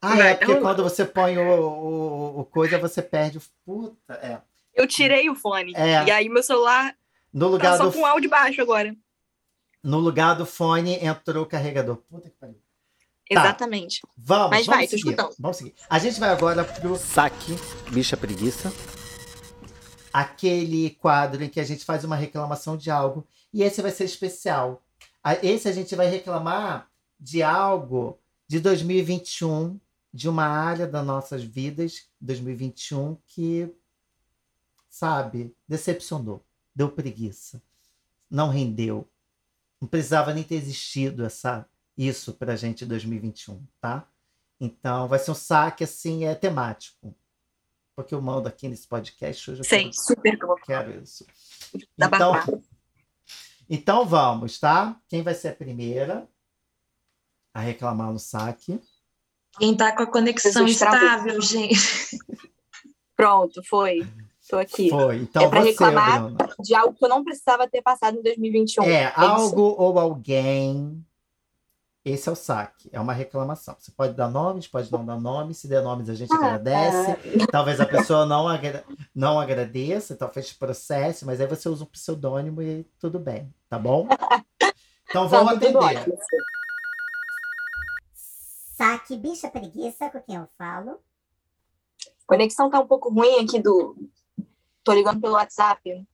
[0.01, 3.41] Ah, Vai, é porque tá quando você põe o, o, o coisa, você perde o.
[3.65, 4.41] Puta, é.
[4.73, 5.73] Eu tirei o fone.
[5.75, 6.03] É.
[6.05, 6.95] E aí meu celular
[7.33, 8.95] No tá lugar, só do, com áudio baixo agora.
[9.83, 11.97] no lugar do fone entrou o carregador.
[12.09, 12.55] Puta que pariu.
[12.55, 12.61] Tá.
[13.41, 14.01] Exatamente.
[14.15, 15.09] Vamos, Mas vamos vai, tô seguir.
[15.09, 15.35] escutando.
[15.39, 15.73] Vamos seguir.
[15.89, 17.55] A gente vai agora pro saque
[17.91, 18.71] bicha preguiça.
[20.13, 23.27] Aquele quadro em que a gente faz uma reclamação de algo.
[23.53, 24.81] E esse vai ser especial.
[25.43, 26.87] Esse a gente vai reclamar
[27.19, 28.17] de algo
[28.47, 29.77] de 2021,
[30.17, 33.71] de uma área das nossas vidas, 2021, que,
[34.89, 37.61] sabe, decepcionou, deu preguiça,
[38.27, 39.07] não rendeu.
[39.79, 44.09] Não precisava nem ter existido essa, isso pra gente em 2021, tá?
[44.59, 47.15] Então vai ser um saque assim, é temático.
[47.95, 49.63] Porque eu mando aqui nesse podcast hoje.
[49.65, 51.27] Sei, quero- super vou quero isso.
[51.95, 52.47] da Então, babá.
[53.69, 54.99] então vamos, tá?
[55.07, 56.27] Quem vai ser a primeira
[57.53, 58.81] a reclamar no saque?
[59.59, 62.19] Quem tá com a conexão estável, gente.
[63.15, 64.07] Pronto, foi.
[64.49, 64.89] Tô aqui.
[64.89, 65.17] Foi.
[65.17, 66.23] Então É você, reclamar?
[66.23, 66.49] Bruna.
[66.59, 68.83] De algo que eu não precisava ter passado em 2021.
[68.83, 69.19] É, isso?
[69.19, 71.03] algo ou alguém.
[72.05, 72.89] Esse é o saque.
[72.93, 73.75] É uma reclamação.
[73.77, 75.57] Você pode dar nomes, pode não dar nomes.
[75.57, 77.17] Se der nomes, a gente Ah, agradece.
[77.51, 77.85] Talvez a
[78.15, 83.19] pessoa não, agra- não agradeça, talvez processe, mas aí você usa um pseudônimo e tudo
[83.19, 84.07] bem, tá bom?
[85.09, 85.77] Então vamos Tá, atender.
[85.77, 86.17] ótimo.
[88.77, 91.01] Saque bicha preguiça com quem eu falo.
[92.05, 93.97] A conexão tá um pouco ruim aqui do.
[94.83, 96.07] Tô ligando pelo WhatsApp.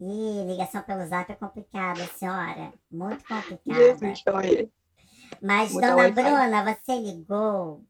[0.00, 2.72] Ih, ligação pelo zap é complicada, senhora.
[2.88, 3.98] Muito complicada.
[3.98, 4.22] Jesus.
[5.42, 6.08] Mas, dona.
[6.12, 7.82] Bruna, você ligou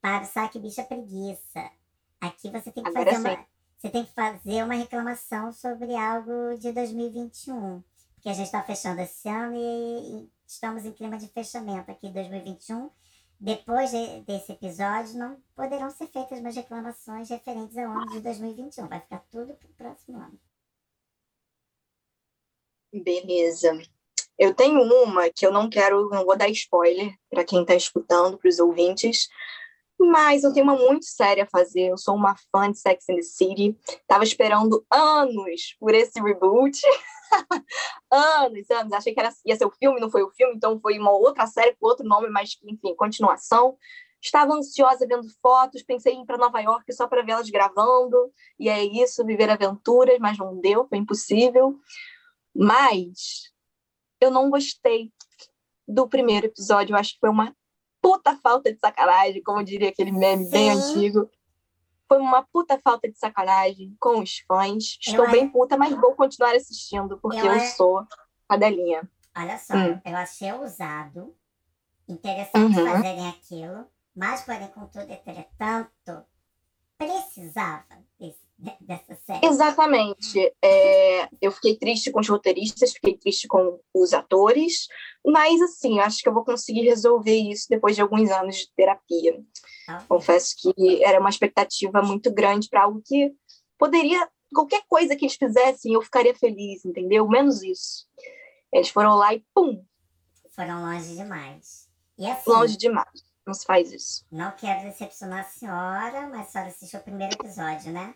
[0.00, 1.72] para o saque bicha preguiça.
[2.20, 3.34] Aqui você tem que Agora fazer sim.
[3.34, 3.46] uma,
[3.76, 7.82] você tem que fazer uma reclamação sobre algo de 2021.
[8.14, 12.08] Porque a gente está fechando esse ano e, e estamos em clima de fechamento aqui
[12.10, 12.90] 2021.
[13.44, 18.88] Depois de, desse episódio, não poderão ser feitas mais reclamações referentes ao ano de 2021.
[18.88, 20.40] Vai ficar tudo pro próximo ano.
[22.90, 23.70] Beleza.
[24.38, 28.38] Eu tenho uma que eu não quero, não vou dar spoiler para quem está escutando,
[28.38, 29.28] para os ouvintes,
[30.10, 31.88] mas eu tenho uma muito séria a fazer.
[31.90, 33.76] Eu sou uma fã de Sex and the City.
[34.06, 36.80] Tava esperando anos por esse reboot.
[38.10, 38.92] anos, anos.
[38.92, 41.46] Achei que era, ia ser o filme, não foi o filme, então foi uma outra
[41.46, 43.76] série com outro nome, mas enfim, continuação.
[44.20, 48.70] Estava ansiosa vendo fotos, pensei em ir para Nova York só para vê-las gravando, e
[48.70, 51.78] é isso, viver aventuras, mas não deu, foi impossível.
[52.54, 53.52] Mas
[54.20, 55.12] eu não gostei
[55.86, 57.54] do primeiro episódio, eu acho que foi uma
[58.04, 60.50] puta falta de sacanagem, como diria aquele meme Sim.
[60.50, 61.30] bem antigo.
[62.06, 64.98] Foi uma puta falta de sacanagem com os fãs.
[65.00, 68.06] Estou eu bem puta, mas vou continuar assistindo, porque eu, eu sou
[68.46, 69.08] cadelinha.
[69.34, 69.98] Olha só, hum.
[70.04, 71.34] eu achei ousado,
[72.06, 72.86] interessante uhum.
[72.86, 76.24] fazerem aquilo, mas, porém, contudo, entretanto,
[76.98, 78.43] precisava desse
[78.80, 79.46] dessa série.
[79.46, 80.54] Exatamente.
[80.62, 84.86] É, eu fiquei triste com os roteiristas, fiquei triste com os atores,
[85.24, 89.42] mas assim, acho que eu vou conseguir resolver isso depois de alguns anos de terapia.
[89.88, 90.02] Ah.
[90.08, 93.32] Confesso que era uma expectativa muito grande para algo que
[93.78, 97.28] poderia, qualquer coisa que eles fizessem, eu ficaria feliz, entendeu?
[97.28, 98.06] Menos isso.
[98.72, 99.84] Eles foram lá e pum!
[100.50, 101.88] Foram longe demais.
[102.16, 103.34] E assim, longe demais.
[103.46, 104.24] Não se faz isso.
[104.30, 108.14] Não quero decepcionar a senhora, mas a senhora assistiu o primeiro episódio, né?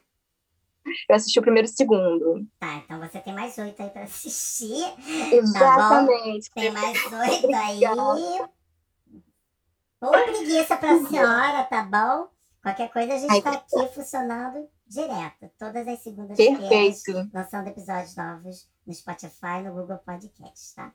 [1.08, 2.46] Eu assisti o primeiro e o segundo.
[2.58, 4.84] Tá, então você tem mais oito aí pra assistir.
[5.32, 6.48] Exatamente.
[6.50, 7.84] Tá tem mais oito aí.
[10.00, 12.28] Ou preguiça pra senhora, tá bom?
[12.62, 15.50] Qualquer coisa a gente Ai, tá aqui funcionando direto.
[15.58, 17.02] Todas as segundas-feiras,
[17.32, 20.92] lançando episódios novos no Spotify, no Google Podcast, tá?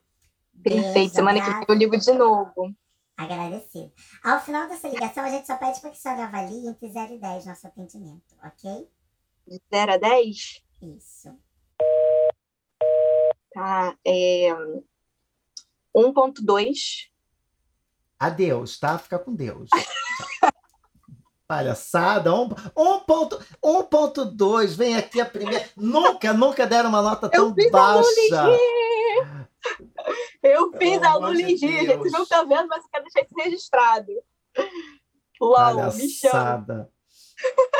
[0.62, 0.94] Perfeito.
[0.94, 2.74] Beijo, Semana que vem eu ligo de novo.
[3.18, 3.92] Agradecido.
[4.24, 7.14] Ao final dessa ligação, a gente só pede para que a senhora avalie entre 0
[7.14, 8.90] e 10 nosso atendimento, ok?
[9.48, 10.62] De 0 a 10?
[10.82, 11.30] Isso.
[13.54, 13.98] Tá.
[14.06, 14.50] É,
[15.96, 17.10] 1.2.
[18.20, 18.98] Adeus, tá?
[18.98, 19.70] Fica com Deus.
[21.46, 25.70] Palhaçada, 1.2, vem aqui a primeira.
[25.76, 28.08] Nunca, nunca deram uma nota tão Eu baixa.
[30.42, 34.12] Eu fiz a Luligia, vocês não estão vendo, mas eu quero deixar isso registrado.
[35.40, 36.90] LOL, Palhaçada.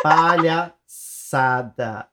[0.04, 0.76] Palhaçada
[1.34, 2.08] palhaçada.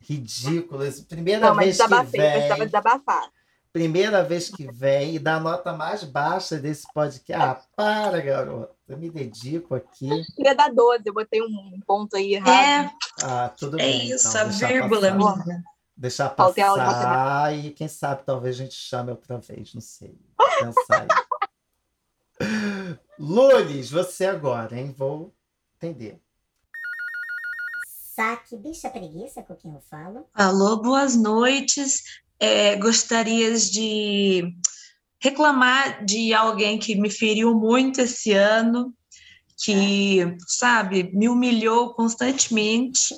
[0.00, 0.84] Ridículo.
[1.08, 2.66] Primeira não, vez que vem.
[2.66, 3.30] Desabafar.
[3.70, 7.68] Primeira vez que vem e dá a nota mais baixa desse podcast.
[7.76, 8.74] Ah, para, garota.
[8.88, 10.08] Eu me dedico aqui.
[10.08, 12.50] Eu queria dar 12, eu botei um ponto aí errado.
[12.50, 12.90] É,
[13.22, 14.10] ah, tudo é bem.
[14.10, 15.62] isso, então, a vírgula, minha.
[15.94, 20.16] Deixar passar e quem sabe talvez a gente chame outra vez, não sei.
[20.60, 21.06] Pensar
[23.18, 24.94] Lunes, você agora, hein?
[24.96, 25.34] Vou
[25.76, 26.22] entender
[28.18, 30.26] saque bicha preguiça com quem eu falo.
[30.34, 32.02] Alô, boas noites.
[32.40, 34.52] É, gostarias de
[35.22, 38.92] reclamar de alguém que me feriu muito esse ano,
[39.56, 40.36] que, é.
[40.48, 43.14] sabe, me humilhou constantemente.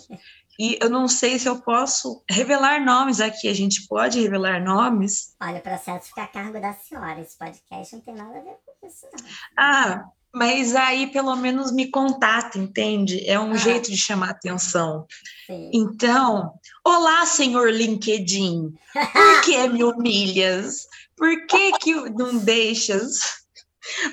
[0.58, 3.48] E eu não sei se eu posso revelar nomes aqui.
[3.48, 5.34] A gente pode revelar nomes?
[5.40, 7.18] Olha, o processo fica a cargo da senhora.
[7.22, 9.30] Esse podcast não tem nada a ver com isso, não.
[9.56, 13.28] Ah, mas aí pelo menos me contata, entende?
[13.28, 13.56] É um ah.
[13.56, 15.06] jeito de chamar atenção.
[15.46, 15.70] Sim.
[15.72, 16.52] Então,
[16.84, 18.72] olá, senhor LinkedIn.
[18.92, 20.86] Por que me humilhas?
[21.16, 23.44] Por que, que não deixas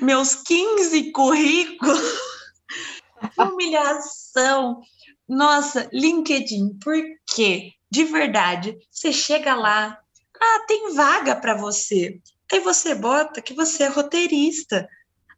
[0.02, 2.02] meus 15 currículos?
[3.38, 4.81] Humilhação.
[5.27, 6.95] Nossa, LinkedIn, por
[7.34, 7.73] quê?
[7.89, 9.98] De verdade, você chega lá,
[10.39, 12.19] ah, tem vaga para você.
[12.52, 14.88] Aí você bota que você é roteirista.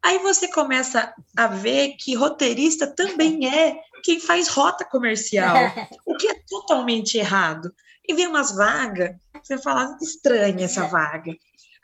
[0.03, 5.55] Aí você começa a ver que roteirista também é quem faz rota comercial,
[6.05, 7.73] o que é totalmente errado.
[8.07, 11.35] E vem umas vagas, você fala, estranha essa vaga.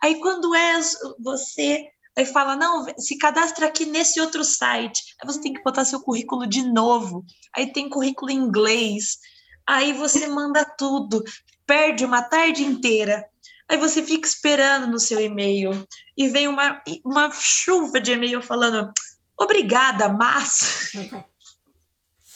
[0.02, 0.80] Aí quando é
[1.20, 1.88] você,
[2.18, 5.04] aí fala, não, se cadastra aqui nesse outro site.
[5.22, 7.26] Aí você tem que botar seu currículo de novo.
[7.54, 9.20] Aí tem currículo em inglês.
[9.68, 11.24] Aí você manda tudo,
[11.66, 13.28] perde uma tarde inteira
[13.68, 15.72] Aí você fica esperando no seu e-mail
[16.16, 18.92] e vem uma, uma chuva de e-mail falando
[19.38, 20.92] obrigada, mas.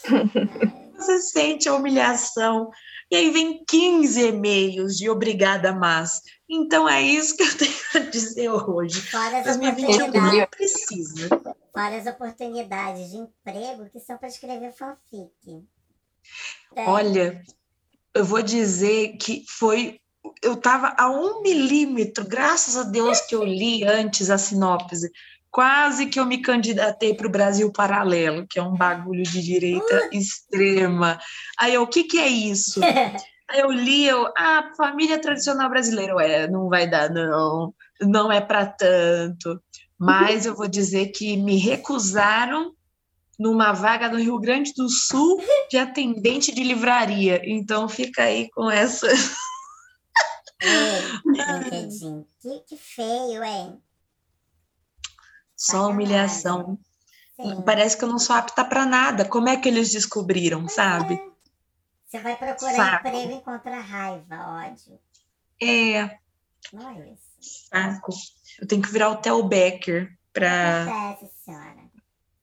[0.98, 2.70] você sente a humilhação.
[3.12, 6.22] E aí vem 15 e-mails de obrigada, mas.
[6.48, 9.00] Então é isso que eu tenho a dizer hoje.
[9.12, 10.50] Várias oportunidades.
[10.50, 11.30] precisa.
[11.74, 15.64] Várias oportunidades de emprego que são para escrever fanfic.
[16.76, 16.86] É.
[16.86, 17.44] Olha,
[18.14, 20.00] eu vou dizer que foi
[20.42, 25.10] eu estava a um milímetro, graças a Deus que eu li antes a sinopse,
[25.52, 30.10] quase que eu me candidatei para o Brasil Paralelo, que é um bagulho de direita
[30.12, 31.20] extrema.
[31.60, 32.80] Aí eu, o que, que é isso?
[33.50, 38.40] Aí eu li, eu, ah, família tradicional brasileira, ué, não vai dar, não, não é
[38.40, 39.60] para tanto.
[39.98, 42.74] Mas eu vou dizer que me recusaram
[43.40, 47.42] numa vaga no Rio Grande do Sul de atendente de livraria.
[47.44, 49.08] Então fica aí com essa.
[52.42, 53.82] Que, que feio, hein?
[55.56, 56.78] Só humilhação.
[57.36, 57.62] Sim.
[57.62, 59.26] Parece que eu não sou apta para nada.
[59.26, 61.16] Como é que eles descobriram, sabe?
[61.16, 61.30] É.
[62.08, 63.08] Você vai procurar Saco.
[63.08, 65.00] emprego e encontrar raiva, ódio.
[65.62, 66.18] É.
[66.74, 67.68] Não é isso.
[67.70, 68.12] Saco.
[68.60, 70.84] Eu tenho que virar o Theo Becker para.
[70.84, 71.90] Acontece, senhora.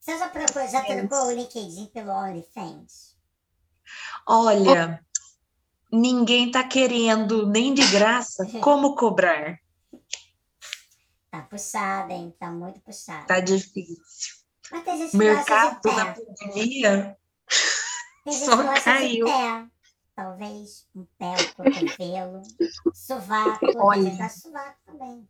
[0.00, 3.16] Você já, procurou, já trocou o LinkedIn pelo OnlyFans?
[4.26, 5.04] Olha,
[5.92, 8.46] ninguém tá querendo nem de graça.
[8.60, 9.58] Como cobrar?
[11.30, 12.34] Tá puxado, hein?
[12.38, 13.26] Tá muito puxado.
[13.26, 14.36] Tá difícil.
[14.70, 17.16] Mas tem gente Mercado da pandemia
[18.32, 19.26] só caiu.
[19.26, 19.66] Pé.
[20.14, 22.42] Talvez um pé, um cotovelo,
[22.94, 24.28] sovaco, Olha.
[24.30, 25.28] sovaco também.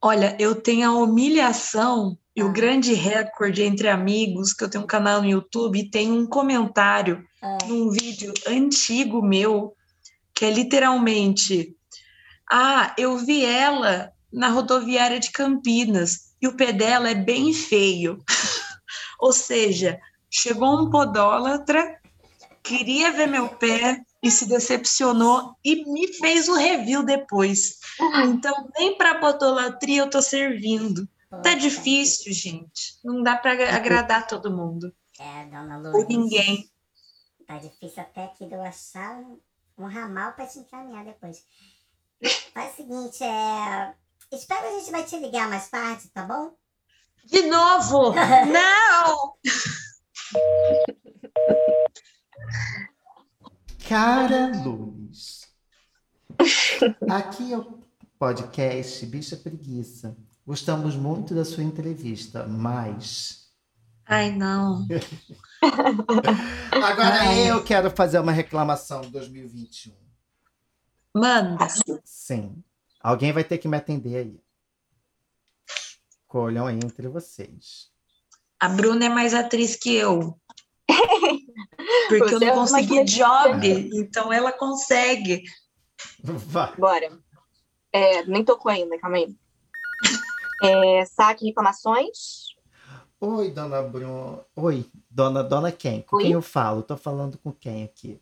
[0.00, 2.52] Olha, eu tenho a humilhação e o ah.
[2.52, 7.58] grande recorde entre amigos, que eu tenho um canal no YouTube tem um comentário ah.
[7.66, 9.74] num vídeo antigo meu,
[10.32, 11.74] que é literalmente:
[12.48, 18.22] Ah, eu vi ela na rodoviária de Campinas e o pé dela é bem feio.
[19.18, 19.98] Ou seja,
[20.30, 22.00] chegou um podólatra,
[22.62, 27.80] queria ver meu pé e se decepcionou e me fez o review depois.
[28.26, 31.08] Então, nem para podolatria eu tô servindo.
[31.30, 32.98] Tá difícil, gente.
[33.04, 34.94] Não dá para agradar todo mundo.
[35.18, 36.02] É, dona Lourdes.
[36.02, 36.70] Ou ninguém.
[37.46, 39.20] Tá difícil até aqui de eu achar
[39.76, 41.44] um, ramal para te encaminhar depois.
[42.52, 43.94] Faz o seguinte, é...
[44.32, 46.54] Espero a gente vai te ligar mais tarde, tá bom?
[47.24, 48.12] De novo!
[48.52, 49.34] Não!
[53.88, 55.48] Cara Luiz.
[57.10, 57.80] Aqui é o
[58.18, 60.16] podcast Bicha Preguiça.
[60.48, 63.50] Gostamos muito da sua entrevista, mas.
[64.06, 64.86] Ai, não.
[66.72, 67.50] Agora Ai.
[67.50, 69.92] eu quero fazer uma reclamação de 2021.
[71.14, 71.68] Manda.
[72.02, 72.64] Sim.
[72.98, 74.40] Alguém vai ter que me atender aí.
[76.26, 77.90] Colham aí entre vocês.
[78.58, 80.40] A Bruna é mais atriz que eu.
[82.08, 84.00] Porque Você eu não é consegui job, é.
[84.00, 85.42] então ela consegue.
[86.24, 86.74] Vai.
[86.74, 87.18] Bora.
[87.92, 89.36] É, nem tocou ainda, calma aí.
[90.62, 92.56] É, saque reclamações.
[93.20, 94.44] Oi, dona Bruno.
[94.56, 96.02] Oi, dona, dona quem?
[96.02, 96.22] Com Oi?
[96.22, 96.82] quem eu falo?
[96.82, 98.20] Tô falando com quem aqui?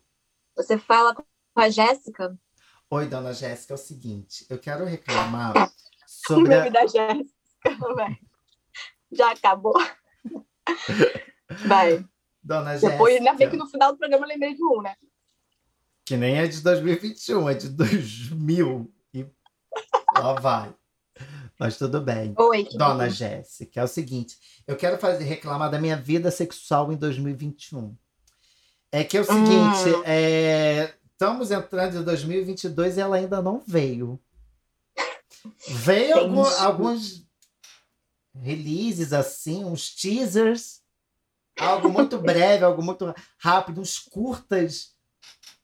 [0.55, 1.23] Você fala com
[1.55, 2.37] a Jéssica?
[2.89, 5.53] Oi, dona Jéssica, é o seguinte, eu quero reclamar
[6.05, 6.53] sobre.
[6.53, 8.19] O nome da Jéssica,
[9.11, 9.75] Já acabou.
[11.67, 12.05] Vai.
[12.41, 12.91] Dona Jéssica.
[12.91, 14.95] Depois, ainda bem que no final do programa eu lembrei de um, né?
[16.05, 18.93] Que nem é de 2021, é de 2000.
[19.13, 19.25] E
[20.15, 20.73] lá vai.
[21.59, 22.35] Mas tudo bem.
[22.37, 26.95] Oi, Dona Jéssica, é o seguinte, eu quero fazer reclamar da minha vida sexual em
[26.95, 27.95] 2021.
[28.91, 30.03] É que é o seguinte, hum.
[30.05, 34.19] é, estamos entrando em 2022 e ela ainda não veio.
[35.67, 37.25] Veio algum, alguns
[38.35, 40.81] releases assim, uns teasers,
[41.59, 44.95] algo muito breve, algo muito rápido, uns curtas,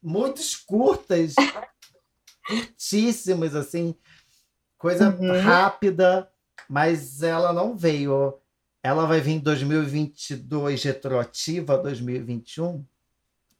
[0.02, 1.34] muitos curtas,
[2.46, 3.94] curtíssimos assim,
[4.84, 5.40] coisa uhum.
[5.40, 6.30] rápida,
[6.68, 8.34] mas ela não veio.
[8.82, 12.84] Ela vai vir em 2022 retroativa 2021?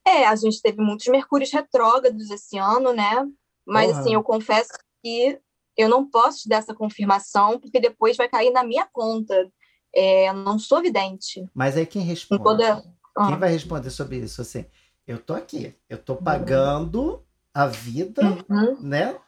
[0.07, 3.27] É, a gente teve muitos mercúrios retrógrados esse ano, né?
[3.67, 3.99] Mas uhum.
[3.99, 4.73] assim, eu confesso
[5.03, 5.41] que
[5.79, 9.51] eu não posso te dar essa confirmação, porque depois vai cair na minha conta.
[9.97, 11.49] É, eu não sou vidente.
[11.55, 12.43] Mas aí quem responde?
[12.43, 12.85] Toda...
[13.17, 13.29] Uhum.
[13.29, 14.43] Quem vai responder sobre isso?
[14.43, 14.67] Assim,
[15.07, 17.25] eu tô aqui, eu tô pagando
[17.55, 18.21] a vida,
[18.51, 18.79] uhum.
[18.83, 19.19] né?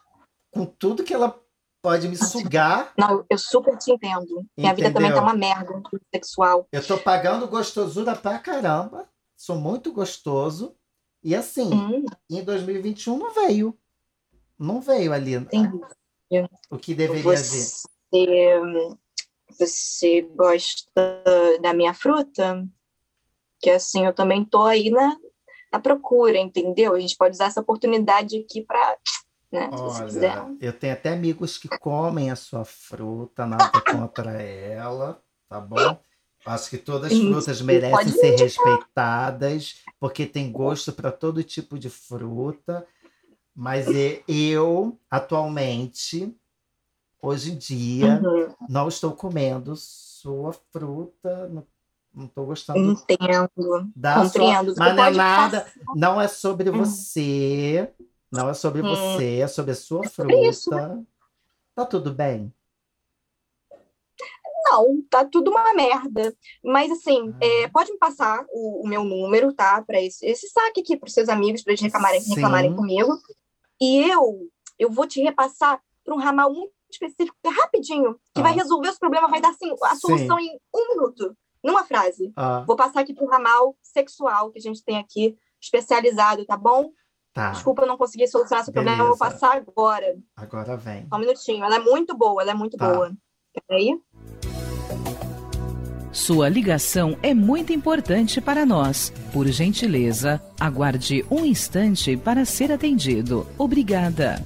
[0.50, 1.40] Com tudo que ela
[1.86, 2.92] pode me sugar.
[2.98, 4.44] Não, eu super te entendo.
[4.56, 5.80] Minha vida também tá uma merda
[6.12, 6.66] sexual.
[6.72, 10.74] Eu tô pagando gostosura pra caramba sou muito gostoso.
[11.22, 12.04] E assim, hum.
[12.30, 13.78] em 2021 não veio.
[14.58, 15.78] Não veio ali Entendi.
[16.70, 18.98] o que deveria você, vir.
[19.50, 21.22] Você gosta
[21.60, 22.66] da minha fruta?
[23.60, 25.16] Que assim, eu também tô aí na,
[25.72, 26.94] na procura, entendeu?
[26.94, 28.96] A gente pode usar essa oportunidade aqui para
[29.52, 35.60] né, Olha, eu tenho até amigos que comem a sua fruta, nada contra ela, tá
[35.60, 35.98] bom?
[36.44, 41.90] Acho que todas as frutas merecem ser respeitadas, porque tem gosto para todo tipo de
[41.90, 42.86] fruta.
[43.54, 43.86] Mas
[44.28, 46.36] eu, atualmente,
[47.26, 48.54] Hoje em dia, uhum.
[48.68, 51.50] não estou comendo sua fruta,
[52.14, 52.78] não estou gostando.
[52.78, 53.90] Entendo.
[53.96, 54.74] Da Compreendo.
[54.74, 54.84] Sua...
[54.84, 55.66] Mas não é nada,
[55.96, 56.78] não é sobre hum.
[56.78, 57.90] você,
[58.30, 58.88] não é sobre hum.
[58.88, 60.34] você, é sobre a sua é fruta.
[60.48, 60.70] Isso.
[61.74, 62.52] Tá tudo bem?
[64.68, 66.34] Não, tá tudo uma merda.
[66.64, 67.44] Mas assim, ah.
[67.44, 69.82] é, pode me passar o, o meu número, tá?
[69.82, 73.16] Para esse, esse saque aqui para os seus amigos, para eles reclamarem, reclamarem comigo.
[73.80, 74.48] E eu,
[74.78, 78.42] eu vou te repassar para um ramal muito específico, é rapidinho, que ah.
[78.42, 80.46] vai resolver os problemas, vai dar assim, a solução Sim.
[80.46, 82.32] em um minuto, numa frase.
[82.36, 82.64] Ah.
[82.66, 86.90] Vou passar aqui para o ramal sexual que a gente tem aqui, especializado, tá bom?
[87.36, 87.50] Tá.
[87.50, 88.96] Desculpa, eu não consegui solucionar esse Beleza.
[88.96, 90.16] problema, eu vou passar agora.
[90.34, 91.06] Agora vem.
[91.06, 91.64] Só um minutinho.
[91.66, 92.90] Ela é muito boa, ela é muito tá.
[92.90, 93.12] boa.
[93.68, 94.00] Peraí.
[96.10, 99.12] Sua ligação é muito importante para nós.
[99.34, 103.46] Por gentileza, aguarde um instante para ser atendido.
[103.58, 104.42] Obrigada.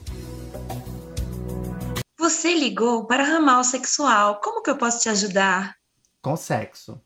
[2.19, 4.41] Você ligou para ramal sexual.
[4.41, 5.77] Como que eu posso te ajudar?
[6.21, 7.01] Com sexo.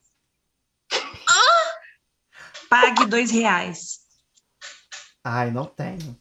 [1.28, 1.72] Ah!
[2.70, 4.03] Pague dois reais.
[5.24, 6.16] Ai, não tenho.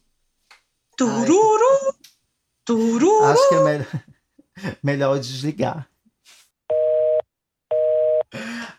[0.95, 1.88] Tururu!
[1.88, 1.93] Ai.
[2.63, 3.23] Tururu!
[3.25, 4.03] Acho que é melhor,
[4.81, 5.89] melhor desligar.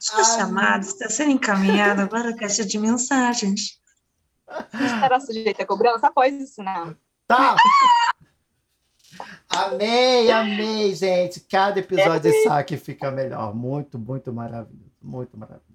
[0.01, 3.79] Sua Ai, chamada está sendo encaminhada para a caixa de mensagens.
[4.73, 6.97] Estará sujeita a cobrança após isso, não.
[7.27, 7.57] Tá!
[9.49, 11.41] amei, amei, gente.
[11.41, 13.55] Cada episódio de saque fica melhor.
[13.55, 14.93] Muito, muito maravilhoso.
[15.03, 15.74] Muito maravilhoso.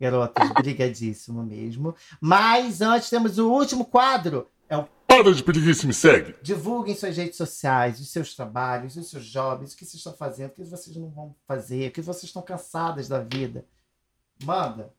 [0.00, 1.94] Garotas, brigadíssimo mesmo.
[2.20, 4.48] Mas antes temos o último quadro.
[4.68, 6.34] É o para de pedir isso, me segue.
[6.42, 10.50] Divulguem suas redes sociais, os seus trabalhos, os seus jobs, o que vocês estão fazendo,
[10.50, 13.64] o que vocês não vão fazer, o que vocês estão cansadas da vida.
[14.44, 14.92] Manda.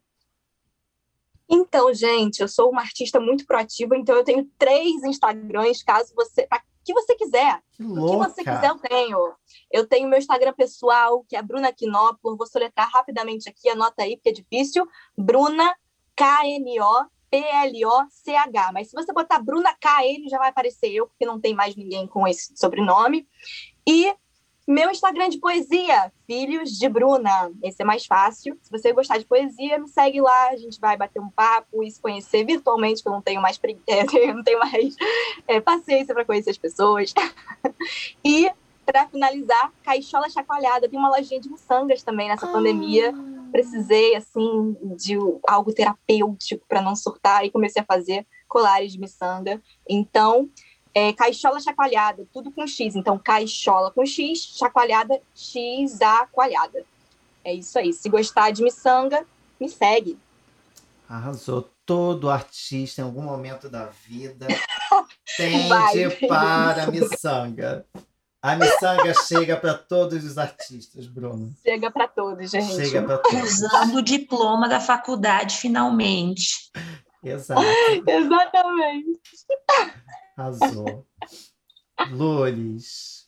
[1.50, 6.48] Então, gente, eu sou uma artista muito proativa, então eu tenho três Instagrams, caso você.
[6.88, 7.62] Que você quiser.
[7.74, 9.34] Que o que você quiser, eu tenho.
[9.70, 12.38] Eu tenho meu Instagram pessoal, que é Bruna Quinópolis.
[12.38, 14.88] Vou soletrar rapidamente aqui, anota aí, porque é difícil.
[15.18, 15.76] Bruna
[16.16, 18.72] K-N-O P-L-O-C-H.
[18.72, 22.08] Mas se você botar Bruna K-N, já vai aparecer eu, porque não tem mais ninguém
[22.08, 23.28] com esse sobrenome.
[23.86, 24.14] E
[24.68, 27.50] meu Instagram de poesia, Filhos de Bruna.
[27.64, 28.58] Esse é mais fácil.
[28.62, 30.50] Se você gostar de poesia, me segue lá.
[30.50, 33.58] A gente vai bater um papo e se conhecer virtualmente, que eu não tenho mais,
[33.88, 34.96] é, não tenho mais
[35.48, 37.14] é, paciência para conhecer as pessoas.
[38.26, 38.52] e,
[38.86, 40.90] para finalizar, Caixola Chacoalhada.
[40.90, 42.52] Tem uma lojinha de miçangas também nessa ah.
[42.52, 43.14] pandemia
[43.48, 45.18] precisei assim de
[45.48, 49.62] algo terapêutico para não surtar e comecei a fazer colares de miçanga.
[49.90, 50.50] Então,
[50.98, 52.96] é, caixola chacoalhada, tudo com X.
[52.96, 56.84] Então, caixola com X, chacoalhada, X aqualhada.
[57.44, 57.94] É isso aí.
[57.94, 59.24] Se gostar de miçanga,
[59.60, 60.18] me segue.
[61.08, 61.70] Arrasou.
[61.86, 64.46] Todo artista, em algum momento da vida,
[65.38, 67.86] tende para a miçanga.
[68.42, 71.54] A miçanga chega para todos os artistas, Bruno.
[71.64, 72.76] Chega para todos, gente.
[72.76, 73.42] Chega para todos.
[73.42, 76.70] Usando o diploma da faculdade, finalmente.
[77.24, 77.62] Exato.
[78.06, 79.22] Exatamente.
[80.38, 81.06] Arrasou.
[82.12, 83.26] Loures.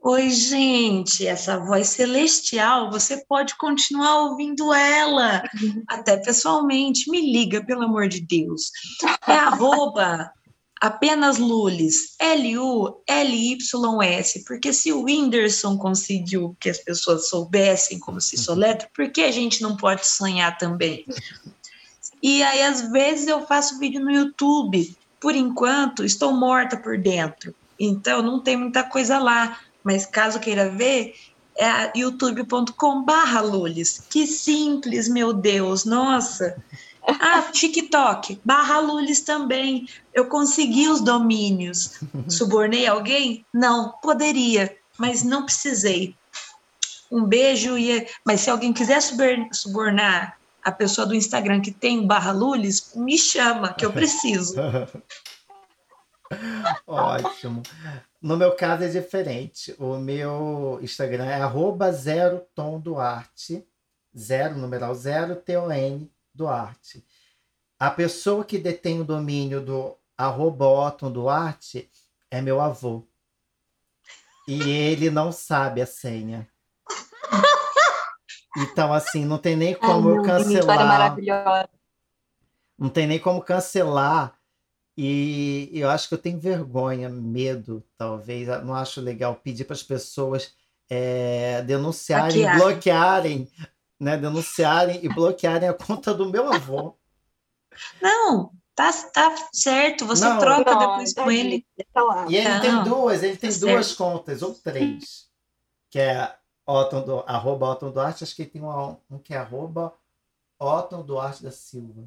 [0.00, 5.42] Oi, gente, essa voz celestial, você pode continuar ouvindo ela,
[5.88, 7.08] até pessoalmente.
[7.10, 8.72] Me liga, pelo amor de Deus.
[9.26, 10.32] É arroba
[10.80, 13.64] apenas Lulis, L-U-L-Y-S,
[14.44, 19.30] porque se o Whindersson conseguiu que as pessoas soubessem como se soletra, por que a
[19.30, 21.04] gente não pode sonhar também?
[22.20, 24.96] E aí, às vezes, eu faço vídeo no YouTube.
[25.20, 27.54] Por enquanto, estou morta por dentro.
[27.78, 29.58] Então, não tem muita coisa lá.
[29.82, 31.14] Mas caso queira ver,
[31.56, 34.02] é youtube.com/barra Lulis.
[34.10, 36.56] Que simples, meu Deus, nossa!
[37.06, 39.88] Ah, TikTok, barra Lulis também.
[40.12, 41.98] Eu consegui os domínios.
[42.28, 43.46] Subornei alguém?
[43.52, 46.14] Não, poderia, mas não precisei.
[47.10, 48.06] Um beijo e.
[48.26, 53.72] Mas se alguém quiser subornar a pessoa do Instagram que tem barra Lulis, me chama,
[53.72, 54.54] que eu preciso.
[56.86, 57.62] Ótimo.
[58.20, 59.74] No meu caso é diferente.
[59.78, 63.66] O meu Instagram é arroba zero tom Duarte.
[64.16, 67.04] Zero, numeral zero, T-O-N Duarte.
[67.78, 71.88] A pessoa que detém o domínio do arroba Otton Duarte
[72.28, 73.04] é meu avô.
[74.48, 76.48] E ele não sabe a senha.
[78.62, 81.16] Então, assim, não tem nem como Ai, eu cancelar.
[82.78, 84.38] Não tem nem como cancelar.
[84.96, 88.48] E eu acho que eu tenho vergonha, medo, talvez.
[88.64, 90.54] Não acho legal pedir para as pessoas
[90.90, 93.48] é, denunciarem, bloquearem
[93.98, 96.96] né, denunciarem e bloquearem a conta do meu avô.
[98.00, 101.66] Não, Tá, tá certo, você não, troca não, depois tá com ele.
[102.28, 103.98] E ele tem duas, ele tem tá duas certo.
[103.98, 105.26] contas, ou três.
[105.90, 106.32] Que é
[106.68, 109.94] Otton do, arroba Otton Duarte, acho que ele tem um, um que é arroba
[110.58, 112.04] Otton Duarte da Silva.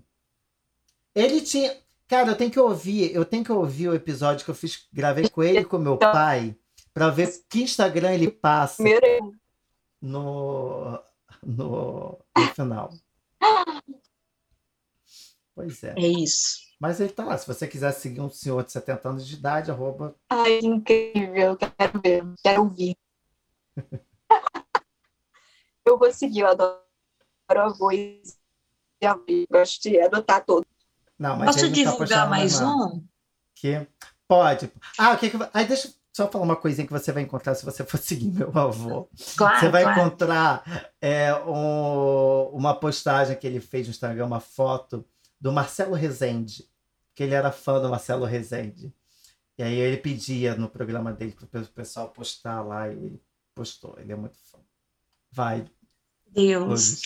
[1.16, 1.76] Ele tinha.
[2.08, 5.28] Cara, eu tenho que ouvir, eu tenho que ouvir o episódio que eu fiz, gravei
[5.30, 6.56] com ele e com meu pai,
[6.94, 8.84] para ver que Instagram ele passa
[10.00, 11.00] no,
[11.42, 12.94] no, no final.
[15.56, 15.96] Pois é.
[15.98, 16.60] É isso.
[16.80, 17.38] Mas ele tá lá.
[17.38, 20.16] Se você quiser seguir um senhor de 70 anos de idade, arroba.
[20.30, 21.56] Ai, incrível.
[21.56, 22.34] Quero ver.
[22.44, 22.98] Quero ouvir.
[25.86, 26.82] eu vou seguir, eu adoro
[27.50, 28.40] a voz.
[29.52, 30.66] Gosto de adotar todo.
[31.18, 33.04] Não, mas Posso tá divulgar mais um?
[33.56, 33.88] Que
[34.28, 34.72] pode.
[34.98, 37.56] Ah, o que que Aí deixa eu só falar uma coisinha que você vai encontrar
[37.56, 39.10] se você for seguir meu avô.
[39.36, 40.00] Claro, você vai claro.
[40.00, 45.06] encontrar é, um, uma postagem que ele fez no Instagram, uma foto
[45.40, 46.68] do Marcelo Rezende,
[47.16, 48.94] que ele era fã do Marcelo Rezende.
[49.58, 53.22] E aí ele pedia no programa dele para o pessoal postar lá e ele
[53.62, 53.96] postou.
[54.00, 54.58] Ele é muito fã.
[55.32, 55.66] Vai.
[56.28, 57.02] Deus.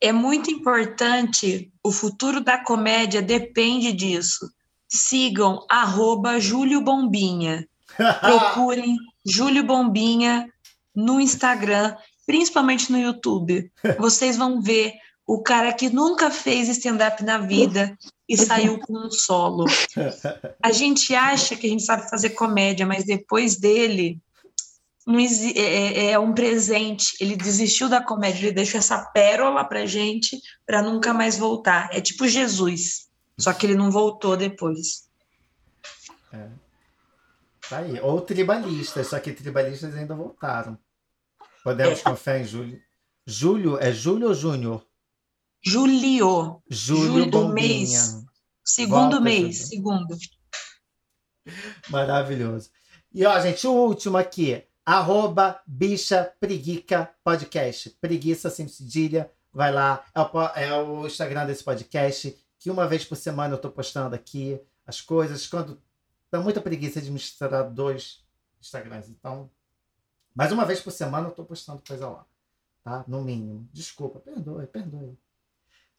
[0.00, 4.50] É muito importante, o futuro da comédia depende disso.
[4.88, 7.68] Sigam arroba Júlio Bombinha.
[8.20, 8.96] Procurem
[9.26, 10.50] Júlio Bombinha
[10.94, 11.94] no Instagram,
[12.26, 13.70] principalmente no YouTube.
[13.98, 14.94] Vocês vão ver
[15.26, 19.66] o cara que nunca fez stand-up na vida e saiu com um solo.
[20.62, 24.18] A gente acha que a gente sabe fazer comédia, mas depois dele
[25.16, 27.16] é, é, é, um presente.
[27.20, 31.88] Ele desistiu da comédia, ele deixou essa pérola pra gente para nunca mais voltar.
[31.92, 33.08] É tipo Jesus,
[33.38, 35.08] só que ele não voltou depois.
[36.32, 36.48] É.
[37.68, 37.98] Tá aí.
[38.00, 40.78] Ou tribalistas, só que tribalistas ainda voltaram.
[41.64, 42.02] Podemos é.
[42.02, 42.82] confiar em Júlio.
[43.26, 44.86] Júlio, é Júlio ou Júnior?
[45.62, 46.62] Julio.
[46.68, 48.24] Júlio, Júlio do mês.
[48.64, 49.68] Segundo Volta, mês, Júlio.
[49.68, 50.18] segundo.
[51.88, 52.70] Maravilhoso.
[53.12, 57.90] E ó, gente, o último aqui arroba bicha preguica podcast.
[58.00, 59.30] Preguiça sem cedilha.
[59.52, 60.02] Vai lá.
[60.14, 62.34] É o, é o, Instagram desse podcast.
[62.58, 65.46] Que uma vez por semana eu tô postando aqui as coisas.
[65.46, 65.78] Quando
[66.30, 68.24] dá muita preguiça de misturar dois
[68.62, 69.10] Instagrams.
[69.10, 69.50] Então,
[70.34, 72.24] mais uma vez por semana eu tô postando coisa lá.
[72.82, 73.04] Tá?
[73.06, 73.68] No mínimo.
[73.70, 75.18] Desculpa, perdoe, perdoe.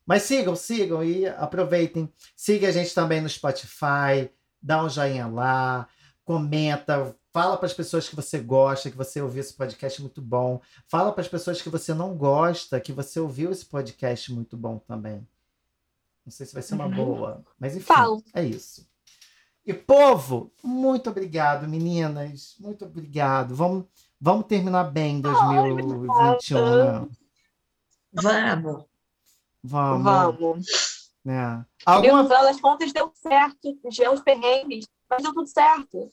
[0.04, 2.12] Mas sigam, sigam e aproveitem.
[2.36, 4.32] Siga a gente também no Spotify.
[4.60, 5.88] Dá um joinha lá.
[6.26, 10.60] Comenta, Fala para as pessoas que você gosta, que você ouviu esse podcast muito bom.
[10.90, 14.78] Fala para as pessoas que você não gosta, que você ouviu esse podcast muito bom
[14.78, 15.26] também.
[16.26, 16.96] Não sei se vai ser uma uhum.
[16.96, 18.22] boa, mas enfim, Falo.
[18.34, 18.86] é isso.
[19.66, 22.58] E povo, muito obrigado, meninas.
[22.60, 23.56] Muito obrigado.
[23.56, 23.86] Vamos,
[24.20, 27.08] vamos terminar bem 2021, né?
[28.12, 28.86] Vamos.
[29.64, 30.04] Vamos.
[30.04, 31.12] Vamos.
[31.26, 31.64] É.
[31.86, 32.24] Alguma...
[32.28, 36.12] Das contas deu certo, tivemos perrengues, mas deu tudo certo.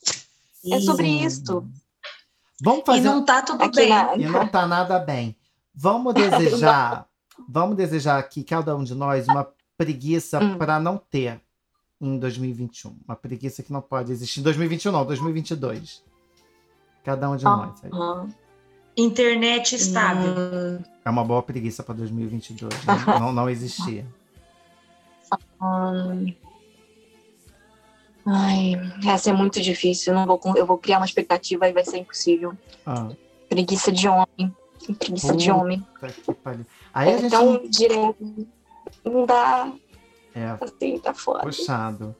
[0.71, 1.67] É sobre isso.
[2.61, 2.99] Vamos fazer.
[2.99, 3.89] E não tá tudo bem.
[3.89, 4.15] Na...
[4.15, 5.35] E não tá nada bem.
[5.73, 7.07] Vamos desejar,
[7.47, 10.57] vamos desejar aqui cada um de nós uma preguiça hum.
[10.57, 11.39] para não ter
[11.99, 16.03] em 2021, uma preguiça que não pode existir em 2021 não, 2022.
[17.03, 17.83] Cada um de nós.
[17.83, 17.91] Aí.
[18.97, 20.33] Internet estável.
[20.33, 20.83] Hum.
[21.05, 22.93] É uma boa preguiça para 2022, né?
[23.19, 24.05] não, não existia.
[25.61, 26.33] Hum.
[28.29, 28.73] Ai,
[29.07, 30.11] essa é muito difícil.
[30.13, 32.53] Eu, não vou, eu vou criar uma expectativa e vai ser impossível.
[32.85, 33.07] Ah.
[33.47, 34.53] Preguiça de homem.
[34.99, 35.81] Preguiça de homem.
[36.93, 37.31] Aí é gente...
[37.31, 38.47] tão direto.
[39.05, 39.71] Não dá.
[40.35, 40.57] É.
[40.59, 41.39] Assim, tá foda.
[41.43, 42.13] Puxado.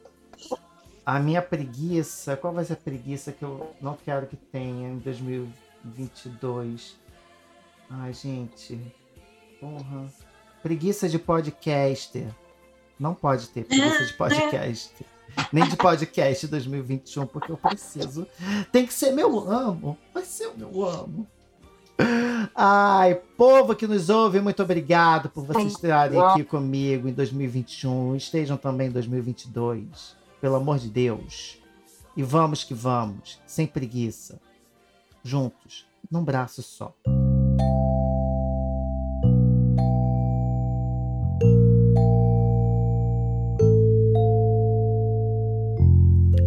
[1.04, 4.96] A minha preguiça, qual vai ser a preguiça que eu não quero que tenha em
[4.98, 6.96] 2022?
[7.90, 8.80] Ai, gente.
[9.60, 10.06] Porra.
[10.62, 12.28] Preguiça de podcaster.
[12.98, 15.06] Não pode ter preguiça de podcaster
[15.52, 18.26] nem de podcast 2021, porque eu preciso.
[18.72, 19.96] Tem que ser meu amo.
[20.12, 21.26] Vai ser o meu amo.
[22.54, 28.16] Ai, povo que nos ouve, muito obrigado por vocês estarem aqui comigo em 2021.
[28.16, 30.16] Estejam também em 2022.
[30.40, 31.58] Pelo amor de Deus.
[32.16, 34.40] E vamos que vamos, sem preguiça.
[35.22, 36.94] Juntos, num braço só.